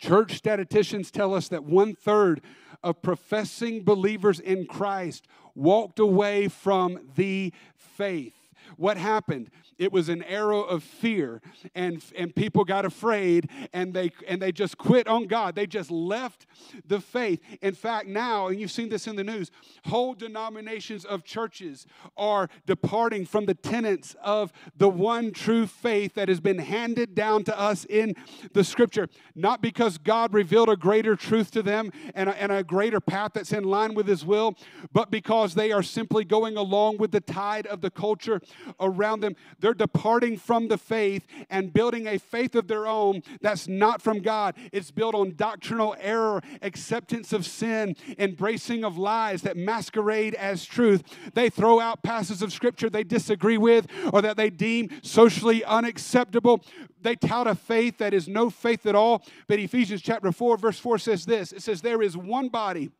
church 0.00 0.32
statisticians 0.32 1.12
tell 1.12 1.32
us 1.32 1.46
that 1.46 1.62
one 1.62 1.94
third 1.94 2.40
of 2.82 3.00
professing 3.00 3.84
believers 3.84 4.40
in 4.40 4.66
Christ 4.66 5.28
walked 5.54 6.00
away 6.00 6.48
from 6.48 6.98
the 7.14 7.52
faith. 7.76 8.34
What 8.76 8.96
happened? 8.96 9.50
It 9.78 9.92
was 9.92 10.08
an 10.08 10.22
arrow 10.24 10.62
of 10.62 10.82
fear, 10.82 11.40
and, 11.74 12.04
and 12.16 12.34
people 12.34 12.64
got 12.64 12.84
afraid 12.84 13.48
and 13.72 13.92
they, 13.94 14.12
and 14.28 14.40
they 14.40 14.52
just 14.52 14.78
quit 14.78 15.08
on 15.08 15.26
God. 15.26 15.54
They 15.54 15.66
just 15.66 15.90
left 15.90 16.46
the 16.86 17.00
faith. 17.00 17.40
In 17.60 17.74
fact, 17.74 18.06
now, 18.06 18.48
and 18.48 18.60
you've 18.60 18.70
seen 18.70 18.88
this 18.88 19.06
in 19.06 19.16
the 19.16 19.24
news, 19.24 19.50
whole 19.86 20.14
denominations 20.14 21.04
of 21.04 21.24
churches 21.24 21.86
are 22.16 22.48
departing 22.66 23.26
from 23.26 23.46
the 23.46 23.54
tenets 23.54 24.14
of 24.22 24.52
the 24.76 24.88
one 24.88 25.32
true 25.32 25.66
faith 25.66 26.14
that 26.14 26.28
has 26.28 26.40
been 26.40 26.58
handed 26.58 27.14
down 27.14 27.44
to 27.44 27.58
us 27.58 27.84
in 27.86 28.14
the 28.52 28.64
scripture. 28.64 29.08
Not 29.34 29.62
because 29.62 29.98
God 29.98 30.34
revealed 30.34 30.68
a 30.68 30.76
greater 30.76 31.16
truth 31.16 31.50
to 31.52 31.62
them 31.62 31.90
and 32.14 32.28
a, 32.28 32.42
and 32.42 32.52
a 32.52 32.62
greater 32.62 33.00
path 33.00 33.32
that's 33.34 33.52
in 33.52 33.64
line 33.64 33.94
with 33.94 34.06
His 34.06 34.24
will, 34.24 34.54
but 34.92 35.10
because 35.10 35.54
they 35.54 35.72
are 35.72 35.82
simply 35.82 36.24
going 36.24 36.56
along 36.56 36.98
with 36.98 37.10
the 37.10 37.20
tide 37.20 37.66
of 37.66 37.80
the 37.80 37.90
culture 37.90 38.40
around 38.80 39.20
them. 39.20 39.34
They're 39.58 39.74
departing 39.74 40.36
from 40.36 40.68
the 40.68 40.78
faith 40.78 41.26
and 41.50 41.72
building 41.72 42.06
a 42.06 42.18
faith 42.18 42.54
of 42.54 42.68
their 42.68 42.86
own 42.86 43.22
that's 43.40 43.68
not 43.68 44.00
from 44.00 44.20
God. 44.20 44.54
It's 44.72 44.90
built 44.90 45.14
on 45.14 45.34
doctrinal 45.36 45.96
error, 45.98 46.40
acceptance 46.62 47.32
of 47.32 47.46
sin, 47.46 47.96
embracing 48.18 48.84
of 48.84 48.96
lies 48.96 49.42
that 49.42 49.56
masquerade 49.56 50.34
as 50.34 50.64
truth. 50.64 51.02
They 51.34 51.50
throw 51.50 51.80
out 51.80 52.02
passages 52.02 52.42
of 52.42 52.52
scripture 52.52 52.90
they 52.92 53.04
disagree 53.04 53.58
with 53.58 53.86
or 54.12 54.22
that 54.22 54.36
they 54.36 54.50
deem 54.50 54.90
socially 55.02 55.64
unacceptable. 55.64 56.64
They 57.00 57.16
tout 57.16 57.46
a 57.46 57.54
faith 57.54 57.98
that 57.98 58.14
is 58.14 58.28
no 58.28 58.50
faith 58.50 58.86
at 58.86 58.94
all. 58.94 59.24
But 59.48 59.58
Ephesians 59.58 60.02
chapter 60.02 60.30
4, 60.30 60.56
verse 60.56 60.78
4 60.78 60.98
says 60.98 61.24
this 61.24 61.52
it 61.52 61.62
says, 61.62 61.80
There 61.82 62.02
is 62.02 62.16
one 62.16 62.48
body 62.48 62.90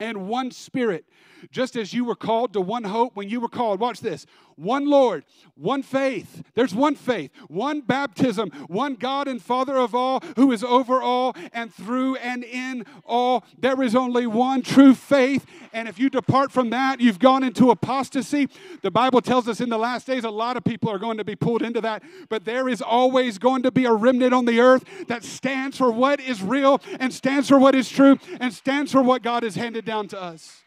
and 0.00 0.28
one 0.28 0.50
spirit 0.50 1.04
just 1.50 1.76
as 1.76 1.92
you 1.92 2.04
were 2.04 2.16
called 2.16 2.52
to 2.52 2.60
one 2.60 2.84
hope 2.84 3.16
when 3.16 3.28
you 3.28 3.40
were 3.40 3.48
called. 3.48 3.80
Watch 3.80 4.00
this 4.00 4.26
one 4.58 4.86
Lord, 4.86 5.24
one 5.54 5.82
faith. 5.84 6.42
There's 6.54 6.74
one 6.74 6.96
faith, 6.96 7.30
one 7.46 7.80
baptism, 7.80 8.50
one 8.66 8.94
God 8.94 9.28
and 9.28 9.40
Father 9.40 9.76
of 9.76 9.94
all, 9.94 10.20
who 10.34 10.50
is 10.50 10.64
over 10.64 11.00
all 11.00 11.36
and 11.52 11.72
through 11.72 12.16
and 12.16 12.42
in 12.42 12.84
all. 13.06 13.44
There 13.56 13.80
is 13.82 13.94
only 13.94 14.26
one 14.26 14.62
true 14.62 14.94
faith. 14.94 15.46
And 15.72 15.86
if 15.86 16.00
you 16.00 16.10
depart 16.10 16.50
from 16.50 16.70
that, 16.70 17.00
you've 17.00 17.20
gone 17.20 17.44
into 17.44 17.70
apostasy. 17.70 18.48
The 18.82 18.90
Bible 18.90 19.20
tells 19.20 19.46
us 19.46 19.60
in 19.60 19.68
the 19.68 19.78
last 19.78 20.08
days, 20.08 20.24
a 20.24 20.30
lot 20.30 20.56
of 20.56 20.64
people 20.64 20.90
are 20.90 20.98
going 20.98 21.18
to 21.18 21.24
be 21.24 21.36
pulled 21.36 21.62
into 21.62 21.80
that. 21.82 22.02
But 22.28 22.44
there 22.44 22.68
is 22.68 22.82
always 22.82 23.38
going 23.38 23.62
to 23.62 23.70
be 23.70 23.84
a 23.84 23.92
remnant 23.92 24.34
on 24.34 24.44
the 24.44 24.58
earth 24.58 24.84
that 25.06 25.22
stands 25.22 25.78
for 25.78 25.92
what 25.92 26.18
is 26.18 26.42
real 26.42 26.80
and 26.98 27.14
stands 27.14 27.48
for 27.48 27.60
what 27.60 27.76
is 27.76 27.88
true 27.88 28.18
and 28.40 28.52
stands 28.52 28.90
for 28.90 29.02
what 29.02 29.22
God 29.22 29.44
has 29.44 29.54
handed 29.54 29.84
down 29.84 30.08
to 30.08 30.20
us. 30.20 30.64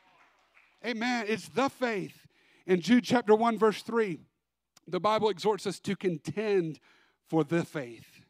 Amen. 0.86 1.26
It's 1.28 1.48
the 1.48 1.70
faith. 1.70 2.28
In 2.66 2.82
Jude 2.82 3.04
chapter 3.04 3.36
1, 3.36 3.58
verse 3.58 3.82
3, 3.82 4.20
the 4.88 5.00
Bible 5.00 5.30
exhorts 5.30 5.68
us 5.68 5.80
to 5.82 5.96
contend 5.96 6.80
for 7.28 7.44
the 7.44 7.64
faith 7.64 8.22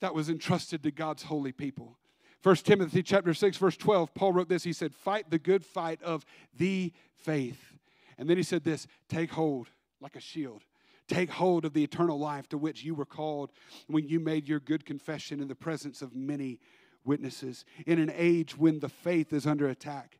that 0.00 0.14
was 0.14 0.30
entrusted 0.30 0.82
to 0.82 0.90
God's 0.90 1.24
holy 1.24 1.52
people. 1.52 1.98
1 2.42 2.56
Timothy 2.56 3.02
chapter 3.02 3.34
6 3.34 3.58
verse 3.58 3.76
12, 3.76 4.14
Paul 4.14 4.32
wrote 4.32 4.48
this. 4.48 4.64
He 4.64 4.72
said, 4.72 4.94
"Fight 4.94 5.28
the 5.28 5.38
good 5.38 5.64
fight 5.64 6.02
of 6.02 6.24
the 6.56 6.92
faith." 7.12 7.74
And 8.16 8.28
then 8.28 8.38
he 8.38 8.42
said 8.42 8.64
this, 8.64 8.86
"Take 9.08 9.32
hold 9.32 9.68
like 10.00 10.16
a 10.16 10.20
shield. 10.20 10.64
Take 11.06 11.28
hold 11.28 11.66
of 11.66 11.74
the 11.74 11.84
eternal 11.84 12.18
life 12.18 12.48
to 12.48 12.56
which 12.58 12.82
you 12.82 12.94
were 12.94 13.04
called 13.04 13.52
when 13.88 14.08
you 14.08 14.20
made 14.20 14.48
your 14.48 14.60
good 14.60 14.86
confession 14.86 15.40
in 15.40 15.48
the 15.48 15.54
presence 15.54 16.00
of 16.00 16.14
many 16.14 16.60
witnesses." 17.04 17.66
In 17.86 17.98
an 17.98 18.10
age 18.14 18.56
when 18.56 18.78
the 18.78 18.88
faith 18.88 19.34
is 19.34 19.46
under 19.46 19.68
attack, 19.68 20.18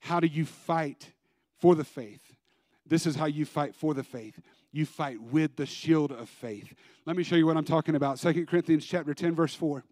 how 0.00 0.20
do 0.20 0.26
you 0.26 0.44
fight 0.44 1.12
for 1.58 1.74
the 1.74 1.84
faith? 1.84 2.34
This 2.86 3.06
is 3.06 3.16
how 3.16 3.26
you 3.26 3.44
fight 3.44 3.74
for 3.74 3.94
the 3.94 4.02
faith. 4.02 4.40
You 4.72 4.86
fight 4.86 5.20
with 5.20 5.56
the 5.56 5.66
shield 5.66 6.10
of 6.10 6.28
faith. 6.28 6.74
Let 7.06 7.16
me 7.16 7.22
show 7.22 7.36
you 7.36 7.46
what 7.46 7.56
I'm 7.56 7.64
talking 7.64 7.94
about. 7.94 8.18
Second 8.18 8.46
Corinthians 8.46 8.84
chapter 8.84 9.14
10 9.14 9.34
verse 9.34 9.54
4 9.54 9.84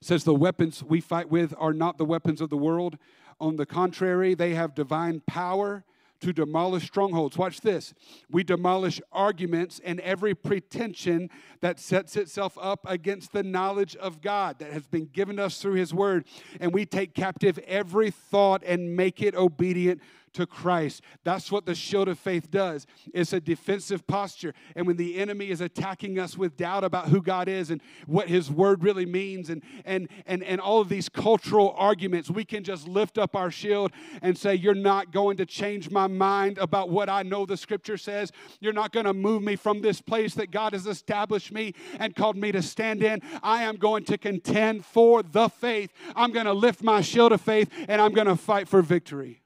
says 0.00 0.24
the 0.24 0.34
weapons 0.34 0.82
we 0.82 1.00
fight 1.00 1.30
with 1.30 1.54
are 1.58 1.72
not 1.72 1.98
the 1.98 2.04
weapons 2.04 2.40
of 2.40 2.50
the 2.50 2.56
world. 2.56 2.98
On 3.40 3.56
the 3.56 3.66
contrary, 3.66 4.34
they 4.34 4.54
have 4.54 4.74
divine 4.74 5.22
power 5.26 5.84
to 6.20 6.32
demolish 6.32 6.84
strongholds. 6.84 7.36
Watch 7.36 7.60
this. 7.60 7.94
We 8.30 8.44
demolish 8.44 9.00
arguments 9.12 9.80
and 9.84 10.00
every 10.00 10.34
pretension 10.34 11.30
that 11.60 11.78
sets 11.78 12.16
itself 12.16 12.56
up 12.60 12.80
against 12.86 13.32
the 13.32 13.42
knowledge 13.42 13.96
of 13.96 14.20
God 14.20 14.58
that 14.58 14.72
has 14.72 14.86
been 14.86 15.06
given 15.06 15.38
us 15.38 15.60
through 15.60 15.74
His 15.74 15.92
Word. 15.92 16.26
And 16.60 16.72
we 16.72 16.86
take 16.86 17.14
captive 17.14 17.58
every 17.66 18.10
thought 18.10 18.62
and 18.64 18.96
make 18.96 19.22
it 19.22 19.34
obedient 19.34 20.00
to 20.36 20.46
Christ. 20.46 21.02
That's 21.24 21.50
what 21.50 21.64
the 21.64 21.74
shield 21.74 22.08
of 22.08 22.18
faith 22.18 22.50
does. 22.50 22.86
It's 23.14 23.32
a 23.32 23.40
defensive 23.40 24.06
posture. 24.06 24.52
And 24.74 24.86
when 24.86 24.96
the 24.96 25.16
enemy 25.16 25.48
is 25.48 25.62
attacking 25.62 26.18
us 26.18 26.36
with 26.36 26.58
doubt 26.58 26.84
about 26.84 27.08
who 27.08 27.22
God 27.22 27.48
is 27.48 27.70
and 27.70 27.80
what 28.06 28.28
his 28.28 28.50
word 28.50 28.84
really 28.84 29.06
means 29.06 29.48
and 29.48 29.62
and 29.86 30.08
and, 30.26 30.42
and 30.44 30.60
all 30.60 30.80
of 30.80 30.90
these 30.90 31.08
cultural 31.08 31.74
arguments, 31.78 32.30
we 32.30 32.44
can 32.44 32.64
just 32.64 32.86
lift 32.86 33.16
up 33.16 33.34
our 33.34 33.50
shield 33.50 33.92
and 34.20 34.36
say, 34.36 34.54
You're 34.54 34.74
not 34.74 35.10
going 35.10 35.38
to 35.38 35.46
change 35.46 35.90
my 35.90 36.06
mind 36.06 36.58
about 36.58 36.90
what 36.90 37.08
I 37.08 37.22
know 37.22 37.46
the 37.46 37.56
scripture 37.56 37.96
says. 37.96 38.30
You're 38.60 38.74
not 38.74 38.92
going 38.92 39.06
to 39.06 39.14
move 39.14 39.42
me 39.42 39.56
from 39.56 39.80
this 39.80 40.02
place 40.02 40.34
that 40.34 40.50
God 40.50 40.74
has 40.74 40.86
established 40.86 41.50
me 41.50 41.74
and 41.98 42.14
called 42.14 42.36
me 42.36 42.52
to 42.52 42.60
stand 42.60 43.02
in. 43.02 43.22
I 43.42 43.62
am 43.62 43.76
going 43.76 44.04
to 44.04 44.18
contend 44.18 44.84
for 44.84 45.22
the 45.22 45.48
faith. 45.48 45.92
I'm 46.14 46.32
going 46.32 46.46
to 46.46 46.52
lift 46.52 46.82
my 46.82 47.00
shield 47.00 47.32
of 47.32 47.40
faith 47.40 47.70
and 47.88 48.02
I'm 48.02 48.12
going 48.12 48.26
to 48.26 48.36
fight 48.36 48.68
for 48.68 48.82
victory. 48.82 49.40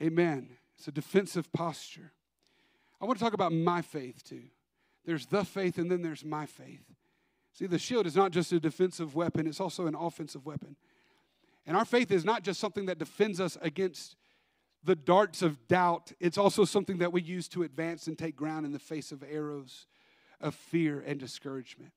Amen. 0.00 0.50
It's 0.76 0.88
a 0.88 0.92
defensive 0.92 1.52
posture. 1.52 2.12
I 3.00 3.04
want 3.04 3.18
to 3.18 3.24
talk 3.24 3.34
about 3.34 3.52
my 3.52 3.82
faith 3.82 4.22
too. 4.24 4.44
There's 5.04 5.26
the 5.26 5.44
faith 5.44 5.78
and 5.78 5.90
then 5.90 6.02
there's 6.02 6.24
my 6.24 6.46
faith. 6.46 6.84
See, 7.52 7.66
the 7.66 7.78
shield 7.78 8.06
is 8.06 8.14
not 8.14 8.30
just 8.30 8.52
a 8.52 8.60
defensive 8.60 9.14
weapon, 9.14 9.46
it's 9.46 9.60
also 9.60 9.86
an 9.86 9.94
offensive 9.94 10.46
weapon. 10.46 10.76
And 11.66 11.76
our 11.76 11.84
faith 11.84 12.10
is 12.10 12.24
not 12.24 12.42
just 12.42 12.60
something 12.60 12.86
that 12.86 12.98
defends 12.98 13.40
us 13.40 13.58
against 13.60 14.16
the 14.84 14.94
darts 14.94 15.42
of 15.42 15.66
doubt, 15.66 16.12
it's 16.20 16.38
also 16.38 16.64
something 16.64 16.98
that 16.98 17.12
we 17.12 17.20
use 17.20 17.48
to 17.48 17.64
advance 17.64 18.06
and 18.06 18.16
take 18.16 18.36
ground 18.36 18.64
in 18.64 18.72
the 18.72 18.78
face 18.78 19.10
of 19.10 19.24
arrows 19.28 19.86
of 20.40 20.54
fear 20.54 21.02
and 21.04 21.18
discouragement. 21.18 21.92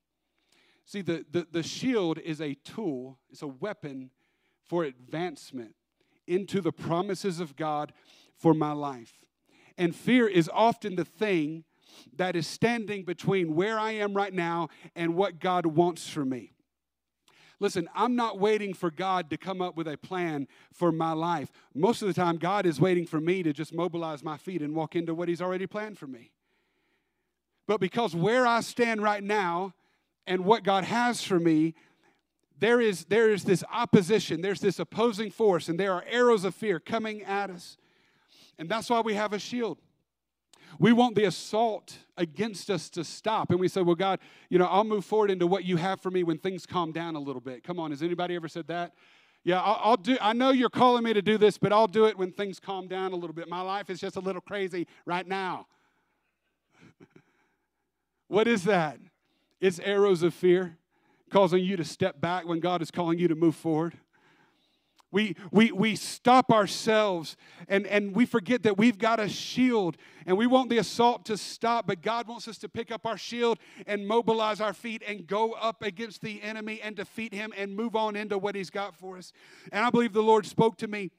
See, 0.84 1.00
the, 1.00 1.24
the, 1.30 1.46
the 1.50 1.62
shield 1.62 2.18
is 2.18 2.40
a 2.40 2.54
tool, 2.54 3.18
it's 3.30 3.42
a 3.42 3.46
weapon 3.46 4.10
for 4.64 4.84
advancement 4.84 5.74
into 6.26 6.60
the 6.60 6.72
promises 6.72 7.40
of 7.40 7.56
God 7.56 7.92
for 8.36 8.54
my 8.54 8.72
life. 8.72 9.12
And 9.78 9.94
fear 9.94 10.28
is 10.28 10.50
often 10.52 10.96
the 10.96 11.04
thing 11.04 11.64
that 12.16 12.36
is 12.36 12.46
standing 12.46 13.04
between 13.04 13.54
where 13.54 13.78
I 13.78 13.92
am 13.92 14.14
right 14.14 14.32
now 14.32 14.68
and 14.94 15.14
what 15.14 15.38
God 15.38 15.66
wants 15.66 16.08
for 16.08 16.24
me. 16.24 16.52
Listen, 17.60 17.88
I'm 17.94 18.16
not 18.16 18.40
waiting 18.40 18.74
for 18.74 18.90
God 18.90 19.30
to 19.30 19.36
come 19.36 19.62
up 19.62 19.76
with 19.76 19.86
a 19.86 19.96
plan 19.96 20.48
for 20.72 20.90
my 20.90 21.12
life. 21.12 21.52
Most 21.74 22.02
of 22.02 22.08
the 22.08 22.14
time, 22.14 22.36
God 22.36 22.66
is 22.66 22.80
waiting 22.80 23.06
for 23.06 23.20
me 23.20 23.44
to 23.44 23.52
just 23.52 23.72
mobilize 23.72 24.24
my 24.24 24.36
feet 24.36 24.62
and 24.62 24.74
walk 24.74 24.96
into 24.96 25.14
what 25.14 25.28
He's 25.28 25.40
already 25.40 25.68
planned 25.68 25.96
for 25.96 26.08
me. 26.08 26.32
But 27.68 27.78
because 27.78 28.16
where 28.16 28.46
I 28.48 28.62
stand 28.62 29.00
right 29.00 29.22
now 29.22 29.74
and 30.26 30.44
what 30.44 30.64
God 30.64 30.82
has 30.82 31.22
for 31.22 31.38
me 31.38 31.74
there 32.62 32.80
is, 32.80 33.04
there 33.06 33.30
is 33.30 33.42
this 33.42 33.64
opposition, 33.72 34.40
there's 34.40 34.60
this 34.60 34.78
opposing 34.78 35.30
force, 35.30 35.68
and 35.68 35.80
there 35.80 35.92
are 35.92 36.04
arrows 36.08 36.44
of 36.44 36.54
fear 36.54 36.78
coming 36.78 37.22
at 37.22 37.50
us. 37.50 37.76
And 38.58 38.68
that's 38.68 38.88
why 38.88 39.00
we 39.00 39.14
have 39.14 39.32
a 39.32 39.38
shield. 39.38 39.78
We 40.78 40.92
want 40.92 41.16
the 41.16 41.24
assault 41.24 41.98
against 42.16 42.70
us 42.70 42.88
to 42.90 43.02
stop. 43.02 43.50
And 43.50 43.58
we 43.58 43.68
say, 43.68 43.82
Well, 43.82 43.96
God, 43.96 44.20
you 44.48 44.58
know, 44.58 44.66
I'll 44.66 44.84
move 44.84 45.04
forward 45.04 45.30
into 45.30 45.46
what 45.46 45.64
you 45.64 45.76
have 45.76 46.00
for 46.00 46.10
me 46.10 46.22
when 46.22 46.38
things 46.38 46.64
calm 46.64 46.92
down 46.92 47.16
a 47.16 47.18
little 47.18 47.40
bit. 47.40 47.64
Come 47.64 47.80
on, 47.80 47.90
has 47.90 48.02
anybody 48.02 48.36
ever 48.36 48.48
said 48.48 48.68
that? 48.68 48.92
Yeah, 49.44 49.60
I'll, 49.60 49.80
I'll, 49.82 49.96
do. 49.96 50.16
I 50.20 50.32
know 50.32 50.50
you're 50.50 50.70
calling 50.70 51.02
me 51.02 51.12
to 51.12 51.22
do 51.22 51.36
this, 51.36 51.58
but 51.58 51.72
I'll 51.72 51.88
do 51.88 52.04
it 52.04 52.16
when 52.16 52.30
things 52.30 52.60
calm 52.60 52.86
down 52.86 53.12
a 53.12 53.16
little 53.16 53.34
bit. 53.34 53.48
My 53.48 53.60
life 53.60 53.90
is 53.90 54.00
just 54.00 54.14
a 54.14 54.20
little 54.20 54.40
crazy 54.40 54.86
right 55.04 55.26
now. 55.26 55.66
what 58.28 58.46
is 58.46 58.62
that? 58.64 58.98
It's 59.60 59.80
arrows 59.80 60.22
of 60.22 60.32
fear 60.32 60.78
causing 61.32 61.64
you 61.64 61.76
to 61.78 61.84
step 61.84 62.20
back 62.20 62.46
when 62.46 62.60
God 62.60 62.82
is 62.82 62.90
calling 62.90 63.18
you 63.18 63.26
to 63.26 63.34
move 63.34 63.56
forward. 63.56 63.94
We, 65.10 65.36
we, 65.50 65.72
we 65.72 65.96
stop 65.96 66.50
ourselves 66.50 67.36
and, 67.68 67.86
and 67.86 68.14
we 68.14 68.24
forget 68.24 68.62
that 68.62 68.78
we've 68.78 68.98
got 68.98 69.20
a 69.20 69.28
shield 69.28 69.96
and 70.24 70.38
we 70.38 70.46
want 70.46 70.70
the 70.70 70.78
assault 70.78 71.26
to 71.26 71.36
stop, 71.36 71.86
but 71.86 72.00
God 72.00 72.28
wants 72.28 72.48
us 72.48 72.56
to 72.58 72.68
pick 72.68 72.90
up 72.90 73.06
our 73.06 73.18
shield 73.18 73.58
and 73.86 74.06
mobilize 74.06 74.60
our 74.60 74.72
feet 74.72 75.02
and 75.06 75.26
go 75.26 75.52
up 75.52 75.82
against 75.82 76.22
the 76.22 76.42
enemy 76.42 76.80
and 76.82 76.96
defeat 76.96 77.34
him 77.34 77.52
and 77.56 77.76
move 77.76 77.94
on 77.94 78.16
into 78.16 78.38
what 78.38 78.54
he's 78.54 78.70
got 78.70 78.94
for 78.94 79.18
us. 79.18 79.32
And 79.70 79.84
I 79.84 79.90
believe 79.90 80.14
the 80.14 80.22
Lord 80.22 80.46
spoke 80.46 80.78
to 80.78 80.88
me 80.88 81.10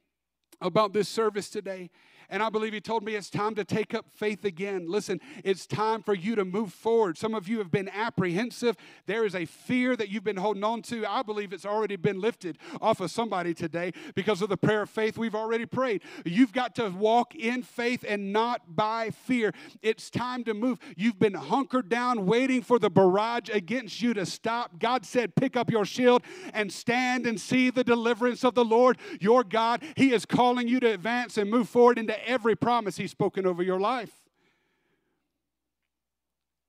about 0.62 0.94
this 0.94 1.10
service 1.10 1.50
today. 1.50 1.92
And 2.34 2.42
I 2.42 2.50
believe 2.50 2.74
he 2.74 2.82
told 2.82 3.04
me 3.04 3.14
it's 3.14 3.30
time 3.30 3.54
to 3.54 3.64
take 3.64 3.94
up 3.94 4.08
faith 4.10 4.44
again. 4.44 4.88
Listen, 4.90 5.22
it's 5.44 5.68
time 5.68 6.02
for 6.02 6.16
you 6.16 6.34
to 6.34 6.44
move 6.44 6.74
forward. 6.74 7.16
Some 7.16 7.36
of 7.36 7.48
you 7.48 7.60
have 7.60 7.70
been 7.70 7.88
apprehensive. 7.88 8.76
There 9.06 9.24
is 9.24 9.36
a 9.36 9.46
fear 9.46 9.96
that 9.96 10.10
you've 10.10 10.24
been 10.24 10.38
holding 10.38 10.64
on 10.64 10.82
to. 10.82 11.06
I 11.06 11.22
believe 11.22 11.54
it's 11.54 11.64
already 11.64 11.96
been 11.96 12.20
lifted 12.20 12.58
off 12.82 13.02
of 13.02 13.12
somebody 13.12 13.54
today 13.54 13.94
because 14.16 14.42
of 14.42 14.50
the 14.50 14.58
prayer 14.58 14.82
of 14.82 14.90
faith 14.90 15.16
we've 15.16 15.36
already 15.36 15.68
prayed. 15.68 16.02
You've 16.26 16.54
got 16.54 16.74
to 16.78 16.90
walk 16.90 17.36
in 17.36 17.62
faith 17.62 18.04
and 18.08 18.34
not 18.34 18.76
by 18.76 19.12
fear. 19.12 19.54
It's 19.84 20.10
time 20.10 20.44
to 20.46 20.56
move. 20.56 20.80
You've 20.98 21.20
been 21.20 21.36
hunkered 21.36 21.88
down 21.88 22.26
waiting 22.26 22.64
for 22.64 22.80
the 22.80 22.90
barrage 22.90 23.50
against 23.50 24.02
you 24.02 24.16
to 24.16 24.26
stop. 24.26 24.80
God 24.80 25.06
said, 25.06 25.36
Pick 25.36 25.56
up 25.56 25.70
your 25.70 25.86
shield 25.86 26.24
and 26.52 26.74
stand 26.74 27.28
and 27.28 27.40
see 27.40 27.70
the 27.70 27.84
deliverance 27.84 28.44
of 28.44 28.56
the 28.56 28.66
Lord 28.66 28.98
your 29.20 29.44
God. 29.44 29.84
He 29.96 30.14
is 30.14 30.26
calling 30.26 30.68
you 30.68 30.80
to 30.80 30.92
advance 30.92 31.38
and 31.38 31.48
move 31.48 31.70
forward 31.70 32.00
into 32.00 32.23
every 32.26 32.56
promise 32.56 32.98
He's 32.98 33.12
spoken 33.12 33.46
over 33.46 33.64
your 33.64 33.80
life. 33.80 34.12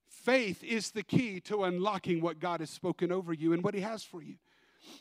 Faith 0.09 0.64
is 0.64 0.90
the 0.92 1.02
key 1.02 1.38
to 1.40 1.64
unlocking 1.64 2.20
what 2.20 2.40
God 2.40 2.61
has 2.61 2.70
spoken 2.70 3.12
over 3.12 3.32
you 3.32 3.52
and 3.52 3.62
what 3.62 3.74
He 3.74 3.82
has 3.82 4.02
for 4.02 4.22
you. 4.22 4.36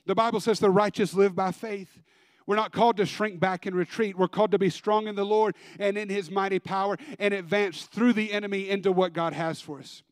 The 0.05 0.15
Bible 0.15 0.39
says 0.39 0.59
the 0.59 0.69
righteous 0.69 1.13
live 1.13 1.35
by 1.35 1.51
faith. 1.51 2.01
We're 2.45 2.57
not 2.57 2.73
called 2.73 2.97
to 2.97 3.05
shrink 3.05 3.39
back 3.39 3.65
and 3.65 3.75
retreat. 3.75 4.17
We're 4.17 4.27
called 4.27 4.51
to 4.51 4.59
be 4.59 4.69
strong 4.69 5.07
in 5.07 5.15
the 5.15 5.25
Lord 5.25 5.55
and 5.79 5.97
in 5.97 6.09
His 6.09 6.29
mighty 6.29 6.59
power 6.59 6.97
and 7.19 7.33
advance 7.33 7.83
through 7.83 8.13
the 8.13 8.33
enemy 8.33 8.69
into 8.69 8.91
what 8.91 9.13
God 9.13 9.33
has 9.33 9.61
for 9.61 9.79
us. 9.79 10.03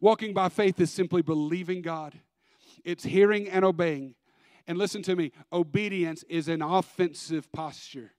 Walking 0.00 0.34
by 0.34 0.50
faith 0.50 0.78
is 0.80 0.92
simply 0.92 1.22
believing 1.22 1.82
God, 1.82 2.20
it's 2.84 3.04
hearing 3.04 3.48
and 3.48 3.64
obeying. 3.64 4.14
And 4.66 4.78
listen 4.78 5.02
to 5.02 5.16
me 5.16 5.32
obedience 5.52 6.24
is 6.28 6.48
an 6.48 6.62
offensive 6.62 7.50
posture. 7.52 8.12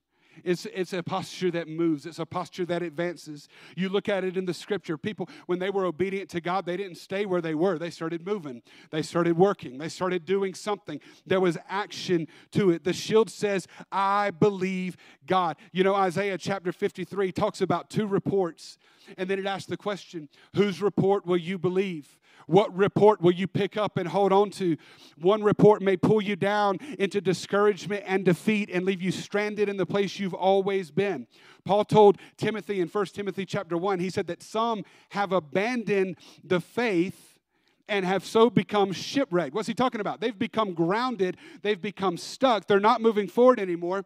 It's, 0.44 0.66
it's 0.66 0.92
a 0.92 1.02
posture 1.02 1.50
that 1.52 1.68
moves, 1.68 2.06
it's 2.06 2.18
a 2.18 2.26
posture 2.26 2.64
that 2.66 2.82
advances. 2.82 3.48
You 3.76 3.88
look 3.88 4.08
at 4.08 4.24
it 4.24 4.36
in 4.36 4.44
the 4.44 4.54
scripture. 4.54 4.96
People, 4.96 5.28
when 5.46 5.58
they 5.58 5.70
were 5.70 5.84
obedient 5.84 6.30
to 6.30 6.40
God, 6.40 6.66
they 6.66 6.76
didn't 6.76 6.96
stay 6.96 7.26
where 7.26 7.40
they 7.40 7.54
were. 7.54 7.78
They 7.78 7.90
started 7.90 8.26
moving, 8.26 8.62
they 8.90 9.02
started 9.02 9.36
working, 9.36 9.78
they 9.78 9.88
started 9.88 10.24
doing 10.24 10.54
something. 10.54 11.00
There 11.26 11.40
was 11.40 11.58
action 11.68 12.28
to 12.52 12.70
it. 12.70 12.84
The 12.84 12.92
shield 12.92 13.30
says, 13.30 13.66
I 13.90 14.30
believe 14.30 14.96
God. 15.26 15.56
You 15.72 15.84
know, 15.84 15.94
Isaiah 15.94 16.38
chapter 16.38 16.72
53 16.72 17.32
talks 17.32 17.60
about 17.60 17.90
two 17.90 18.06
reports, 18.06 18.78
and 19.16 19.28
then 19.28 19.38
it 19.38 19.46
asks 19.46 19.66
the 19.66 19.76
question, 19.76 20.28
Whose 20.54 20.80
report 20.82 21.26
will 21.26 21.36
you 21.36 21.58
believe? 21.58 22.16
What 22.46 22.74
report 22.76 23.20
will 23.20 23.32
you 23.32 23.46
pick 23.46 23.76
up 23.76 23.96
and 23.96 24.08
hold 24.08 24.32
on 24.32 24.50
to? 24.52 24.76
One 25.20 25.42
report 25.42 25.82
may 25.82 25.96
pull 25.96 26.22
you 26.22 26.36
down 26.36 26.78
into 26.98 27.20
discouragement 27.20 28.04
and 28.06 28.24
defeat 28.24 28.70
and 28.70 28.84
leave 28.84 29.02
you 29.02 29.10
stranded 29.10 29.68
in 29.68 29.76
the 29.76 29.86
place 29.86 30.18
you've 30.18 30.34
always 30.34 30.90
been. 30.90 31.26
Paul 31.64 31.84
told 31.84 32.18
Timothy 32.36 32.80
in 32.80 32.88
1 32.88 33.06
Timothy 33.06 33.46
chapter 33.46 33.76
1, 33.76 34.00
he 34.00 34.10
said 34.10 34.26
that 34.26 34.42
some 34.42 34.84
have 35.10 35.32
abandoned 35.32 36.16
the 36.42 36.60
faith 36.60 37.38
and 37.88 38.04
have 38.04 38.24
so 38.24 38.48
become 38.48 38.92
shipwrecked. 38.92 39.54
What's 39.54 39.68
he 39.68 39.74
talking 39.74 40.00
about? 40.00 40.20
They've 40.20 40.38
become 40.38 40.72
grounded, 40.72 41.36
they've 41.62 41.80
become 41.80 42.16
stuck, 42.16 42.66
they're 42.66 42.80
not 42.80 43.00
moving 43.00 43.28
forward 43.28 43.60
anymore 43.60 44.04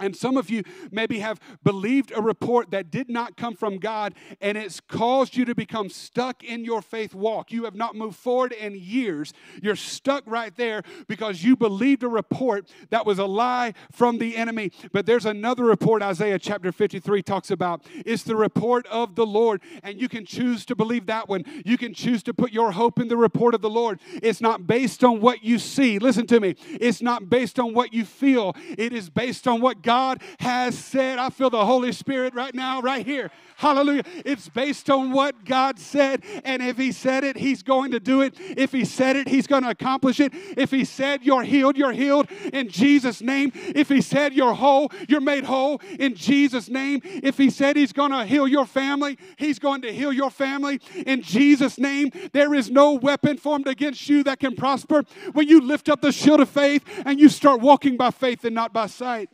And 0.00 0.16
some 0.16 0.36
of 0.36 0.50
you 0.50 0.62
maybe 0.90 1.20
have 1.20 1.38
believed 1.62 2.12
a 2.14 2.20
report 2.20 2.70
that 2.72 2.90
did 2.90 3.08
not 3.08 3.36
come 3.36 3.54
from 3.54 3.78
God, 3.78 4.14
and 4.40 4.58
it's 4.58 4.80
caused 4.80 5.36
you 5.36 5.44
to 5.44 5.54
become 5.54 5.88
stuck 5.88 6.42
in 6.42 6.64
your 6.64 6.82
faith 6.82 7.14
walk. 7.14 7.52
You 7.52 7.64
have 7.64 7.74
not 7.74 7.94
moved 7.94 8.16
forward 8.16 8.52
in 8.52 8.74
years. 8.74 9.32
You're 9.62 9.76
stuck 9.76 10.24
right 10.26 10.54
there 10.56 10.82
because 11.06 11.44
you 11.44 11.56
believed 11.56 12.02
a 12.02 12.08
report 12.08 12.68
that 12.90 13.06
was 13.06 13.18
a 13.18 13.26
lie 13.26 13.74
from 13.92 14.18
the 14.18 14.36
enemy. 14.36 14.72
But 14.92 15.06
there's 15.06 15.26
another 15.26 15.64
report 15.64 16.02
Isaiah 16.02 16.38
chapter 16.38 16.72
53 16.72 17.22
talks 17.22 17.50
about. 17.50 17.86
It's 18.04 18.24
the 18.24 18.36
report 18.36 18.86
of 18.88 19.14
the 19.14 19.26
Lord, 19.26 19.62
and 19.82 20.00
you 20.00 20.08
can 20.08 20.24
choose 20.24 20.64
to 20.66 20.74
believe 20.74 21.06
that 21.06 21.28
one. 21.28 21.44
You 21.64 21.78
can 21.78 21.94
choose 21.94 22.22
to 22.24 22.34
put 22.34 22.52
your 22.52 22.72
hope 22.72 22.98
in 22.98 23.08
the 23.08 23.16
report 23.16 23.54
of 23.54 23.60
the 23.60 23.70
Lord. 23.70 24.00
It's 24.22 24.40
not 24.40 24.66
based 24.66 25.04
on 25.04 25.20
what 25.20 25.44
you 25.44 25.58
see. 25.58 25.98
Listen 25.98 26.26
to 26.28 26.40
me. 26.40 26.56
It's 26.68 27.02
not 27.02 27.30
based 27.30 27.58
on 27.58 27.74
what 27.74 27.92
you 27.92 28.04
feel, 28.04 28.56
it 28.78 28.92
is 28.92 29.10
based 29.10 29.46
on 29.46 29.60
what 29.60 29.81
God 29.82 30.22
has 30.40 30.78
said. 30.78 31.18
I 31.18 31.30
feel 31.30 31.50
the 31.50 31.64
Holy 31.64 31.92
Spirit 31.92 32.34
right 32.34 32.54
now, 32.54 32.80
right 32.80 33.04
here. 33.04 33.30
Hallelujah. 33.56 34.02
It's 34.24 34.48
based 34.48 34.90
on 34.90 35.12
what 35.12 35.44
God 35.44 35.78
said. 35.78 36.24
And 36.44 36.62
if 36.62 36.76
He 36.76 36.90
said 36.90 37.22
it, 37.22 37.36
He's 37.36 37.62
going 37.62 37.92
to 37.92 38.00
do 38.00 38.20
it. 38.22 38.34
If 38.38 38.72
He 38.72 38.84
said 38.84 39.16
it, 39.16 39.28
He's 39.28 39.46
going 39.46 39.62
to 39.62 39.70
accomplish 39.70 40.18
it. 40.18 40.32
If 40.34 40.70
He 40.70 40.84
said 40.84 41.22
you're 41.22 41.44
healed, 41.44 41.76
you're 41.76 41.92
healed 41.92 42.28
in 42.52 42.68
Jesus' 42.68 43.20
name. 43.20 43.52
If 43.54 43.88
He 43.88 44.00
said 44.00 44.34
you're 44.34 44.54
whole, 44.54 44.90
you're 45.08 45.20
made 45.20 45.44
whole 45.44 45.80
in 45.98 46.14
Jesus' 46.14 46.68
name. 46.68 47.00
If 47.04 47.38
He 47.38 47.50
said 47.50 47.76
He's 47.76 47.92
going 47.92 48.10
to 48.10 48.24
heal 48.24 48.48
your 48.48 48.66
family, 48.66 49.18
He's 49.36 49.58
going 49.58 49.82
to 49.82 49.92
heal 49.92 50.12
your 50.12 50.30
family 50.30 50.80
in 51.06 51.22
Jesus' 51.22 51.78
name. 51.78 52.10
There 52.32 52.54
is 52.54 52.70
no 52.70 52.94
weapon 52.94 53.36
formed 53.36 53.68
against 53.68 54.08
you 54.08 54.24
that 54.24 54.40
can 54.40 54.56
prosper 54.56 55.04
when 55.32 55.46
you 55.46 55.60
lift 55.60 55.88
up 55.88 56.00
the 56.00 56.12
shield 56.12 56.40
of 56.40 56.48
faith 56.48 56.84
and 57.04 57.20
you 57.20 57.28
start 57.28 57.60
walking 57.60 57.96
by 57.96 58.10
faith 58.10 58.44
and 58.44 58.54
not 58.54 58.72
by 58.72 58.86
sight. 58.86 59.30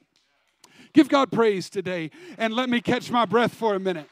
Give 0.93 1.09
God 1.09 1.31
praise 1.31 1.71
today 1.71 2.11
and 2.37 2.55
let 2.55 2.69
me 2.69 2.81
catch 2.81 3.11
my 3.11 3.25
breath 3.25 3.55
for 3.55 3.75
a 3.75 3.81
minute. 3.81 4.09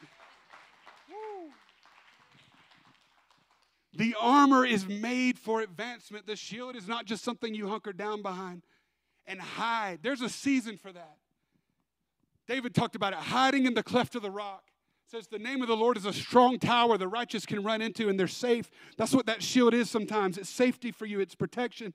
The 3.97 4.15
armor 4.19 4.63
is 4.63 4.87
made 4.87 5.39
for 5.39 5.61
advancement. 5.61 6.27
The 6.27 6.35
shield 6.35 6.75
is 6.75 6.87
not 6.87 7.05
just 7.05 7.23
something 7.23 7.55
you 7.55 7.67
hunker 7.67 7.93
down 7.93 8.21
behind 8.21 8.61
and 9.25 9.41
hide. 9.41 9.99
There's 10.03 10.21
a 10.21 10.29
season 10.29 10.77
for 10.77 10.91
that. 10.91 11.17
David 12.47 12.75
talked 12.75 12.95
about 12.95 13.13
it 13.13 13.19
hiding 13.19 13.65
in 13.65 13.73
the 13.73 13.83
cleft 13.83 14.15
of 14.15 14.21
the 14.21 14.29
rock. 14.29 14.63
says 15.07 15.27
the 15.27 15.39
name 15.39 15.63
of 15.63 15.67
the 15.67 15.75
Lord 15.75 15.97
is 15.97 16.05
a 16.05 16.13
strong 16.13 16.59
tower 16.59 16.97
the 16.97 17.07
righteous 17.07 17.45
can 17.45 17.63
run 17.63 17.81
into 17.81 18.07
and 18.07 18.19
they're 18.19 18.27
safe. 18.27 18.69
That's 18.97 19.13
what 19.13 19.25
that 19.25 19.41
shield 19.41 19.73
is 19.73 19.89
sometimes. 19.89 20.37
It's 20.37 20.49
safety 20.49 20.91
for 20.91 21.07
you, 21.07 21.19
it's 21.19 21.35
protection. 21.35 21.93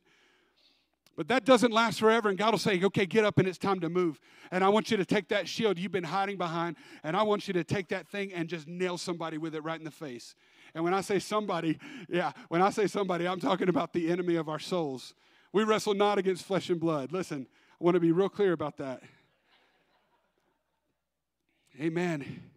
But 1.17 1.29
that 1.29 1.45
doesn't 1.45 1.73
last 1.73 2.01
forever, 2.01 2.31
and 2.31 2.39
God 2.39 2.53
will 2.53 2.59
say, 2.59 2.83
okay, 2.83 3.05
get 3.05 3.25
up 3.25 3.39
and 3.39 3.47
it's 3.47 3.59
time 3.59 3.81
to 3.81 3.91
move. 3.91 4.19
And 4.51 4.65
I 4.65 4.71
want 4.71 4.91
you 4.91 4.97
to 4.97 5.05
take 5.05 5.29
that 5.29 5.47
shield 5.47 5.79
you've 5.79 5.93
been 5.93 6.05
hiding 6.05 6.39
behind, 6.39 6.77
and 7.05 7.17
I 7.17 7.23
want 7.23 7.47
you 7.47 7.55
to 7.55 7.65
take 7.65 7.89
that 7.89 8.09
thing 8.09 8.33
and 8.33 8.49
just 8.49 8.67
nail 8.67 8.97
somebody 8.97 9.37
with 9.37 9.55
it 9.55 9.63
right 9.63 9.79
in 9.79 9.85
the 9.85 9.91
face. 9.91 10.35
And 10.75 10.83
when 10.85 10.95
I 10.95 11.03
say 11.03 11.19
somebody, 11.19 11.79
yeah, 12.09 12.33
when 12.49 12.63
I 12.63 12.71
say 12.71 12.87
somebody, 12.87 13.29
I'm 13.29 13.41
talking 13.41 13.69
about 13.69 13.93
the 13.93 14.11
enemy 14.11 14.37
of 14.37 14.49
our 14.49 14.59
souls. 14.59 15.15
We 15.53 15.65
wrestle 15.65 15.95
not 15.95 16.17
against 16.17 16.45
flesh 16.45 16.71
and 16.71 16.81
blood. 16.81 17.13
Listen, 17.13 17.47
I 17.79 17.85
want 17.85 17.95
to 17.95 18.01
be 18.01 18.13
real 18.13 18.31
clear 18.31 18.53
about 18.53 18.79
that. 18.79 19.03
Amen. 21.79 22.52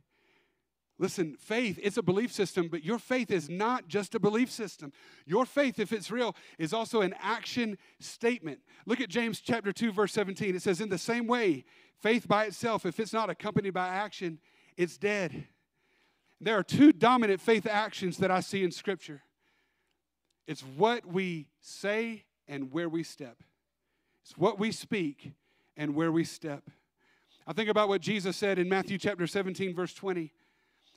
Listen, 0.97 1.35
faith, 1.37 1.77
it's 1.83 1.97
a 1.97 2.01
belief 2.01 2.31
system, 2.31 2.69
but 2.69 2.85
your 2.85 2.99
faith 2.99 3.29
is 3.29 3.49
not 3.49 3.87
just 3.89 4.15
a 4.15 4.19
belief 4.19 4.49
system. 4.49 4.93
Your 5.25 5.45
faith, 5.45 5.77
if 5.77 5.91
it's 5.91 6.09
real, 6.09 6.35
is 6.57 6.73
also 6.73 7.01
an 7.01 7.13
action 7.19 7.77
statement. 7.99 8.59
Look 8.85 9.01
at 9.01 9.09
James 9.09 9.41
chapter 9.41 9.73
2, 9.73 9.91
verse 9.91 10.13
17. 10.13 10.55
It 10.55 10.61
says, 10.61 10.79
In 10.79 10.87
the 10.87 10.97
same 10.97 11.27
way, 11.27 11.65
faith 11.99 12.29
by 12.29 12.45
itself, 12.45 12.85
if 12.85 12.97
it's 12.99 13.11
not 13.11 13.29
accompanied 13.29 13.73
by 13.73 13.89
action, 13.89 14.39
it's 14.77 14.97
dead. 14.97 15.47
There 16.39 16.57
are 16.57 16.63
two 16.63 16.93
dominant 16.93 17.41
faith 17.41 17.67
actions 17.67 18.17
that 18.17 18.31
I 18.31 18.39
see 18.39 18.63
in 18.63 18.71
Scripture 18.71 19.21
it's 20.47 20.61
what 20.61 21.05
we 21.07 21.47
say 21.59 22.23
and 22.47 22.71
where 22.71 22.87
we 22.87 23.03
step, 23.03 23.43
it's 24.21 24.37
what 24.37 24.59
we 24.59 24.71
speak 24.71 25.33
and 25.75 25.93
where 25.93 26.11
we 26.11 26.23
step. 26.23 26.69
I 27.47 27.53
think 27.53 27.69
about 27.69 27.89
what 27.89 28.01
Jesus 28.01 28.37
said 28.37 28.59
in 28.59 28.69
Matthew 28.69 28.97
chapter 28.97 29.27
17, 29.27 29.75
verse 29.75 29.93
20 29.93 30.31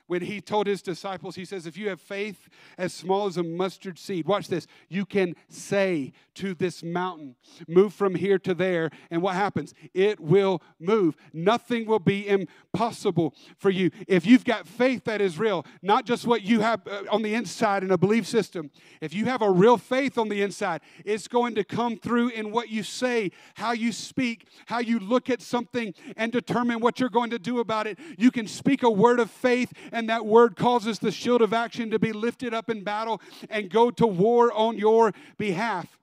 when 0.08 0.22
he 0.22 0.40
told 0.40 0.66
his 0.66 0.82
disciples, 0.82 1.36
he 1.36 1.44
says, 1.44 1.66
If 1.66 1.76
you 1.76 1.88
have 1.90 2.00
faith 2.00 2.48
as 2.76 2.92
small 2.92 3.26
as 3.26 3.36
a 3.36 3.42
mustard 3.42 3.98
seed, 3.98 4.26
watch 4.26 4.48
this, 4.48 4.66
you 4.88 5.06
can 5.06 5.36
say 5.48 6.12
to 6.34 6.54
this 6.54 6.82
mountain, 6.82 7.36
Move 7.68 7.92
from 7.92 8.14
here 8.14 8.38
to 8.40 8.54
there. 8.54 8.90
And 9.10 9.22
what 9.22 9.34
happens? 9.34 9.74
It 9.94 10.18
will 10.18 10.62
move. 10.80 11.14
Nothing 11.32 11.86
will 11.86 11.98
be 11.98 12.26
impossible 12.26 13.34
for 13.58 13.70
you. 13.70 13.90
If 14.08 14.26
you've 14.26 14.44
got 14.44 14.66
faith 14.66 15.04
that 15.04 15.20
is 15.20 15.38
real, 15.38 15.64
not 15.82 16.06
just 16.06 16.26
what 16.26 16.42
you 16.42 16.60
have 16.60 16.80
uh, 16.88 17.04
on 17.10 17.22
the 17.22 17.34
inside 17.34 17.84
in 17.84 17.90
a 17.90 17.98
belief 17.98 18.26
system, 18.26 18.70
if 19.02 19.12
you 19.12 19.26
have 19.26 19.42
a 19.42 19.50
real 19.50 19.76
faith 19.76 20.16
on 20.16 20.30
the 20.30 20.40
inside, 20.40 20.80
it's 21.04 21.28
going 21.28 21.54
to 21.56 21.64
come 21.64 21.98
through 21.98 22.30
in 22.30 22.50
what 22.50 22.70
you 22.70 22.82
say, 22.82 23.30
how 23.54 23.72
you 23.72 23.92
speak, 23.92 24.48
how 24.66 24.78
you 24.78 24.98
look 24.98 25.28
at 25.28 25.42
something 25.42 25.92
and 26.16 26.32
determine 26.32 26.80
what 26.80 26.98
you're 26.98 27.10
going 27.10 27.30
to 27.30 27.38
do 27.38 27.60
about 27.60 27.86
it. 27.86 27.98
You 28.16 28.30
can 28.30 28.46
speak 28.46 28.82
a 28.82 28.90
word 28.90 29.20
of 29.20 29.30
faith 29.30 29.70
and 29.92 29.97
that 30.06 30.26
word 30.26 30.56
causes 30.56 30.98
the 30.98 31.10
shield 31.10 31.42
of 31.42 31.52
action 31.52 31.90
to 31.90 31.98
be 31.98 32.12
lifted 32.12 32.54
up 32.54 32.70
in 32.70 32.84
battle 32.84 33.20
and 33.50 33.70
go 33.70 33.90
to 33.90 34.06
war 34.06 34.52
on 34.52 34.78
your 34.78 35.12
behalf. 35.36 35.98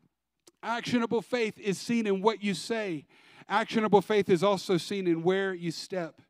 Actionable 0.63 1.21
faith 1.21 1.59
is 1.59 1.77
seen 1.77 2.07
in 2.07 2.21
what 2.21 2.43
you 2.43 2.53
say. 2.53 3.05
Actionable 3.47 4.01
faith 4.01 4.29
is 4.29 4.43
also 4.43 4.77
seen 4.77 5.07
in 5.07 5.21
where 5.21 5.53
you 5.53 5.69
step. 5.69 6.21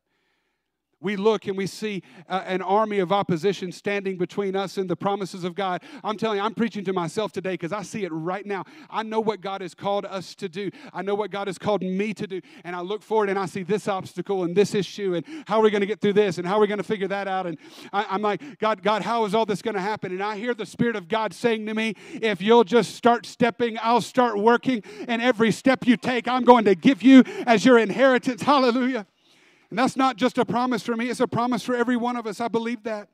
We 1.05 1.17
look 1.17 1.45
and 1.45 1.55
we 1.55 1.67
see 1.67 2.01
uh, 2.27 2.41
an 2.47 2.63
army 2.63 2.97
of 2.97 3.11
opposition 3.11 3.71
standing 3.71 4.17
between 4.17 4.55
us 4.55 4.79
and 4.79 4.89
the 4.89 4.95
promises 4.95 5.43
of 5.43 5.53
God. 5.53 5.83
I'm 6.03 6.17
telling 6.17 6.39
you, 6.39 6.43
I'm 6.43 6.55
preaching 6.55 6.83
to 6.83 6.93
myself 6.93 7.31
today 7.31 7.51
because 7.51 7.71
I 7.71 7.83
see 7.83 8.05
it 8.05 8.11
right 8.11 8.43
now. 8.43 8.63
I 8.89 9.03
know 9.03 9.19
what 9.19 9.39
God 9.39 9.61
has 9.61 9.75
called 9.75 10.05
us 10.05 10.33
to 10.33 10.49
do, 10.49 10.71
I 10.93 11.03
know 11.03 11.13
what 11.13 11.29
God 11.29 11.45
has 11.45 11.59
called 11.59 11.83
me 11.83 12.15
to 12.15 12.25
do. 12.25 12.41
And 12.63 12.75
I 12.75 12.79
look 12.79 13.03
forward 13.03 13.29
and 13.29 13.37
I 13.37 13.45
see 13.45 13.61
this 13.61 13.87
obstacle 13.87 14.45
and 14.45 14.55
this 14.55 14.73
issue 14.73 15.13
and 15.13 15.23
how 15.45 15.59
are 15.59 15.61
we 15.61 15.69
going 15.69 15.81
to 15.81 15.85
get 15.85 16.01
through 16.01 16.13
this 16.13 16.39
and 16.39 16.47
how 16.47 16.57
are 16.57 16.61
we 16.61 16.65
going 16.65 16.79
to 16.79 16.83
figure 16.83 17.09
that 17.09 17.27
out. 17.27 17.45
And 17.45 17.59
I, 17.93 18.15
am 18.15 18.23
like, 18.23 18.57
God, 18.57 18.81
God, 18.81 19.03
how 19.03 19.25
is 19.25 19.35
all 19.35 19.45
this 19.45 19.61
going 19.61 19.75
to 19.75 19.81
happen? 19.81 20.11
And 20.11 20.23
I 20.23 20.37
hear 20.37 20.55
the 20.55 20.65
Spirit 20.65 20.95
of 20.95 21.07
God 21.07 21.35
saying 21.35 21.67
to 21.67 21.75
me, 21.75 21.93
if 22.13 22.41
you'll 22.41 22.63
just 22.63 22.95
start 22.95 23.27
stepping, 23.27 23.77
I'll 23.79 24.01
start 24.01 24.39
working. 24.39 24.81
And 25.07 25.21
every 25.21 25.51
step 25.51 25.85
you 25.85 25.97
take, 25.97 26.27
I'm 26.27 26.45
going 26.45 26.65
to 26.65 26.73
give 26.73 27.03
you 27.03 27.23
as 27.45 27.63
your 27.63 27.77
inheritance. 27.77 28.41
Hallelujah. 28.41 29.05
And 29.75 29.79
that's 29.81 29.97
not 29.97 30.15
just 30.15 30.37
a 30.37 30.45
promise 30.45 30.83
for 30.83 30.95
me, 30.95 31.09
it's 31.09 31.19
a 31.19 31.27
promise 31.27 31.61
for 31.61 31.75
every 31.75 31.97
one 31.97 32.15
of 32.15 32.25
us. 32.25 32.39
I 32.39 32.47
believe 32.47 32.83
that. 32.83 33.09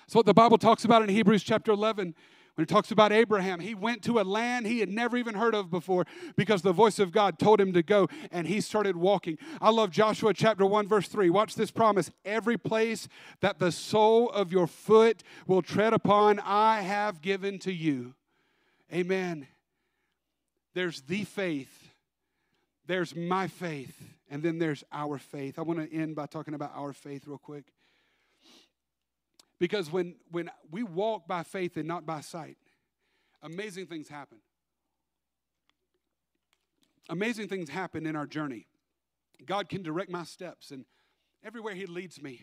That's 0.00 0.16
what 0.16 0.26
the 0.26 0.34
Bible 0.34 0.58
talks 0.58 0.84
about 0.84 1.04
in 1.04 1.08
Hebrews 1.08 1.44
chapter 1.44 1.70
11 1.70 2.16
when 2.56 2.62
it 2.64 2.68
talks 2.68 2.90
about 2.90 3.12
Abraham. 3.12 3.60
He 3.60 3.72
went 3.72 4.02
to 4.02 4.18
a 4.18 4.22
land 4.22 4.66
he 4.66 4.80
had 4.80 4.88
never 4.88 5.16
even 5.16 5.36
heard 5.36 5.54
of 5.54 5.70
before 5.70 6.06
because 6.34 6.62
the 6.62 6.72
voice 6.72 6.98
of 6.98 7.12
God 7.12 7.38
told 7.38 7.60
him 7.60 7.72
to 7.72 7.84
go 7.84 8.08
and 8.32 8.48
he 8.48 8.60
started 8.60 8.96
walking. 8.96 9.38
I 9.60 9.70
love 9.70 9.92
Joshua 9.92 10.34
chapter 10.34 10.66
1, 10.66 10.88
verse 10.88 11.06
3. 11.06 11.30
Watch 11.30 11.54
this 11.54 11.70
promise. 11.70 12.10
Every 12.24 12.58
place 12.58 13.06
that 13.40 13.60
the 13.60 13.70
sole 13.70 14.30
of 14.30 14.50
your 14.50 14.66
foot 14.66 15.22
will 15.46 15.62
tread 15.62 15.92
upon, 15.92 16.40
I 16.40 16.80
have 16.80 17.22
given 17.22 17.60
to 17.60 17.72
you. 17.72 18.16
Amen. 18.92 19.46
There's 20.74 21.02
the 21.02 21.22
faith, 21.22 21.92
there's 22.88 23.14
my 23.14 23.46
faith 23.46 24.14
and 24.34 24.42
then 24.42 24.58
there's 24.58 24.82
our 24.90 25.16
faith. 25.16 25.60
I 25.60 25.62
want 25.62 25.78
to 25.78 25.96
end 25.96 26.16
by 26.16 26.26
talking 26.26 26.54
about 26.54 26.72
our 26.74 26.92
faith 26.92 27.22
real 27.24 27.38
quick. 27.38 27.66
Because 29.60 29.92
when, 29.92 30.16
when 30.32 30.50
we 30.72 30.82
walk 30.82 31.28
by 31.28 31.44
faith 31.44 31.76
and 31.76 31.86
not 31.86 32.04
by 32.04 32.20
sight, 32.20 32.56
amazing 33.44 33.86
things 33.86 34.08
happen. 34.08 34.38
Amazing 37.08 37.46
things 37.46 37.68
happen 37.68 38.06
in 38.06 38.16
our 38.16 38.26
journey. 38.26 38.66
God 39.46 39.68
can 39.68 39.84
direct 39.84 40.10
my 40.10 40.24
steps, 40.24 40.72
and 40.72 40.84
everywhere 41.44 41.76
He 41.76 41.86
leads 41.86 42.20
me, 42.20 42.40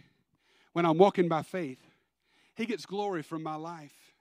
when 0.71 0.85
I'm 0.85 0.97
walking 0.97 1.27
by 1.27 1.41
faith, 1.41 1.85
He 2.55 2.65
gets 2.65 2.85
glory 2.85 3.21
from 3.21 3.43
my 3.43 3.55
life. 3.55 4.13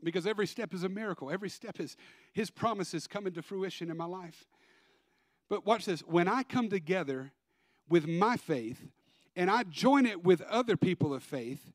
Because 0.00 0.28
every 0.28 0.46
step 0.46 0.72
is 0.72 0.84
a 0.84 0.88
miracle. 0.88 1.28
Every 1.28 1.50
step 1.50 1.80
is 1.80 1.96
His 2.32 2.50
promises 2.50 3.08
coming 3.08 3.32
to 3.32 3.42
fruition 3.42 3.90
in 3.90 3.96
my 3.96 4.04
life. 4.04 4.46
But 5.48 5.66
watch 5.66 5.84
this 5.84 6.00
when 6.00 6.28
I 6.28 6.42
come 6.42 6.68
together 6.68 7.32
with 7.88 8.06
my 8.06 8.36
faith 8.36 8.88
and 9.36 9.50
I 9.50 9.64
join 9.64 10.06
it 10.06 10.24
with 10.24 10.40
other 10.42 10.76
people 10.76 11.12
of 11.12 11.22
faith, 11.22 11.72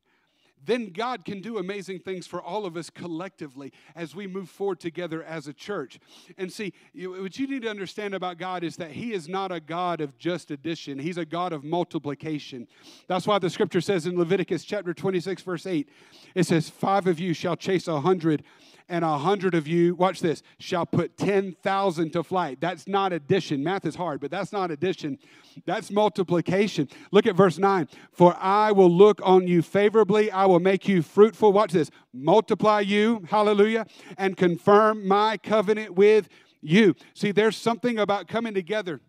then 0.64 0.90
God 0.90 1.24
can 1.24 1.40
do 1.40 1.58
amazing 1.58 2.00
things 2.00 2.26
for 2.26 2.40
all 2.42 2.66
of 2.66 2.76
us 2.76 2.90
collectively 2.90 3.72
as 3.94 4.14
we 4.14 4.26
move 4.26 4.48
forward 4.50 4.78
together 4.78 5.22
as 5.22 5.46
a 5.46 5.52
church. 5.52 5.98
And 6.36 6.52
see, 6.52 6.74
what 6.94 7.38
you 7.38 7.46
need 7.46 7.62
to 7.62 7.70
understand 7.70 8.14
about 8.14 8.38
God 8.38 8.62
is 8.62 8.76
that 8.76 8.90
He 8.90 9.12
is 9.12 9.28
not 9.28 9.52
a 9.52 9.60
God 9.60 10.00
of 10.00 10.18
just 10.18 10.50
addition, 10.50 10.98
He's 10.98 11.18
a 11.18 11.24
God 11.24 11.52
of 11.52 11.64
multiplication. 11.64 12.68
That's 13.08 13.26
why 13.26 13.38
the 13.38 13.50
scripture 13.50 13.80
says 13.80 14.06
in 14.06 14.18
Leviticus 14.18 14.64
chapter 14.64 14.92
26, 14.92 15.42
verse 15.42 15.66
8, 15.66 15.88
it 16.34 16.44
says, 16.44 16.68
Five 16.68 17.06
of 17.06 17.18
you 17.18 17.32
shall 17.32 17.56
chase 17.56 17.88
a 17.88 18.00
hundred 18.00 18.44
and 18.90 19.04
a 19.04 19.16
hundred 19.16 19.54
of 19.54 19.66
you, 19.66 19.94
watch 19.94 20.20
this, 20.20 20.42
shall 20.58 20.84
put 20.84 21.16
10,000 21.16 22.10
to 22.10 22.22
flight. 22.22 22.60
That's 22.60 22.86
not 22.86 23.12
addition. 23.12 23.62
Math 23.62 23.86
is 23.86 23.94
hard, 23.94 24.20
but 24.20 24.30
that's 24.30 24.52
not 24.52 24.70
addition. 24.70 25.18
That's 25.64 25.90
multiplication. 25.90 26.88
Look 27.12 27.26
at 27.26 27.36
verse 27.36 27.56
9. 27.56 27.88
For 28.12 28.36
I 28.38 28.72
will 28.72 28.90
look 28.90 29.20
on 29.22 29.46
you 29.46 29.62
favorably. 29.62 30.30
I 30.30 30.46
will 30.46 30.60
make 30.60 30.88
you 30.88 31.00
fruitful. 31.02 31.52
Watch 31.52 31.72
this. 31.72 31.90
Multiply 32.12 32.80
you, 32.80 33.24
hallelujah, 33.28 33.86
and 34.18 34.36
confirm 34.36 35.06
my 35.06 35.36
covenant 35.36 35.94
with 35.94 36.28
you. 36.60 36.94
See, 37.14 37.32
there's 37.32 37.56
something 37.56 37.98
about 37.98 38.28
coming 38.28 38.54
together 38.54 39.00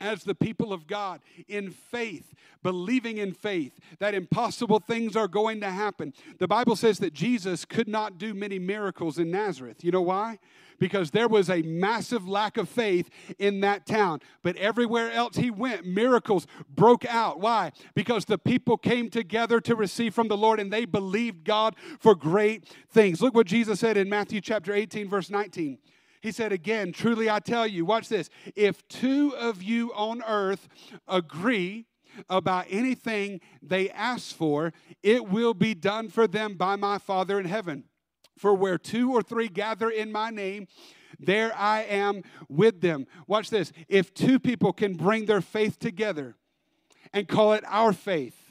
as 0.00 0.24
the 0.24 0.34
people 0.34 0.72
of 0.72 0.86
God 0.86 1.20
in 1.48 1.70
faith, 1.70 2.34
believing 2.62 3.18
in 3.18 3.32
faith 3.32 3.78
that 3.98 4.14
impossible 4.14 4.80
things 4.80 5.16
are 5.16 5.28
going 5.28 5.60
to 5.60 5.70
happen. 5.70 6.12
The 6.38 6.48
Bible 6.48 6.76
says 6.76 6.98
that 6.98 7.14
Jesus 7.14 7.64
could 7.64 7.88
not 7.88 8.18
do 8.18 8.34
many 8.34 8.58
miracles 8.58 9.18
in 9.18 9.30
Nazareth. 9.30 9.84
You 9.84 9.92
know 9.92 10.02
why? 10.02 10.38
Because 10.78 11.10
there 11.10 11.26
was 11.26 11.50
a 11.50 11.62
massive 11.62 12.28
lack 12.28 12.56
of 12.56 12.68
faith 12.68 13.10
in 13.38 13.60
that 13.60 13.84
town. 13.84 14.20
But 14.42 14.56
everywhere 14.56 15.10
else 15.10 15.36
he 15.36 15.50
went, 15.50 15.84
miracles 15.84 16.46
broke 16.72 17.04
out. 17.04 17.40
Why? 17.40 17.72
Because 17.94 18.24
the 18.24 18.38
people 18.38 18.78
came 18.78 19.10
together 19.10 19.60
to 19.62 19.74
receive 19.74 20.14
from 20.14 20.28
the 20.28 20.36
Lord 20.36 20.60
and 20.60 20.72
they 20.72 20.84
believed 20.84 21.44
God 21.44 21.74
for 21.98 22.14
great 22.14 22.68
things. 22.90 23.20
Look 23.20 23.34
what 23.34 23.48
Jesus 23.48 23.80
said 23.80 23.96
in 23.96 24.08
Matthew 24.08 24.40
chapter 24.40 24.72
18, 24.72 25.08
verse 25.08 25.30
19. 25.30 25.78
He 26.20 26.32
said 26.32 26.52
again, 26.52 26.92
Truly 26.92 27.30
I 27.30 27.38
tell 27.38 27.66
you, 27.66 27.84
watch 27.84 28.08
this. 28.08 28.30
If 28.56 28.86
two 28.88 29.34
of 29.36 29.62
you 29.62 29.92
on 29.94 30.22
earth 30.22 30.68
agree 31.06 31.86
about 32.28 32.66
anything 32.68 33.40
they 33.62 33.90
ask 33.90 34.34
for, 34.34 34.72
it 35.02 35.28
will 35.28 35.54
be 35.54 35.74
done 35.74 36.08
for 36.08 36.26
them 36.26 36.54
by 36.54 36.76
my 36.76 36.98
Father 36.98 37.38
in 37.38 37.46
heaven. 37.46 37.84
For 38.36 38.54
where 38.54 38.78
two 38.78 39.12
or 39.12 39.22
three 39.22 39.48
gather 39.48 39.90
in 39.90 40.12
my 40.12 40.30
name, 40.30 40.68
there 41.18 41.52
I 41.56 41.82
am 41.82 42.22
with 42.48 42.80
them. 42.80 43.06
Watch 43.26 43.50
this. 43.50 43.72
If 43.88 44.14
two 44.14 44.38
people 44.38 44.72
can 44.72 44.94
bring 44.94 45.26
their 45.26 45.40
faith 45.40 45.78
together 45.78 46.36
and 47.12 47.26
call 47.26 47.54
it 47.54 47.64
our 47.66 47.92
faith, 47.92 48.47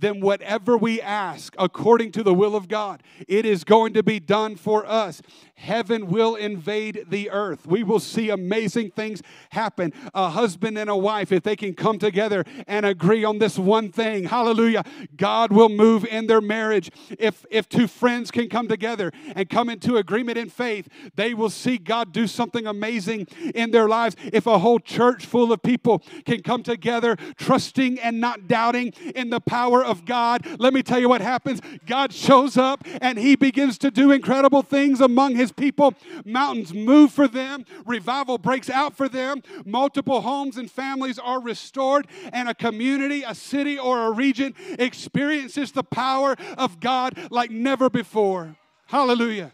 then 0.00 0.20
whatever 0.20 0.76
we 0.76 1.00
ask 1.00 1.54
according 1.58 2.12
to 2.12 2.22
the 2.22 2.34
will 2.34 2.56
of 2.56 2.68
God, 2.68 3.02
it 3.28 3.44
is 3.44 3.64
going 3.64 3.92
to 3.94 4.02
be 4.02 4.18
done 4.18 4.56
for 4.56 4.86
us. 4.86 5.22
Heaven 5.54 6.06
will 6.06 6.36
invade 6.36 7.06
the 7.10 7.30
earth. 7.30 7.66
We 7.66 7.82
will 7.82 8.00
see 8.00 8.30
amazing 8.30 8.92
things 8.92 9.22
happen. 9.50 9.92
A 10.14 10.30
husband 10.30 10.78
and 10.78 10.88
a 10.88 10.96
wife, 10.96 11.32
if 11.32 11.42
they 11.42 11.54
can 11.54 11.74
come 11.74 11.98
together 11.98 12.44
and 12.66 12.86
agree 12.86 13.24
on 13.24 13.38
this 13.38 13.58
one 13.58 13.92
thing, 13.92 14.24
hallelujah, 14.24 14.84
God 15.16 15.52
will 15.52 15.68
move 15.68 16.06
in 16.06 16.28
their 16.28 16.40
marriage. 16.40 16.90
If, 17.18 17.44
if 17.50 17.68
two 17.68 17.86
friends 17.86 18.30
can 18.30 18.48
come 18.48 18.68
together 18.68 19.12
and 19.34 19.50
come 19.50 19.68
into 19.68 19.98
agreement 19.98 20.38
in 20.38 20.48
faith, 20.48 20.88
they 21.14 21.34
will 21.34 21.50
see 21.50 21.76
God 21.76 22.12
do 22.12 22.26
something 22.26 22.66
amazing 22.66 23.26
in 23.54 23.70
their 23.70 23.86
lives. 23.86 24.16
If 24.32 24.46
a 24.46 24.58
whole 24.60 24.78
church 24.78 25.26
full 25.26 25.52
of 25.52 25.62
people 25.62 26.02
can 26.24 26.42
come 26.42 26.62
together, 26.62 27.16
trusting 27.36 27.98
and 28.00 28.18
not 28.18 28.48
doubting 28.48 28.94
in 29.14 29.28
the 29.28 29.40
power 29.40 29.84
of 29.84 29.89
God, 30.06 30.46
let 30.58 30.72
me 30.72 30.82
tell 30.82 30.98
you 30.98 31.08
what 31.08 31.20
happens. 31.20 31.60
God 31.86 32.12
shows 32.12 32.56
up 32.56 32.86
and 33.00 33.18
he 33.18 33.36
begins 33.36 33.78
to 33.78 33.90
do 33.90 34.12
incredible 34.12 34.62
things 34.62 35.00
among 35.00 35.36
his 35.36 35.52
people. 35.52 35.94
Mountains 36.24 36.72
move 36.72 37.12
for 37.12 37.28
them, 37.28 37.64
revival 37.84 38.38
breaks 38.38 38.70
out 38.70 38.96
for 38.96 39.08
them, 39.08 39.42
multiple 39.64 40.20
homes 40.20 40.56
and 40.56 40.70
families 40.70 41.18
are 41.18 41.40
restored, 41.40 42.06
and 42.32 42.48
a 42.48 42.54
community, 42.54 43.22
a 43.22 43.34
city, 43.34 43.78
or 43.78 44.06
a 44.06 44.10
region 44.10 44.54
experiences 44.78 45.72
the 45.72 45.82
power 45.82 46.36
of 46.56 46.80
God 46.80 47.18
like 47.30 47.50
never 47.50 47.90
before. 47.90 48.56
Hallelujah. 48.86 49.52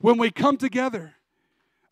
When 0.00 0.18
we 0.18 0.30
come 0.30 0.56
together, 0.56 1.14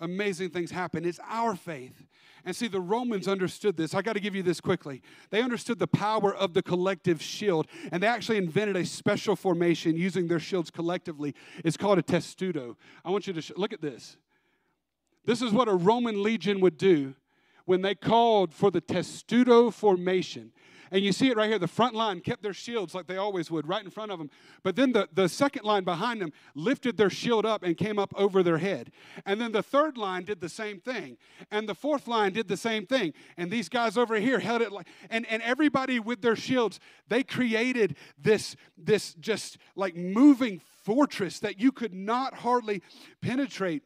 amazing 0.00 0.50
things 0.50 0.70
happen. 0.70 1.04
It's 1.04 1.20
our 1.28 1.54
faith 1.54 2.02
and 2.44 2.54
see, 2.54 2.68
the 2.68 2.80
Romans 2.80 3.28
understood 3.28 3.76
this. 3.76 3.94
I 3.94 4.02
got 4.02 4.14
to 4.14 4.20
give 4.20 4.34
you 4.34 4.42
this 4.42 4.60
quickly. 4.60 5.02
They 5.30 5.42
understood 5.42 5.78
the 5.78 5.86
power 5.86 6.34
of 6.34 6.54
the 6.54 6.62
collective 6.62 7.20
shield, 7.22 7.66
and 7.92 8.02
they 8.02 8.06
actually 8.06 8.38
invented 8.38 8.76
a 8.76 8.84
special 8.84 9.36
formation 9.36 9.96
using 9.96 10.28
their 10.28 10.40
shields 10.40 10.70
collectively. 10.70 11.34
It's 11.64 11.76
called 11.76 11.98
a 11.98 12.02
testudo. 12.02 12.76
I 13.04 13.10
want 13.10 13.26
you 13.26 13.32
to 13.32 13.42
sh- 13.42 13.52
look 13.56 13.72
at 13.72 13.80
this. 13.80 14.16
This 15.24 15.42
is 15.42 15.52
what 15.52 15.68
a 15.68 15.74
Roman 15.74 16.22
legion 16.22 16.60
would 16.60 16.78
do 16.78 17.14
when 17.66 17.82
they 17.82 17.94
called 17.94 18.52
for 18.52 18.70
the 18.70 18.80
testudo 18.80 19.70
formation. 19.70 20.52
And 20.90 21.04
you 21.04 21.12
see 21.12 21.28
it 21.28 21.36
right 21.36 21.48
here. 21.48 21.58
The 21.58 21.68
front 21.68 21.94
line 21.94 22.20
kept 22.20 22.42
their 22.42 22.52
shields 22.52 22.94
like 22.94 23.06
they 23.06 23.16
always 23.16 23.50
would, 23.50 23.68
right 23.68 23.84
in 23.84 23.90
front 23.90 24.10
of 24.10 24.18
them. 24.18 24.30
But 24.62 24.76
then 24.76 24.92
the, 24.92 25.08
the 25.12 25.28
second 25.28 25.64
line 25.64 25.84
behind 25.84 26.20
them 26.20 26.32
lifted 26.54 26.96
their 26.96 27.10
shield 27.10 27.46
up 27.46 27.62
and 27.62 27.76
came 27.76 27.98
up 27.98 28.12
over 28.16 28.42
their 28.42 28.58
head. 28.58 28.90
And 29.24 29.40
then 29.40 29.52
the 29.52 29.62
third 29.62 29.96
line 29.96 30.24
did 30.24 30.40
the 30.40 30.48
same 30.48 30.80
thing. 30.80 31.16
And 31.50 31.68
the 31.68 31.74
fourth 31.74 32.08
line 32.08 32.32
did 32.32 32.48
the 32.48 32.56
same 32.56 32.86
thing. 32.86 33.12
And 33.36 33.50
these 33.50 33.68
guys 33.68 33.96
over 33.96 34.16
here 34.16 34.40
held 34.40 34.62
it 34.62 34.72
like, 34.72 34.88
and, 35.10 35.26
and 35.26 35.42
everybody 35.42 36.00
with 36.00 36.22
their 36.22 36.36
shields, 36.36 36.80
they 37.08 37.22
created 37.22 37.96
this, 38.18 38.56
this 38.76 39.14
just 39.14 39.58
like 39.76 39.94
moving 39.94 40.60
fortress 40.82 41.38
that 41.40 41.60
you 41.60 41.70
could 41.70 41.94
not 41.94 42.34
hardly 42.34 42.82
penetrate. 43.20 43.82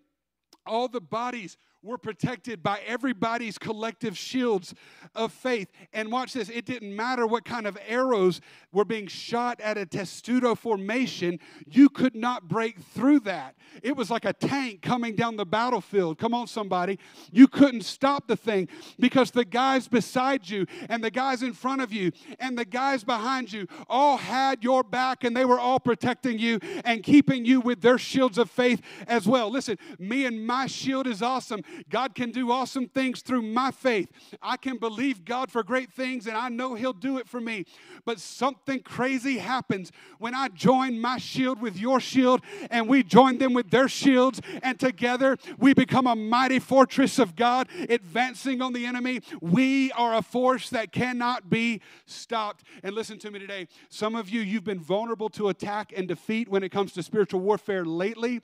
All 0.67 0.89
the 0.89 1.01
bodies 1.01 1.59
were 1.85 1.99
protected 1.99 2.63
by 2.63 2.81
everybody's 2.87 3.59
collective 3.59 4.17
shields 4.17 4.75
of 5.15 5.31
faith. 5.33 5.71
And 5.93 6.11
watch 6.11 6.33
this 6.33 6.49
it 6.49 6.65
didn't 6.65 6.97
matter 6.97 7.27
what 7.27 7.45
kind 7.45 7.67
of 7.67 7.79
arrows 7.87 8.41
were 8.73 8.87
being 8.87 9.07
shot 9.07 9.61
at 9.61 9.77
a 9.77 9.85
testudo 9.85 10.55
formation, 10.55 11.39
you 11.67 11.91
could 11.91 12.17
not 12.17 12.49
break 12.49 12.81
through 12.81 13.21
that. 13.21 13.55
It 13.83 13.97
was 13.97 14.11
like 14.11 14.25
a 14.25 14.33
tank 14.33 14.81
coming 14.81 15.15
down 15.15 15.37
the 15.37 15.45
battlefield. 15.45 16.19
Come 16.19 16.33
on, 16.33 16.47
somebody. 16.47 16.99
You 17.31 17.47
couldn't 17.47 17.83
stop 17.83 18.27
the 18.27 18.37
thing 18.37 18.69
because 18.99 19.31
the 19.31 19.45
guys 19.45 19.87
beside 19.87 20.49
you 20.49 20.67
and 20.89 21.05
the 21.05 21.11
guys 21.11 21.43
in 21.43 21.53
front 21.53 21.83
of 21.83 21.93
you 21.93 22.13
and 22.41 22.57
the 22.57 22.65
guys 22.65 23.05
behind 23.05 23.53
you 23.53 23.67
all 23.89 24.17
had 24.17 24.65
your 24.65 24.83
back 24.83 25.23
and 25.23 25.37
they 25.37 25.45
were 25.45 25.61
all 25.61 25.79
protecting 25.79 26.39
you 26.39 26.59
and 26.85 27.03
keeping 27.03 27.45
you 27.45 27.61
with 27.61 27.83
their 27.83 27.99
shields 27.99 28.39
of 28.39 28.51
faith 28.51 28.81
as 29.07 29.27
well. 29.27 29.51
Listen, 29.51 29.77
me 29.99 30.25
and 30.25 30.47
my 30.47 30.67
shield 30.67 31.07
is 31.07 31.21
awesome 31.21 31.63
God 31.91 32.15
can 32.15 32.31
do 32.31 32.51
awesome 32.51 32.89
things 32.89 33.21
through 33.23 33.43
my 33.43 33.71
faith. 33.71 34.11
I 34.43 34.57
can 34.57 34.79
believe 34.79 35.25
God 35.25 35.51
for 35.51 35.63
great 35.63 35.93
things, 35.93 36.27
and 36.27 36.37
I 36.37 36.49
know 36.49 36.75
He'll 36.75 36.93
do 36.93 37.19
it 37.19 37.29
for 37.29 37.41
me. 37.41 37.67
But 38.05 38.21
something 38.21 38.81
crazy 38.81 39.39
happens 39.39 39.93
when 40.19 40.35
I 40.35 40.49
join 40.49 41.01
my 41.01 41.19
shield 41.19 41.61
with 41.61 41.79
your 41.79 42.01
shield, 42.01 42.41
and 42.71 42.89
we 42.89 43.03
join 43.03 43.39
them 43.39 43.55
with 43.55 43.71
their 43.71 43.89
shields, 43.89 44.41
and 44.63 44.79
together 44.79 45.37
we 45.59 45.75
become 45.75 46.07
a 46.07 46.17
mighty 46.17 46.59
fortress 46.59 47.19
of 47.19 47.37
God, 47.37 47.69
advancing 47.89 48.63
on 48.63 48.73
the 48.73 48.87
enemy. 48.87 49.21
We 49.41 49.93
are 49.93 50.15
a 50.15 50.23
force 50.23 50.71
that 50.71 50.93
cannot 50.93 51.51
be 51.51 51.81
stopped. 52.07 52.65
And 52.83 52.95
listen 52.95 53.19
to 53.21 53.31
me 53.31 53.39
today. 53.39 53.69
Some 53.89 54.15
of 54.15 54.29
you, 54.29 54.41
you've 54.41 54.65
been 54.65 54.81
vulnerable 54.81 55.29
to 55.31 55.49
attack 55.49 55.93
and 55.97 56.09
defeat 56.09 56.49
when 56.49 56.63
it 56.63 56.71
comes 56.71 56.93
to 56.93 57.03
spiritual 57.03 57.41
warfare 57.41 57.85
lately 57.85 58.41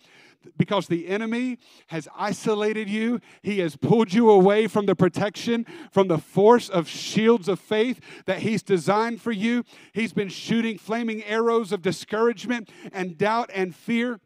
because 0.56 0.86
the 0.86 1.08
enemy 1.08 1.58
has 1.88 2.08
isolated 2.16 2.88
you. 2.88 3.20
He 3.42 3.58
has 3.60 3.76
pulled 3.76 4.12
you 4.12 4.30
away 4.30 4.66
from 4.66 4.86
the 4.86 4.94
protection, 4.94 5.66
from 5.90 6.08
the 6.08 6.18
force 6.18 6.68
of 6.68 6.88
shields 6.88 7.48
of 7.48 7.60
faith 7.60 8.00
that 8.26 8.40
He's 8.40 8.62
designed 8.62 9.20
for 9.20 9.32
you. 9.32 9.64
He's 9.92 10.12
been 10.12 10.28
shooting 10.28 10.78
flaming 10.78 11.22
arrows 11.24 11.72
of 11.72 11.82
discouragement 11.82 12.70
and 12.92 13.18
doubt 13.18 13.50
and 13.54 13.74
fear 13.74 14.20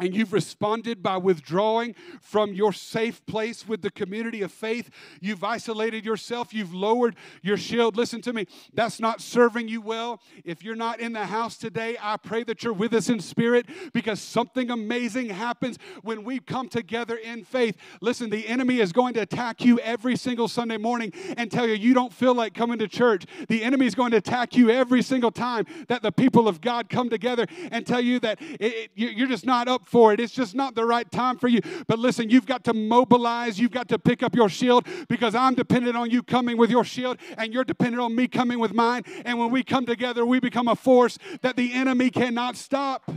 and 0.00 0.14
you've 0.14 0.32
responded 0.32 1.02
by 1.02 1.16
withdrawing 1.16 1.94
from 2.20 2.52
your 2.54 2.72
safe 2.72 3.24
place 3.26 3.68
with 3.68 3.82
the 3.82 3.90
community 3.90 4.42
of 4.42 4.50
faith, 4.50 4.90
you've 5.20 5.44
isolated 5.44 6.04
yourself, 6.04 6.52
you've 6.54 6.74
lowered 6.74 7.16
your 7.42 7.56
shield. 7.56 7.96
Listen 7.96 8.22
to 8.22 8.32
me, 8.32 8.46
that's 8.72 8.98
not 8.98 9.20
serving 9.20 9.68
you 9.68 9.80
well. 9.80 10.20
If 10.44 10.64
you're 10.64 10.74
not 10.74 11.00
in 11.00 11.12
the 11.12 11.26
house 11.26 11.56
today, 11.56 11.96
I 12.00 12.16
pray 12.16 12.44
that 12.44 12.64
you're 12.64 12.72
with 12.72 12.94
us 12.94 13.08
in 13.08 13.20
spirit 13.20 13.66
because 13.92 14.20
something 14.20 14.70
amazing 14.70 15.28
happens 15.28 15.78
when 16.02 16.24
we 16.24 16.40
come 16.40 16.68
together 16.68 17.16
in 17.16 17.44
faith. 17.44 17.76
Listen, 18.00 18.30
the 18.30 18.48
enemy 18.48 18.80
is 18.80 18.92
going 18.92 19.14
to 19.14 19.20
attack 19.20 19.64
you 19.64 19.78
every 19.80 20.16
single 20.16 20.48
Sunday 20.48 20.78
morning 20.78 21.12
and 21.36 21.50
tell 21.50 21.66
you 21.66 21.74
you 21.74 21.94
don't 21.94 22.12
feel 22.12 22.34
like 22.34 22.54
coming 22.54 22.78
to 22.78 22.88
church. 22.88 23.26
The 23.48 23.62
enemy 23.62 23.86
is 23.86 23.94
going 23.94 24.12
to 24.12 24.16
attack 24.16 24.56
you 24.56 24.70
every 24.70 25.02
single 25.02 25.30
time 25.30 25.66
that 25.88 26.02
the 26.02 26.12
people 26.12 26.48
of 26.48 26.60
God 26.60 26.88
come 26.88 27.10
together 27.10 27.46
and 27.70 27.86
tell 27.86 28.00
you 28.00 28.18
that 28.20 28.40
it, 28.40 28.60
it, 28.60 28.90
you're 28.94 29.28
just 29.28 29.44
not 29.44 29.68
up 29.68 29.86
for 29.90 30.12
it. 30.12 30.20
It's 30.20 30.32
just 30.32 30.54
not 30.54 30.74
the 30.74 30.84
right 30.84 31.10
time 31.10 31.36
for 31.36 31.48
you. 31.48 31.60
But 31.88 31.98
listen, 31.98 32.30
you've 32.30 32.46
got 32.46 32.64
to 32.64 32.72
mobilize, 32.72 33.58
you've 33.58 33.72
got 33.72 33.88
to 33.88 33.98
pick 33.98 34.22
up 34.22 34.34
your 34.34 34.48
shield 34.48 34.86
because 35.08 35.34
I'm 35.34 35.54
dependent 35.54 35.96
on 35.96 36.10
you 36.10 36.22
coming 36.22 36.56
with 36.56 36.70
your 36.70 36.84
shield 36.84 37.18
and 37.36 37.52
you're 37.52 37.64
dependent 37.64 38.00
on 38.00 38.14
me 38.14 38.28
coming 38.28 38.60
with 38.60 38.72
mine. 38.72 39.02
And 39.24 39.38
when 39.38 39.50
we 39.50 39.64
come 39.64 39.84
together, 39.84 40.24
we 40.24 40.38
become 40.38 40.68
a 40.68 40.76
force 40.76 41.18
that 41.42 41.56
the 41.56 41.72
enemy 41.72 42.10
cannot 42.10 42.56
stop. 42.56 43.10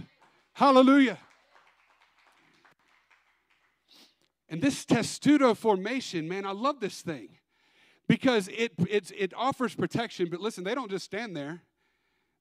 Hallelujah. 0.54 1.20
And 4.50 4.62
this 4.62 4.86
testudo 4.86 5.54
formation, 5.54 6.28
man, 6.28 6.46
I 6.46 6.52
love 6.52 6.80
this 6.80 7.02
thing 7.02 7.30
because 8.08 8.50
it, 8.50 8.74
it 8.88 9.34
offers 9.36 9.74
protection. 9.76 10.30
But 10.30 10.42
listen, 10.42 10.64
they 10.64 10.76
don't 10.76 10.92
just 10.92 11.06
stand 11.06 11.36
there, 11.36 11.62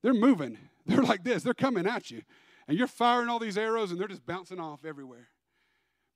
they're 0.03 0.15
moving. 0.15 0.59
They're 0.87 1.01
like 1.01 1.23
this, 1.23 1.45
they're 1.45 1.55
coming 1.55 1.87
at 1.87 2.11
you. 2.11 2.23
And 2.69 2.79
you're 2.79 2.87
firing 2.87 3.29
all 3.29 3.39
these 3.39 3.59
arrows 3.59 3.91
and 3.91 4.01
they're 4.01 4.09
just 4.09 4.27
bouncing 4.27 4.61
off 4.61 4.85
everywhere. 4.85 5.29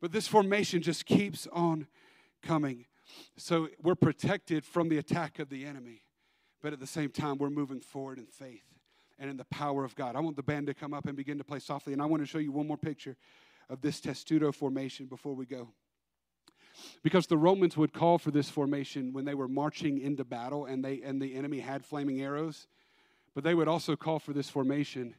But 0.00 0.12
this 0.12 0.28
formation 0.28 0.82
just 0.82 1.06
keeps 1.06 1.46
on 1.52 1.86
coming. 2.42 2.86
So 3.36 3.68
we're 3.82 3.94
protected 3.94 4.64
from 4.64 4.88
the 4.88 4.98
attack 4.98 5.38
of 5.38 5.48
the 5.48 5.64
enemy. 5.64 6.02
But 6.62 6.72
at 6.72 6.80
the 6.80 6.86
same 6.86 7.10
time, 7.10 7.38
we're 7.38 7.50
moving 7.50 7.80
forward 7.80 8.18
in 8.18 8.26
faith 8.26 8.64
and 9.18 9.30
in 9.30 9.36
the 9.36 9.44
power 9.44 9.84
of 9.84 9.94
God. 9.94 10.16
I 10.16 10.20
want 10.20 10.36
the 10.36 10.42
band 10.42 10.66
to 10.66 10.74
come 10.74 10.92
up 10.92 11.06
and 11.06 11.16
begin 11.16 11.38
to 11.38 11.44
play 11.44 11.58
softly. 11.58 11.92
And 11.92 12.02
I 12.02 12.06
want 12.06 12.22
to 12.22 12.26
show 12.26 12.38
you 12.38 12.52
one 12.52 12.66
more 12.66 12.76
picture 12.76 13.16
of 13.68 13.80
this 13.80 14.00
testudo 14.00 14.52
formation 14.52 15.06
before 15.06 15.34
we 15.34 15.46
go. 15.46 15.68
Because 17.02 17.26
the 17.26 17.38
Romans 17.38 17.76
would 17.76 17.92
call 17.92 18.18
for 18.18 18.30
this 18.30 18.50
formation 18.50 19.12
when 19.12 19.24
they 19.24 19.34
were 19.34 19.48
marching 19.48 19.98
into 19.98 20.24
battle 20.24 20.66
and, 20.66 20.84
they, 20.84 21.00
and 21.02 21.20
the 21.20 21.34
enemy 21.34 21.60
had 21.60 21.84
flaming 21.84 22.20
arrows. 22.20 22.66
But 23.34 23.44
they 23.44 23.54
would 23.54 23.68
also 23.68 23.96
call 23.96 24.18
for 24.18 24.32
this 24.32 24.50
formation 24.50 25.14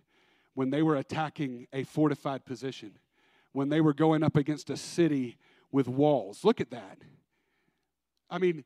when 0.57 0.71
they 0.71 0.81
were 0.81 0.95
attacking 0.95 1.67
a 1.71 1.83
fortified 1.83 2.43
position, 2.43 2.97
when 3.51 3.69
they 3.69 3.79
were 3.79 3.93
going 3.93 4.23
up 4.23 4.35
against 4.35 4.71
a 4.71 4.75
city 4.75 5.37
with 5.71 5.87
walls. 5.87 6.43
Look 6.43 6.59
at 6.59 6.71
that. 6.71 6.97
I 8.27 8.39
mean, 8.39 8.63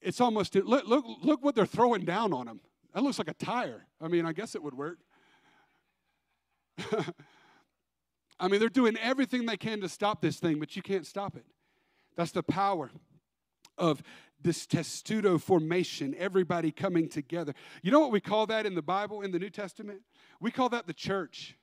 it's 0.00 0.20
almost, 0.20 0.56
look, 0.56 0.88
look, 0.88 1.04
look 1.22 1.44
what 1.44 1.54
they're 1.54 1.66
throwing 1.66 2.04
down 2.04 2.32
on 2.32 2.46
them. 2.46 2.60
That 2.92 3.04
looks 3.04 3.18
like 3.18 3.28
a 3.28 3.34
tire. 3.34 3.86
I 4.00 4.08
mean, 4.08 4.26
I 4.26 4.32
guess 4.32 4.56
it 4.56 4.62
would 4.64 4.74
work. 4.74 4.98
I 8.40 8.48
mean, 8.48 8.58
they're 8.58 8.68
doing 8.68 8.96
everything 9.00 9.46
they 9.46 9.56
can 9.56 9.82
to 9.82 9.88
stop 9.88 10.20
this 10.20 10.40
thing, 10.40 10.58
but 10.58 10.74
you 10.74 10.82
can't 10.82 11.06
stop 11.06 11.36
it. 11.36 11.46
That's 12.16 12.32
the 12.32 12.42
power 12.42 12.90
of 13.78 14.02
this 14.44 14.66
testudo 14.66 15.38
formation, 15.38 16.14
everybody 16.18 16.70
coming 16.70 17.08
together. 17.08 17.54
You 17.82 17.90
know 17.90 18.00
what 18.00 18.12
we 18.12 18.20
call 18.20 18.46
that 18.46 18.66
in 18.66 18.74
the 18.74 18.82
Bible, 18.82 19.22
in 19.22 19.32
the 19.32 19.38
New 19.38 19.50
Testament? 19.50 20.02
We 20.38 20.52
call 20.52 20.68
that 20.68 20.86
the 20.86 20.92
church. 20.92 21.56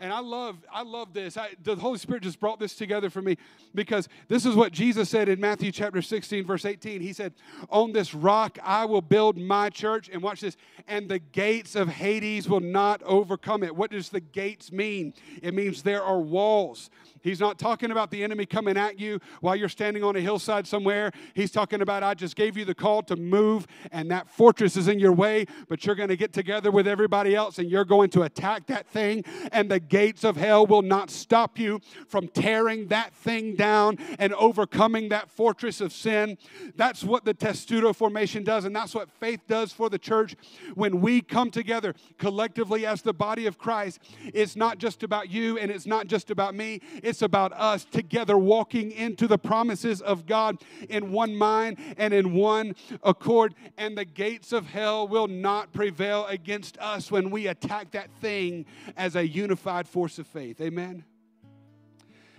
And 0.00 0.12
I 0.12 0.18
love, 0.18 0.56
I 0.72 0.82
love 0.82 1.12
this. 1.12 1.36
I, 1.36 1.50
the 1.62 1.76
Holy 1.76 1.98
Spirit 1.98 2.24
just 2.24 2.40
brought 2.40 2.58
this 2.58 2.74
together 2.74 3.10
for 3.10 3.22
me 3.22 3.36
because 3.74 4.08
this 4.26 4.44
is 4.44 4.56
what 4.56 4.72
Jesus 4.72 5.08
said 5.08 5.28
in 5.28 5.38
Matthew 5.38 5.70
chapter 5.70 6.02
16, 6.02 6.44
verse 6.44 6.64
18. 6.64 7.00
He 7.00 7.12
said, 7.12 7.32
On 7.70 7.92
this 7.92 8.12
rock 8.12 8.58
I 8.62 8.86
will 8.86 9.02
build 9.02 9.38
my 9.38 9.70
church. 9.70 10.10
And 10.12 10.20
watch 10.20 10.40
this, 10.40 10.56
and 10.88 11.08
the 11.08 11.20
gates 11.20 11.76
of 11.76 11.88
Hades 11.88 12.48
will 12.48 12.60
not 12.60 13.02
overcome 13.04 13.62
it. 13.62 13.76
What 13.76 13.92
does 13.92 14.08
the 14.08 14.20
gates 14.20 14.72
mean? 14.72 15.14
It 15.42 15.54
means 15.54 15.82
there 15.82 16.02
are 16.02 16.18
walls. 16.18 16.90
He's 17.24 17.40
not 17.40 17.58
talking 17.58 17.90
about 17.90 18.10
the 18.10 18.22
enemy 18.22 18.44
coming 18.44 18.76
at 18.76 19.00
you 19.00 19.18
while 19.40 19.56
you're 19.56 19.70
standing 19.70 20.04
on 20.04 20.14
a 20.14 20.20
hillside 20.20 20.66
somewhere. 20.66 21.10
He's 21.32 21.50
talking 21.50 21.80
about, 21.80 22.02
I 22.02 22.12
just 22.12 22.36
gave 22.36 22.56
you 22.56 22.66
the 22.66 22.74
call 22.74 23.02
to 23.04 23.16
move, 23.16 23.66
and 23.90 24.10
that 24.10 24.28
fortress 24.28 24.76
is 24.76 24.88
in 24.88 24.98
your 24.98 25.12
way, 25.12 25.46
but 25.68 25.86
you're 25.86 25.94
going 25.94 26.10
to 26.10 26.16
get 26.16 26.34
together 26.34 26.70
with 26.70 26.86
everybody 26.86 27.34
else 27.34 27.58
and 27.58 27.70
you're 27.70 27.86
going 27.86 28.10
to 28.10 28.22
attack 28.22 28.66
that 28.66 28.86
thing, 28.86 29.24
and 29.52 29.70
the 29.70 29.80
gates 29.80 30.22
of 30.22 30.36
hell 30.36 30.66
will 30.66 30.82
not 30.82 31.08
stop 31.08 31.58
you 31.58 31.80
from 32.06 32.28
tearing 32.28 32.88
that 32.88 33.14
thing 33.14 33.56
down 33.56 33.96
and 34.18 34.34
overcoming 34.34 35.08
that 35.08 35.30
fortress 35.30 35.80
of 35.80 35.94
sin. 35.94 36.36
That's 36.76 37.02
what 37.02 37.24
the 37.24 37.32
testudo 37.32 37.94
formation 37.94 38.44
does, 38.44 38.66
and 38.66 38.76
that's 38.76 38.94
what 38.94 39.10
faith 39.10 39.40
does 39.48 39.72
for 39.72 39.88
the 39.88 39.98
church. 39.98 40.36
When 40.74 41.00
we 41.00 41.22
come 41.22 41.50
together 41.50 41.94
collectively 42.18 42.84
as 42.84 43.00
the 43.00 43.14
body 43.14 43.46
of 43.46 43.56
Christ, 43.56 43.98
it's 44.34 44.56
not 44.56 44.76
just 44.76 45.02
about 45.02 45.30
you 45.30 45.58
and 45.58 45.70
it's 45.70 45.86
not 45.86 46.06
just 46.06 46.30
about 46.30 46.54
me. 46.54 46.80
It's 47.02 47.13
about 47.22 47.52
us 47.52 47.84
together 47.84 48.36
walking 48.36 48.90
into 48.90 49.26
the 49.26 49.38
promises 49.38 50.00
of 50.00 50.26
God 50.26 50.58
in 50.88 51.12
one 51.12 51.36
mind 51.36 51.78
and 51.96 52.14
in 52.14 52.34
one 52.34 52.74
accord. 53.02 53.54
And 53.76 53.96
the 53.96 54.04
gates 54.04 54.52
of 54.52 54.66
hell 54.66 55.08
will 55.08 55.28
not 55.28 55.72
prevail 55.72 56.26
against 56.26 56.78
us 56.78 57.10
when 57.10 57.30
we 57.30 57.46
attack 57.46 57.92
that 57.92 58.10
thing 58.20 58.66
as 58.96 59.16
a 59.16 59.26
unified 59.26 59.88
force 59.88 60.18
of 60.18 60.26
faith. 60.26 60.60
Amen. 60.60 61.04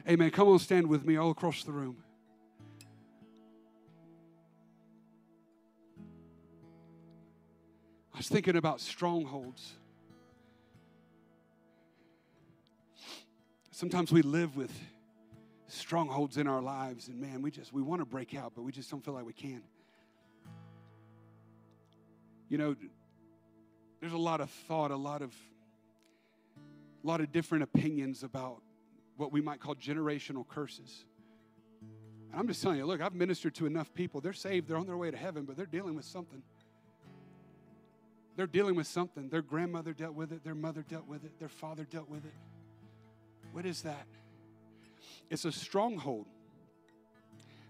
Amen. 0.08 0.30
Come 0.30 0.48
on, 0.50 0.60
stand 0.60 0.88
with 0.88 1.06
me 1.06 1.18
all 1.18 1.32
across 1.32 1.64
the 1.64 1.72
room. 1.72 1.98
I 8.14 8.20
was 8.20 8.30
thinking 8.30 8.56
about 8.56 8.80
strongholds. 8.80 9.74
Sometimes 13.76 14.10
we 14.10 14.22
live 14.22 14.56
with 14.56 14.72
strongholds 15.68 16.38
in 16.38 16.48
our 16.48 16.62
lives, 16.62 17.10
and 17.10 17.20
man, 17.20 17.42
we 17.42 17.52
just 17.52 17.74
we 17.74 17.82
want 17.82 18.00
to 18.00 18.06
break 18.06 18.34
out, 18.34 18.54
but 18.56 18.62
we 18.62 18.72
just 18.72 18.90
don't 18.90 19.04
feel 19.04 19.14
like 19.14 19.26
we 19.26 19.34
can. 19.34 19.62
You 22.48 22.58
know, 22.58 22.76
there's 24.00 24.14
a 24.14 24.18
lot 24.18 24.40
of 24.40 24.50
thought, 24.50 24.92
a 24.92 24.96
lot 24.96 25.22
of 25.22 25.34
a 27.04 27.06
lot 27.06 27.20
of 27.20 27.34
different 27.34 27.66
opinions 27.66 28.24
about 28.24 28.62
what 29.18 29.34
we 29.34 29.42
might 29.42 29.60
call 29.60 29.76
generational 29.76 30.48
curses. 30.48 31.04
And 32.32 32.40
I'm 32.40 32.48
just 32.48 32.64
telling 32.64 32.78
you, 32.78 32.86
look, 32.86 33.02
I've 33.02 33.14
ministered 33.14 33.56
to 33.56 33.66
enough 33.66 33.94
people. 33.94 34.22
They're 34.22 34.32
saved, 34.32 34.70
they're 34.70 34.78
on 34.78 34.88
their 34.88 34.96
way 34.96 35.12
to 35.12 35.18
heaven, 35.18 35.44
but 35.44 35.58
they're 35.58 35.66
dealing 35.66 35.96
with 35.96 36.06
something. 36.06 36.44
They're 38.38 38.48
dealing 38.48 38.76
with 38.76 38.88
something. 38.88 39.28
Their 39.28 39.42
grandmother 39.42 39.92
dealt 39.92 40.14
with 40.14 40.32
it, 40.32 40.46
their 40.46 40.56
mother 40.56 40.86
dealt 40.88 41.08
with 41.08 41.26
it, 41.26 41.38
their 41.40 41.50
father 41.50 41.84
dealt 41.84 42.10
with 42.10 42.24
it. 42.24 42.34
What 43.56 43.66
is 43.66 43.84
that? 43.84 44.06
It's 45.30 45.46
a 45.46 45.52
stronghold 45.52 46.26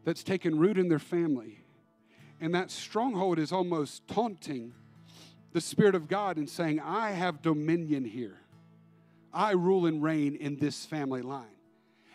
that's 0.03 0.23
taken 0.23 0.57
root 0.57 0.79
in 0.79 0.89
their 0.89 0.97
family. 0.97 1.59
And 2.41 2.55
that 2.55 2.71
stronghold 2.71 3.37
is 3.37 3.51
almost 3.51 4.07
taunting 4.07 4.73
the 5.53 5.61
Spirit 5.61 5.93
of 5.93 6.07
God 6.07 6.37
and 6.37 6.49
saying, 6.49 6.79
I 6.79 7.11
have 7.11 7.43
dominion 7.43 8.03
here. 8.03 8.39
I 9.31 9.51
rule 9.51 9.85
and 9.85 10.01
reign 10.01 10.35
in 10.37 10.57
this 10.57 10.85
family 10.85 11.21
line. 11.21 11.45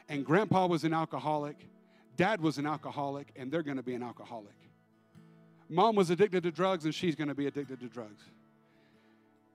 And 0.09 0.27
grandpa 0.27 0.67
was 0.67 0.83
an 0.83 0.93
alcoholic, 0.93 1.69
dad 2.17 2.41
was 2.41 2.59
an 2.59 2.67
alcoholic, 2.67 3.29
and 3.37 3.53
they're 3.53 3.63
going 3.63 3.77
to 3.77 3.85
be 3.85 3.95
an 3.95 4.03
alcoholic. 4.03 4.57
Mom 5.69 5.95
was 5.95 6.11
addicted 6.11 6.43
to 6.43 6.51
drugs, 6.51 6.87
and 6.87 6.93
she's 6.93 7.15
going 7.15 7.29
to 7.29 7.37
be 7.37 7.47
addicted 7.47 7.79
to 7.79 7.87
drugs. 7.87 8.25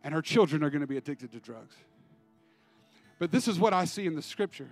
And 0.05 0.13
her 0.13 0.21
children 0.21 0.63
are 0.63 0.69
going 0.69 0.79
to 0.79 0.87
be 0.87 0.95
addicted 0.95 1.33
to 1.33 1.39
drugs. 1.41 1.75
But 3.19 3.31
this 3.31 3.47
is 3.47 3.59
what 3.59 3.73
I 3.73 3.85
see 3.85 4.05
in 4.05 4.15
the 4.15 4.21
scripture. 4.21 4.69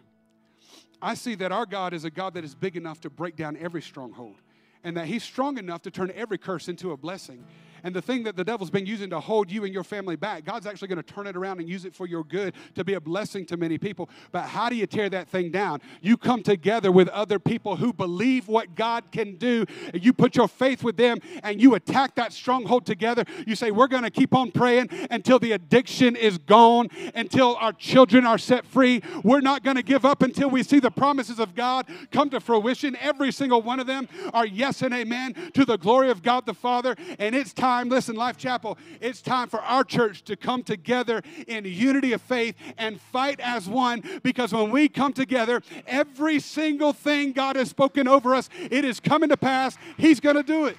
I 1.01 1.15
see 1.15 1.35
that 1.35 1.51
our 1.51 1.65
God 1.65 1.93
is 1.93 2.05
a 2.05 2.09
God 2.09 2.33
that 2.35 2.43
is 2.43 2.55
big 2.55 2.77
enough 2.77 3.01
to 3.01 3.09
break 3.09 3.35
down 3.35 3.57
every 3.57 3.81
stronghold 3.81 4.37
and 4.83 4.97
that 4.97 5.07
He's 5.07 5.23
strong 5.23 5.57
enough 5.57 5.81
to 5.83 5.91
turn 5.91 6.11
every 6.15 6.37
curse 6.37 6.67
into 6.67 6.91
a 6.91 6.97
blessing. 6.97 7.43
And 7.83 7.93
the 7.93 8.01
thing 8.01 8.23
that 8.23 8.35
the 8.35 8.43
devil's 8.43 8.69
been 8.69 8.85
using 8.85 9.09
to 9.09 9.19
hold 9.19 9.51
you 9.51 9.65
and 9.65 9.73
your 9.73 9.83
family 9.83 10.15
back, 10.15 10.45
God's 10.45 10.65
actually 10.65 10.87
going 10.87 11.03
to 11.03 11.13
turn 11.13 11.27
it 11.27 11.35
around 11.35 11.59
and 11.59 11.67
use 11.67 11.83
it 11.83 11.93
for 11.93 12.07
your 12.07 12.23
good 12.23 12.53
to 12.75 12.83
be 12.83 12.93
a 12.93 13.01
blessing 13.01 13.45
to 13.47 13.57
many 13.57 13.77
people. 13.77 14.09
But 14.31 14.45
how 14.45 14.69
do 14.69 14.75
you 14.75 14.87
tear 14.87 15.09
that 15.09 15.27
thing 15.27 15.51
down? 15.51 15.81
You 16.01 16.15
come 16.15 16.43
together 16.43 16.91
with 16.91 17.09
other 17.09 17.39
people 17.39 17.75
who 17.75 17.91
believe 17.91 18.47
what 18.47 18.75
God 18.75 19.11
can 19.11 19.35
do. 19.35 19.65
And 19.93 20.03
you 20.03 20.13
put 20.13 20.35
your 20.35 20.47
faith 20.47 20.83
with 20.83 20.95
them 20.95 21.19
and 21.43 21.61
you 21.61 21.75
attack 21.75 22.15
that 22.15 22.31
stronghold 22.31 22.85
together. 22.85 23.25
You 23.45 23.55
say, 23.55 23.71
We're 23.71 23.87
going 23.87 24.03
to 24.03 24.11
keep 24.11 24.33
on 24.33 24.51
praying 24.51 24.89
until 25.11 25.39
the 25.39 25.51
addiction 25.51 26.15
is 26.15 26.37
gone, 26.37 26.87
until 27.13 27.57
our 27.57 27.73
children 27.73 28.25
are 28.25 28.37
set 28.37 28.65
free. 28.65 29.01
We're 29.23 29.41
not 29.41 29.63
going 29.63 29.75
to 29.75 29.83
give 29.83 30.05
up 30.05 30.21
until 30.21 30.49
we 30.49 30.63
see 30.63 30.79
the 30.79 30.91
promises 30.91 31.39
of 31.39 31.55
God 31.55 31.87
come 32.11 32.29
to 32.29 32.39
fruition. 32.39 32.95
Every 33.01 33.31
single 33.31 33.61
one 33.61 33.79
of 33.79 33.87
them 33.87 34.07
are 34.33 34.45
yes 34.45 34.81
and 34.81 34.93
amen 34.93 35.51
to 35.53 35.65
the 35.65 35.77
glory 35.77 36.09
of 36.09 36.23
God 36.23 36.45
the 36.45 36.53
Father. 36.53 36.95
And 37.19 37.35
it's 37.35 37.53
time 37.53 37.72
time, 37.73 37.89
listen, 37.89 38.15
Life 38.15 38.37
Chapel, 38.37 38.77
it's 39.01 39.21
time 39.21 39.49
for 39.49 39.59
our 39.61 39.83
church 39.83 40.23
to 40.25 40.35
come 40.35 40.61
together 40.63 41.23
in 41.47 41.65
unity 41.65 42.13
of 42.13 42.21
faith 42.21 42.55
and 42.77 43.01
fight 43.01 43.39
as 43.39 43.67
one 43.67 44.03
because 44.21 44.53
when 44.53 44.69
we 44.69 44.87
come 44.87 45.11
together, 45.11 45.61
every 45.87 46.39
single 46.39 46.93
thing 46.93 47.31
God 47.31 47.55
has 47.55 47.69
spoken 47.69 48.07
over 48.07 48.35
us, 48.35 48.47
it 48.69 48.85
is 48.85 48.99
coming 48.99 49.29
to 49.29 49.37
pass. 49.37 49.75
He's 49.97 50.19
going 50.19 50.35
to 50.35 50.43
do 50.43 50.65
it. 50.65 50.77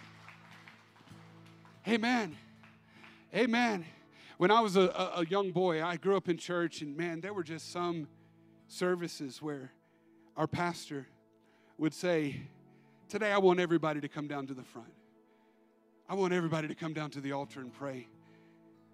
Amen. 1.88 2.36
Amen. 3.34 3.84
When 4.38 4.50
I 4.50 4.60
was 4.60 4.76
a, 4.76 4.88
a, 5.16 5.26
young 5.28 5.50
boy, 5.50 5.82
I 5.82 5.96
grew 5.96 6.16
up 6.16 6.28
in 6.28 6.38
church, 6.38 6.80
and 6.80 6.96
man, 6.96 7.20
there 7.20 7.34
were 7.34 7.42
just 7.42 7.72
some 7.72 8.06
services 8.68 9.42
where 9.42 9.72
our 10.36 10.46
pastor 10.46 11.06
would 11.76 11.92
say, 11.92 12.42
Today 13.08 13.32
I 13.32 13.38
want 13.38 13.60
everybody 13.60 14.00
to 14.00 14.08
come 14.08 14.26
down 14.28 14.46
to 14.46 14.54
the 14.54 14.62
front. 14.62 14.92
I 16.08 16.14
want 16.14 16.34
everybody 16.34 16.68
to 16.68 16.74
come 16.74 16.92
down 16.92 17.10
to 17.10 17.20
the 17.20 17.32
altar 17.32 17.60
and 17.60 17.72
pray. 17.72 18.06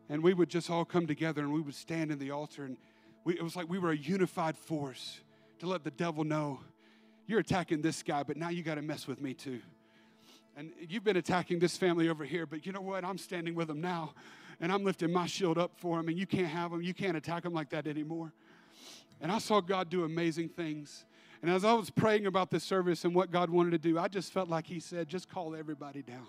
And 0.09 0.23
we 0.23 0.33
would 0.33 0.49
just 0.49 0.71
all 0.71 0.85
come 0.85 1.07
together 1.07 1.43
and 1.43 1.53
we 1.53 1.61
would 1.61 1.75
stand 1.75 2.11
in 2.13 2.19
the 2.19 2.31
altar. 2.31 2.65
And 2.65 2.77
we, 3.25 3.35
it 3.35 3.43
was 3.43 3.57
like 3.57 3.69
we 3.69 3.79
were 3.79 3.91
a 3.91 3.97
unified 3.97 4.57
force 4.57 5.21
to 5.59 5.67
let 5.67 5.83
the 5.83 5.91
devil 5.91 6.25
know 6.25 6.61
you're 7.27 7.41
attacking 7.41 7.81
this 7.81 8.03
guy, 8.03 8.25
but 8.25 8.37
now 8.37 8.49
you 8.49 8.63
got 8.63 8.75
to 8.75 8.83
mess 8.83 9.07
with 9.07 9.21
me 9.21 9.35
too. 9.35 9.61
And 10.57 10.73
you've 10.89 11.05
been 11.05 11.17
attacking 11.17 11.61
this 11.61 11.77
family 11.77 12.09
over 12.09 12.25
here, 12.25 12.45
but 12.45 12.67
you 12.67 12.73
know 12.73 12.81
what? 12.81 13.05
I'm 13.05 13.19
standing 13.19 13.55
with 13.55 13.69
them 13.69 13.81
now. 13.81 14.15
And 14.61 14.73
I'm 14.73 14.85
lifting 14.85 15.13
my 15.13 15.27
shield 15.27 15.57
up 15.57 15.71
for 15.77 15.97
them, 15.97 16.09
and 16.09 16.19
you 16.19 16.27
can't 16.27 16.49
have 16.49 16.73
them. 16.73 16.83
You 16.83 16.93
can't 16.93 17.17
attack 17.17 17.45
them 17.45 17.55
like 17.55 17.71
that 17.71 17.87
anymore. 17.87 18.33
And 19.21 19.31
I 19.31 19.39
saw 19.39 19.61
God 19.61 19.89
do 19.89 20.05
amazing 20.05 20.51
things. 20.51 21.05
And 21.41 21.51
as 21.51 21.65
I 21.65 21.73
was 21.73 21.89
praying 21.89 22.27
about 22.27 22.51
this 22.51 22.65
service 22.65 23.05
and 23.05 23.15
what 23.15 23.31
God 23.31 23.49
wanted 23.49 23.71
to 23.71 23.79
do, 23.79 23.99
I 23.99 24.09
just 24.09 24.33
felt 24.33 24.49
like 24.49 24.67
He 24.67 24.81
said, 24.81 25.09
just 25.09 25.31
call 25.31 25.55
everybody 25.55 26.03
down 26.03 26.27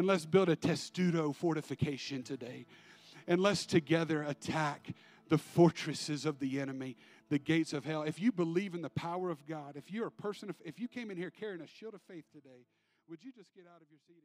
and 0.00 0.06
let's 0.06 0.24
build 0.24 0.48
a 0.48 0.56
testudo 0.56 1.30
fortification 1.30 2.22
today. 2.22 2.64
And 3.28 3.38
let's 3.38 3.66
together 3.66 4.22
attack 4.22 4.94
the 5.28 5.36
fortresses 5.36 6.24
of 6.24 6.38
the 6.38 6.58
enemy, 6.58 6.96
the 7.28 7.38
gates 7.38 7.74
of 7.74 7.84
hell. 7.84 8.04
If 8.04 8.18
you 8.18 8.32
believe 8.32 8.72
in 8.72 8.80
the 8.80 8.88
power 8.88 9.28
of 9.28 9.46
God, 9.46 9.76
if 9.76 9.90
you're 9.90 10.06
a 10.06 10.10
person, 10.10 10.48
of, 10.48 10.56
if 10.64 10.80
you 10.80 10.88
came 10.88 11.10
in 11.10 11.18
here 11.18 11.28
carrying 11.28 11.60
a 11.60 11.66
shield 11.66 11.92
of 11.92 12.00
faith 12.08 12.24
today, 12.32 12.64
would 13.10 13.22
you 13.22 13.30
just 13.30 13.54
get 13.54 13.66
out 13.66 13.82
of 13.82 13.88
your 13.90 14.00
seat? 14.08 14.24